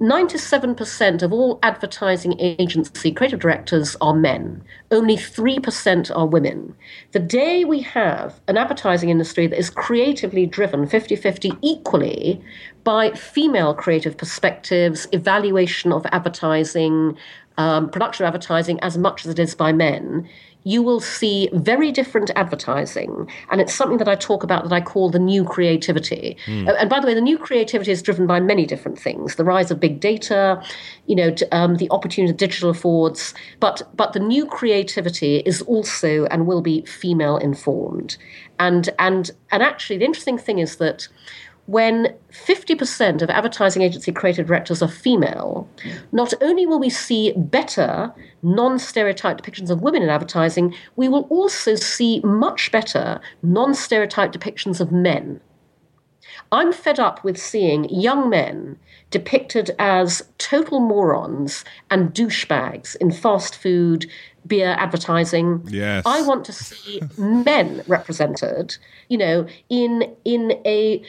97% 0.00 1.22
of 1.22 1.30
all 1.30 1.58
advertising 1.62 2.34
agency 2.40 3.12
creative 3.12 3.38
directors 3.38 3.96
are 4.00 4.14
men. 4.14 4.64
Only 4.90 5.16
3% 5.16 6.10
are 6.16 6.26
women. 6.26 6.74
The 7.12 7.18
day 7.18 7.64
we 7.64 7.80
have 7.82 8.40
an 8.48 8.56
advertising 8.56 9.10
industry 9.10 9.46
that 9.46 9.58
is 9.58 9.68
creatively 9.68 10.46
driven 10.46 10.86
50 10.86 11.14
50 11.16 11.52
equally 11.60 12.42
by 12.82 13.10
female 13.12 13.74
creative 13.74 14.16
perspectives, 14.16 15.06
evaluation 15.12 15.92
of 15.92 16.06
advertising, 16.06 17.16
um, 17.58 17.90
production 17.90 18.24
of 18.24 18.28
advertising 18.28 18.80
as 18.80 18.96
much 18.96 19.26
as 19.26 19.30
it 19.30 19.38
is 19.38 19.54
by 19.54 19.70
men, 19.70 20.26
you 20.64 20.82
will 20.82 21.00
see 21.00 21.48
very 21.52 21.90
different 21.90 22.30
advertising. 22.36 23.28
And 23.50 23.60
it's 23.60 23.74
something 23.74 23.98
that 23.98 24.08
I 24.08 24.14
talk 24.14 24.42
about 24.42 24.64
that 24.64 24.72
I 24.72 24.80
call 24.80 25.10
the 25.10 25.18
new 25.18 25.44
creativity. 25.44 26.36
Mm. 26.46 26.74
And 26.80 26.90
by 26.90 27.00
the 27.00 27.06
way, 27.06 27.14
the 27.14 27.20
new 27.20 27.38
creativity 27.38 27.90
is 27.90 28.02
driven 28.02 28.26
by 28.26 28.40
many 28.40 28.66
different 28.66 28.98
things 28.98 29.36
the 29.36 29.44
rise 29.44 29.70
of 29.70 29.80
big 29.80 30.00
data, 30.00 30.62
you 31.06 31.16
know, 31.16 31.34
um, 31.50 31.76
the 31.76 31.90
opportunity 31.90 32.30
of 32.30 32.36
digital 32.36 32.70
affords. 32.70 33.34
But, 33.60 33.82
but 33.94 34.12
the 34.12 34.20
new 34.20 34.46
creativity 34.46 35.38
is 35.38 35.62
also 35.62 36.26
and 36.26 36.46
will 36.46 36.62
be 36.62 36.82
female 36.82 37.36
informed. 37.38 38.16
And, 38.58 38.90
and, 38.98 39.30
and 39.50 39.62
actually, 39.62 39.98
the 39.98 40.04
interesting 40.04 40.38
thing 40.38 40.58
is 40.58 40.76
that 40.76 41.08
when 41.66 42.14
50% 42.32 43.22
of 43.22 43.30
advertising 43.30 43.82
agency 43.82 44.10
creative 44.12 44.46
directors 44.46 44.82
are 44.82 44.88
female, 44.88 45.68
not 46.10 46.34
only 46.40 46.66
will 46.66 46.80
we 46.80 46.90
see 46.90 47.32
better 47.36 48.12
non 48.42 48.78
stereotyped 48.78 49.42
depictions 49.42 49.70
of 49.70 49.80
women 49.80 50.02
in 50.02 50.08
advertising, 50.08 50.74
we 50.96 51.08
will 51.08 51.26
also 51.30 51.74
see 51.74 52.20
much 52.20 52.72
better 52.72 53.20
non 53.42 53.74
stereotyped 53.74 54.38
depictions 54.38 54.80
of 54.80 54.90
men. 54.90 55.40
I'm 56.50 56.72
fed 56.72 56.98
up 56.98 57.22
with 57.24 57.38
seeing 57.38 57.88
young 57.88 58.28
men 58.28 58.78
depicted 59.10 59.70
as 59.78 60.22
total 60.38 60.80
morons 60.80 61.64
and 61.90 62.12
douchebags 62.12 62.96
in 62.96 63.12
fast 63.12 63.56
food, 63.56 64.06
beer 64.46 64.74
advertising. 64.78 65.62
Yes. 65.68 66.02
I 66.04 66.22
want 66.22 66.44
to 66.46 66.52
see 66.52 67.00
men 67.16 67.82
represented, 67.86 68.76
you 69.08 69.18
know, 69.18 69.46
in 69.68 70.14
in 70.24 70.52
a 70.66 71.02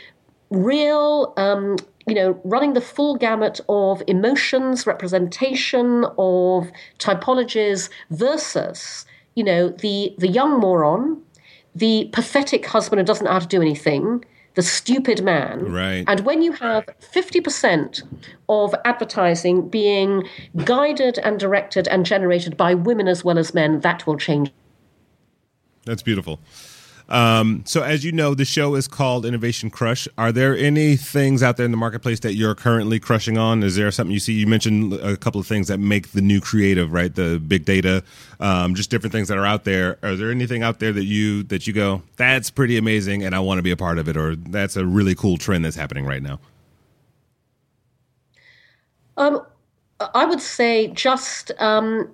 real, 0.54 1.34
um, 1.38 1.78
you 2.08 2.16
know, 2.16 2.40
running 2.44 2.74
the 2.74 2.82
full 2.82 3.16
gamut 3.16 3.60
of 3.68 4.02
emotions, 4.08 4.88
representation 4.88 6.06
of 6.18 6.72
typologies 7.00 7.90
versus, 8.12 9.06
you 9.36 9.44
know, 9.44 9.70
the 9.70 10.16
the 10.18 10.28
young 10.28 10.60
moron, 10.60 11.22
the 11.76 12.10
pathetic 12.14 12.66
husband 12.66 13.00
who 13.00 13.06
doesn't 13.06 13.26
know 13.26 13.32
how 13.32 13.40
to 13.40 13.48
do 13.48 13.62
anything, 13.62 14.24
the 14.56 14.62
stupid 14.62 15.24
man. 15.24 15.72
Right. 15.72 16.04
And 16.08 16.22
when 16.22 16.42
you 16.42 16.52
have 16.54 16.86
50% 17.00 18.04
of 18.50 18.76
advertising 18.86 19.70
being 19.70 20.28
guided 20.64 21.18
and 21.20 21.40
directed 21.40 21.88
and 21.88 22.06
generated 22.06 22.56
by 22.56 22.76
women 22.76 23.08
as 23.08 23.24
well 23.24 23.40
as 23.40 23.54
men, 23.54 23.80
that 23.80 24.06
will 24.06 24.18
change. 24.18 24.52
That's 25.86 26.04
beautiful. 26.04 26.40
Um, 27.10 27.64
so, 27.66 27.84
as 27.84 28.04
you 28.04 28.12
know, 28.12 28.34
the 28.34 28.46
show 28.46 28.76
is 28.76 28.88
called 28.88 29.26
Innovation 29.26 29.70
Crush. 29.70 30.08
Are 30.18 30.32
there 30.32 30.58
any 30.58 30.96
things 30.96 31.44
out 31.44 31.58
there 31.58 31.66
in 31.66 31.72
the 31.72 31.78
marketplace 31.78 32.20
that 32.22 32.34
you're 32.34 32.56
currently 32.56 33.00
crushing 33.00 33.38
on? 33.38 33.62
Is 33.62 33.76
there 33.76 33.92
something 33.92 34.14
you 34.14 34.20
see? 34.20 34.34
You 34.34 34.48
mentioned 34.48 34.94
a 34.94 35.18
couple 35.18 35.40
of 35.40 35.46
things 35.46 35.68
that 35.68 35.80
make 35.80 36.12
the 36.12 36.22
new 36.22 36.40
creative, 36.40 36.94
right? 36.94 37.14
The 37.14 37.40
big 37.40 37.66
data, 37.66 38.04
um, 38.40 38.74
just 38.74 38.90
different 38.90 39.12
things 39.12 39.28
that 39.28 39.38
are 39.38 39.46
out 39.46 39.64
there. 39.64 39.98
Are 40.02 40.16
there 40.16 40.32
anything 40.32 40.64
out 40.64 40.80
there 40.80 40.94
that 40.94 41.04
you 41.04 41.44
that 41.44 41.68
you 41.68 41.74
go, 41.74 42.02
that's 42.16 42.50
pretty 42.50 42.78
amazing, 42.78 43.24
and 43.24 43.36
I 43.36 43.40
want 43.40 43.60
to 43.60 43.64
be 43.64 43.72
a 43.72 43.78
part 43.78 43.98
of 43.98 44.08
it, 44.08 44.18
or 44.18 44.36
that's 44.36 44.78
a 44.78 44.86
really 44.86 45.14
cool 45.14 45.38
trend 45.38 45.66
that's 45.66 45.76
happening 45.76 46.06
right 46.06 46.24
now? 46.24 46.40
Um, 49.18 49.46
I 50.16 50.26
would 50.26 50.42
say 50.42 50.88
just 50.88 51.52
um, 51.60 52.10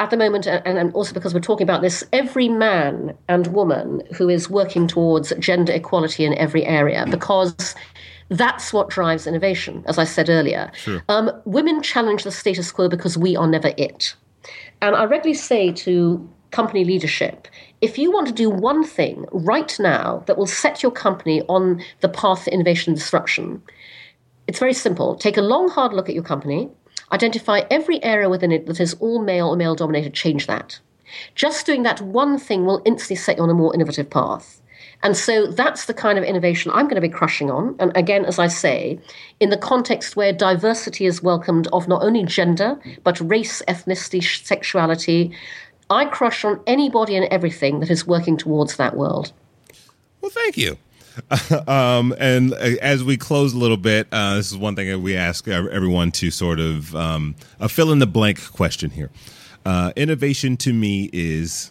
at 0.00 0.08
the 0.08 0.16
moment, 0.16 0.46
and 0.46 0.92
also 0.94 1.12
because 1.12 1.34
we're 1.34 1.40
talking 1.40 1.64
about 1.64 1.82
this, 1.82 2.02
every 2.12 2.48
man 2.48 3.14
and 3.28 3.48
woman 3.48 4.02
who 4.16 4.30
is 4.30 4.48
working 4.48 4.88
towards 4.88 5.30
gender 5.38 5.74
equality 5.74 6.24
in 6.24 6.32
every 6.38 6.64
area, 6.64 7.04
because 7.10 7.74
that's 8.30 8.72
what 8.72 8.88
drives 8.88 9.26
innovation, 9.26 9.84
as 9.86 9.98
I 9.98 10.04
said 10.04 10.30
earlier. 10.30 10.72
Sure. 10.74 11.02
Um, 11.10 11.30
women 11.44 11.82
challenge 11.82 12.24
the 12.24 12.30
status 12.30 12.72
quo 12.72 12.88
because 12.88 13.18
we 13.18 13.36
are 13.36 13.46
never 13.46 13.74
it. 13.76 14.14
And 14.80 14.96
I 14.96 15.04
regularly 15.04 15.34
say 15.34 15.70
to 15.72 16.28
company 16.50 16.84
leadership 16.84 17.46
if 17.80 17.96
you 17.96 18.10
want 18.10 18.26
to 18.26 18.32
do 18.32 18.50
one 18.50 18.84
thing 18.84 19.24
right 19.32 19.78
now 19.78 20.24
that 20.26 20.36
will 20.36 20.46
set 20.46 20.82
your 20.82 20.92
company 20.92 21.42
on 21.42 21.82
the 22.00 22.08
path 22.08 22.44
to 22.44 22.52
innovation 22.52 22.92
and 22.92 22.98
disruption, 22.98 23.62
it's 24.46 24.58
very 24.58 24.74
simple. 24.74 25.14
Take 25.14 25.36
a 25.36 25.42
long, 25.42 25.68
hard 25.68 25.92
look 25.92 26.08
at 26.08 26.14
your 26.14 26.24
company 26.24 26.70
Identify 27.12 27.62
every 27.70 28.02
area 28.04 28.28
within 28.28 28.52
it 28.52 28.66
that 28.66 28.80
is 28.80 28.94
all 28.94 29.20
male 29.22 29.48
or 29.48 29.56
male 29.56 29.74
dominated, 29.74 30.14
change 30.14 30.46
that. 30.46 30.78
Just 31.34 31.66
doing 31.66 31.82
that 31.82 32.00
one 32.00 32.38
thing 32.38 32.64
will 32.64 32.82
instantly 32.84 33.16
set 33.16 33.36
you 33.36 33.42
on 33.42 33.50
a 33.50 33.54
more 33.54 33.74
innovative 33.74 34.08
path. 34.10 34.60
And 35.02 35.16
so 35.16 35.46
that's 35.46 35.86
the 35.86 35.94
kind 35.94 36.18
of 36.18 36.24
innovation 36.24 36.70
I'm 36.72 36.84
going 36.84 36.96
to 36.96 37.00
be 37.00 37.08
crushing 37.08 37.50
on. 37.50 37.74
And 37.78 37.96
again, 37.96 38.24
as 38.26 38.38
I 38.38 38.48
say, 38.48 38.98
in 39.40 39.50
the 39.50 39.56
context 39.56 40.14
where 40.14 40.32
diversity 40.32 41.06
is 41.06 41.22
welcomed 41.22 41.68
of 41.72 41.88
not 41.88 42.02
only 42.02 42.24
gender, 42.24 42.78
but 43.02 43.20
race, 43.20 43.62
ethnicity, 43.66 44.22
sexuality, 44.22 45.34
I 45.88 46.04
crush 46.04 46.44
on 46.44 46.60
anybody 46.66 47.16
and 47.16 47.26
everything 47.26 47.80
that 47.80 47.90
is 47.90 48.06
working 48.06 48.36
towards 48.36 48.76
that 48.76 48.96
world. 48.96 49.32
Well, 50.20 50.30
thank 50.30 50.56
you. 50.56 50.76
um, 51.68 52.14
and 52.18 52.52
uh, 52.54 52.76
as 52.80 53.04
we 53.04 53.16
close 53.16 53.52
a 53.52 53.58
little 53.58 53.76
bit, 53.76 54.08
uh, 54.12 54.36
this 54.36 54.50
is 54.50 54.56
one 54.56 54.76
thing 54.76 54.88
that 54.88 55.00
we 55.00 55.16
ask 55.16 55.46
everyone 55.48 56.10
to 56.12 56.30
sort 56.30 56.60
of 56.60 56.94
um, 56.94 57.34
a 57.58 57.68
fill 57.68 57.92
in 57.92 57.98
the 57.98 58.06
blank 58.06 58.52
question 58.52 58.90
here. 58.90 59.10
Uh, 59.64 59.92
innovation 59.96 60.56
to 60.58 60.72
me 60.72 61.10
is. 61.12 61.70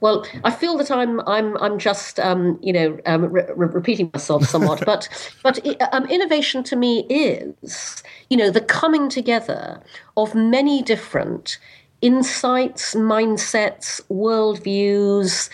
Well, 0.00 0.24
I 0.44 0.50
feel 0.50 0.78
that 0.78 0.90
I'm 0.90 1.20
I'm 1.28 1.56
I'm 1.58 1.78
just 1.78 2.18
um, 2.20 2.58
you 2.62 2.72
know 2.72 2.98
um, 3.06 3.26
re- 3.26 3.44
re- 3.54 3.68
repeating 3.68 4.10
myself 4.14 4.44
somewhat, 4.44 4.82
but 4.86 5.08
but 5.42 5.58
um, 5.92 6.06
innovation 6.06 6.62
to 6.64 6.76
me 6.76 7.06
is 7.10 8.02
you 8.30 8.36
know 8.36 8.50
the 8.50 8.62
coming 8.62 9.08
together 9.08 9.82
of 10.16 10.34
many 10.34 10.82
different 10.82 11.58
insights, 12.00 12.94
mindsets, 12.94 14.00
worldviews, 14.08 15.50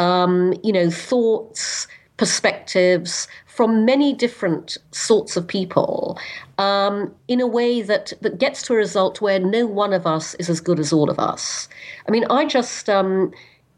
um, 0.00 0.54
you 0.64 0.72
know, 0.72 0.90
thoughts, 0.90 1.86
perspectives 2.16 3.28
from 3.46 3.84
many 3.84 4.14
different 4.14 4.78
sorts 4.92 5.36
of 5.36 5.46
people 5.46 6.18
um, 6.58 7.14
in 7.28 7.40
a 7.40 7.46
way 7.46 7.82
that, 7.82 8.12
that 8.22 8.38
gets 8.38 8.62
to 8.62 8.72
a 8.72 8.76
result 8.76 9.20
where 9.20 9.38
no 9.38 9.66
one 9.66 9.92
of 9.92 10.06
us 10.06 10.34
is 10.34 10.48
as 10.48 10.60
good 10.60 10.78
as 10.78 10.92
all 10.92 11.10
of 11.10 11.18
us. 11.18 11.68
I 12.08 12.10
mean, 12.10 12.24
I 12.30 12.46
just, 12.46 12.88
um, 12.88 13.32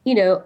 you 0.04 0.14
know, 0.14 0.42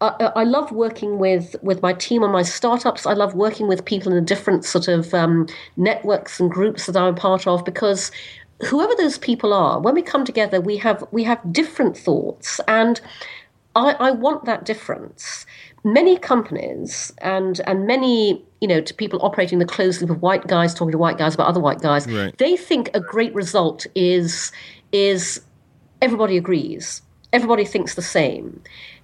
I, 0.00 0.32
I, 0.36 0.44
love 0.44 0.72
working 0.72 1.18
with, 1.18 1.54
with 1.62 1.82
my 1.82 1.92
team 1.92 2.24
on 2.24 2.32
my 2.32 2.42
startups. 2.42 3.06
I 3.06 3.12
love 3.12 3.34
working 3.34 3.68
with 3.68 3.84
people 3.84 4.10
in 4.10 4.16
the 4.16 4.24
different 4.24 4.64
sort 4.64 4.88
of 4.88 5.12
um, 5.14 5.46
networks 5.76 6.40
and 6.40 6.50
groups 6.50 6.86
that 6.86 6.96
I'm 6.96 7.14
part 7.14 7.46
of 7.46 7.64
because 7.64 8.10
whoever 8.64 8.94
those 8.96 9.18
people 9.18 9.52
are, 9.52 9.78
when 9.78 9.94
we 9.94 10.02
come 10.02 10.24
together, 10.24 10.60
we 10.60 10.76
have 10.78 11.04
we 11.12 11.24
have 11.24 11.40
different 11.52 11.96
thoughts 11.96 12.60
and 12.68 13.00
I, 13.76 13.92
I 13.92 14.10
want 14.10 14.44
that 14.46 14.64
difference. 14.64 15.46
Many 15.84 16.18
companies 16.18 17.12
and 17.18 17.60
and 17.66 17.86
many 17.86 18.44
you 18.60 18.68
know 18.68 18.80
to 18.80 18.92
people 18.92 19.18
operating 19.22 19.58
the 19.58 19.64
closed 19.64 20.00
loop 20.00 20.10
of 20.10 20.20
white 20.22 20.46
guys 20.46 20.74
talking 20.74 20.92
to 20.92 20.98
white 20.98 21.18
guys 21.18 21.34
about 21.34 21.46
other 21.46 21.60
white 21.60 21.80
guys, 21.80 22.06
right. 22.06 22.36
they 22.38 22.56
think 22.56 22.90
a 22.94 23.00
great 23.00 23.34
result 23.34 23.86
is 23.94 24.52
is 24.92 25.40
everybody 26.02 26.36
agrees, 26.36 27.02
everybody 27.32 27.64
thinks 27.64 27.94
the 27.94 28.02
same. 28.02 28.62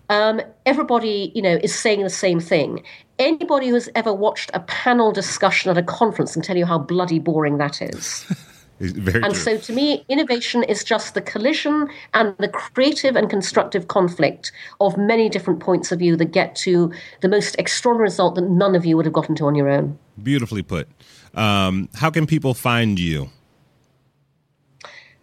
Um, 0.09 0.41
everybody, 0.67 1.33
you 1.35 1.43
know, 1.43 1.59
is 1.63 1.75
saying 1.75 2.03
the 2.03 2.11
same 2.11 2.39
thing. 2.39 2.85
Anybody 3.19 3.69
who's 3.69 3.89
ever 3.95 4.13
watched 4.13 4.51
a 4.55 4.61
panel 4.61 5.11
discussion 5.11 5.71
at 5.71 5.79
a 5.79 5.83
conference 5.83 6.35
can 6.35 6.43
tell 6.43 6.57
you 6.57 6.67
how 6.67 6.79
bloody 6.79 7.19
boring 7.19 7.59
that 7.59 7.83
is. 7.83 8.25
Very 8.79 9.23
and 9.23 9.33
true. 9.33 9.43
so 9.43 9.59
to 9.59 9.73
me, 9.73 10.05
innovation 10.09 10.63
is 10.63 10.85
just 10.85 11.15
the 11.15 11.23
collision 11.23 11.89
and 12.13 12.37
the 12.39 12.49
creative 12.49 13.17
and 13.17 13.31
constructive 13.31 13.89
conflict 13.89 14.53
of 14.81 14.99
many 14.99 15.29
different 15.29 15.61
points 15.61 15.93
of 15.93 15.99
view 15.99 16.17
that 16.17 16.27
get 16.27 16.55
to 16.57 16.93
the 17.23 17.29
most 17.29 17.57
extraordinary 17.59 18.05
result 18.05 18.35
that 18.35 18.49
none 18.51 18.75
of 18.75 18.85
you 18.85 18.97
would 18.97 19.07
have 19.07 19.15
gotten 19.15 19.35
to 19.37 19.47
on 19.47 19.55
your 19.55 19.69
own. 19.69 19.99
Beautifully 20.23 20.63
put. 20.63 20.89
Um, 21.35 21.89
how 21.95 22.11
can 22.11 22.27
people 22.27 22.53
find 22.53 22.99
you? 22.99 23.31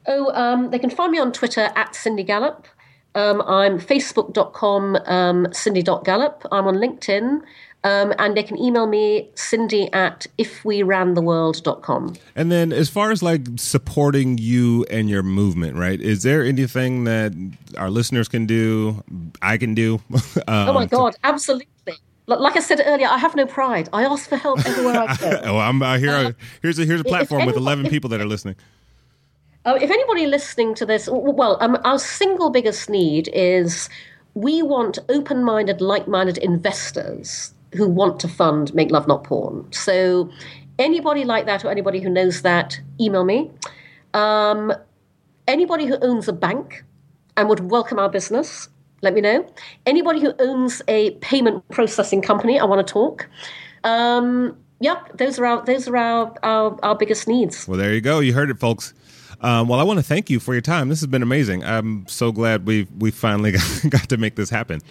Oh, 0.08 0.32
um, 0.34 0.72
they 0.72 0.80
can 0.80 0.90
find 0.90 1.12
me 1.12 1.20
on 1.20 1.32
Twitter 1.32 1.72
at 1.76 1.96
Cindy 1.96 2.24
Gallop. 2.24 2.68
Um, 3.16 3.42
I'm 3.44 3.80
facebook.com 3.80 4.98
um, 5.06 5.48
cindy.gallop. 5.52 6.46
I'm 6.52 6.68
on 6.68 6.76
LinkedIn. 6.76 7.42
Um, 7.86 8.14
and 8.18 8.38
they 8.38 8.44
can 8.44 8.58
email 8.58 8.88
me, 8.88 9.30
cindy 9.36 9.92
at 9.92 10.26
ifwerantheworld.com. 10.40 12.16
And 12.34 12.50
then, 12.50 12.72
as 12.72 12.90
far 12.90 13.12
as 13.12 13.22
like 13.22 13.42
supporting 13.58 14.38
you 14.38 14.86
and 14.90 15.10
your 15.10 15.22
movement, 15.22 15.76
right? 15.76 16.00
Is 16.00 16.24
there 16.24 16.46
anything 16.46 17.04
that 17.04 17.34
our 17.78 17.90
listeners 17.90 18.30
can 18.30 18.46
do, 18.46 19.04
I 19.42 19.58
can 19.58 19.76
do? 19.76 19.96
um, 20.48 20.70
oh 20.70 20.74
my 20.74 20.86
God, 20.86 21.16
absolutely. 21.24 21.68
Like 22.26 22.56
I 22.56 22.62
said 22.62 22.82
earlier, 22.86 23.10
I 23.10 23.18
have 23.18 23.36
no 23.36 23.46
pride. 23.46 23.90
I 23.92 24.06
ask 24.06 24.30
for 24.30 24.38
help 24.38 24.66
everywhere 24.66 25.06
I 25.06 25.18
go. 25.18 25.42
oh, 25.44 25.58
I'm 25.58 25.82
uh, 25.82 25.98
here. 25.98 26.12
Uh, 26.12 26.32
here's 26.62 26.80
a 26.80 26.86
here's 26.86 27.02
a 27.02 27.04
platform 27.04 27.46
with 27.46 27.58
11 27.58 27.90
people 27.90 28.10
that 28.12 28.22
are 28.22 28.26
listening. 28.26 28.56
Uh, 29.66 29.78
if 29.82 29.90
anybody 29.90 30.26
listening 30.28 30.74
to 30.76 30.86
this, 30.86 31.10
well, 31.12 31.58
um, 31.60 31.78
our 31.84 32.00
single 32.00 32.50
biggest 32.50 32.90
need 32.90 33.30
is 33.34 33.90
we 34.36 34.62
want 34.62 35.00
open-minded, 35.10 35.82
like-minded 35.82 36.38
investors 36.38 37.54
who 37.74 37.88
want 37.88 38.20
to 38.22 38.28
fund 38.28 38.74
Make 38.74 38.92
Love 38.92 39.08
Not 39.08 39.24
Porn. 39.24 39.72
So 39.72 40.30
anybody 40.80 41.24
like 41.24 41.46
that 41.46 41.64
or 41.64 41.72
anybody 41.72 42.00
who 42.00 42.10
knows 42.10 42.42
that, 42.42 42.80
email 43.00 43.24
me. 43.24 43.52
Um, 44.14 44.74
anybody 45.48 45.86
who 45.86 45.98
owns 46.02 46.28
a 46.28 46.34
bank 46.34 46.84
and 47.38 47.50
would 47.50 47.72
welcome 47.72 48.00
our 48.00 48.10
business, 48.10 48.70
let 49.02 49.14
me 49.14 49.22
know. 49.22 49.46
Anybody 49.86 50.22
who 50.22 50.34
owns 50.40 50.82
a 50.88 51.12
payment 51.16 51.68
processing 51.70 52.22
company, 52.22 52.60
I 52.60 52.66
want 52.66 52.86
to 52.86 52.92
talk. 52.92 53.28
Um, 53.84 54.58
yep, 54.80 55.18
those 55.18 55.40
are 55.40 55.46
our 55.46 55.66
those 55.66 55.88
are 55.88 55.98
our, 55.98 56.34
our, 56.44 56.80
our 56.84 56.96
biggest 56.96 57.28
needs. 57.28 57.68
Well, 57.68 57.78
there 57.78 57.94
you 57.94 58.02
go. 58.02 58.20
You 58.20 58.34
heard 58.34 58.50
it, 58.50 58.60
folks. 58.60 58.94
Um, 59.42 59.68
well, 59.68 59.80
I 59.80 59.84
want 59.84 60.00
to 60.00 60.04
thank 60.04 60.30
you 60.30 60.40
for 60.40 60.54
your 60.54 60.62
time. 60.62 60.88
This 60.88 61.02
has 61.02 61.08
been 61.08 61.22
amazing. 61.22 61.66
I'm 61.66 62.08
so 62.08 62.32
glad 62.32 62.66
we 62.66 62.88
we 62.98 63.12
finally 63.12 63.52
got, 63.52 63.82
got 63.90 64.10
to 64.10 64.18
make 64.18 64.36
this 64.36 64.50
happen. 64.50 64.82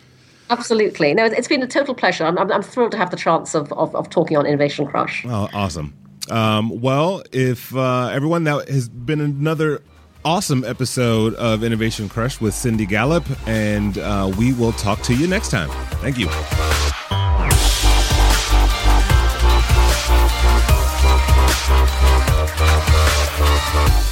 Absolutely. 0.50 1.14
No, 1.14 1.24
it's 1.24 1.48
been 1.48 1.62
a 1.62 1.66
total 1.66 1.94
pleasure. 1.94 2.24
I'm, 2.24 2.38
I'm, 2.38 2.62
thrilled 2.62 2.92
to 2.92 2.98
have 2.98 3.10
the 3.10 3.16
chance 3.16 3.54
of, 3.54 3.72
of, 3.72 3.94
of 3.94 4.10
talking 4.10 4.36
on 4.36 4.46
Innovation 4.46 4.86
Crush. 4.86 5.24
Oh, 5.26 5.48
awesome. 5.52 5.94
Um, 6.30 6.80
well, 6.80 7.22
if 7.32 7.74
uh, 7.74 8.08
everyone, 8.08 8.44
that 8.44 8.68
has 8.68 8.88
been 8.88 9.20
another 9.20 9.82
awesome 10.24 10.64
episode 10.64 11.34
of 11.34 11.64
Innovation 11.64 12.08
Crush 12.08 12.40
with 12.40 12.54
Cindy 12.54 12.86
Gallop, 12.86 13.24
and 13.46 13.98
uh, 13.98 14.32
we 14.38 14.52
will 14.52 14.72
talk 14.72 15.02
to 15.02 15.14
you 15.14 15.26
next 15.26 15.50
time. 15.50 15.70
Thank 16.00 16.18
you. 16.18 16.28
If 23.74 24.06
you 24.06 24.11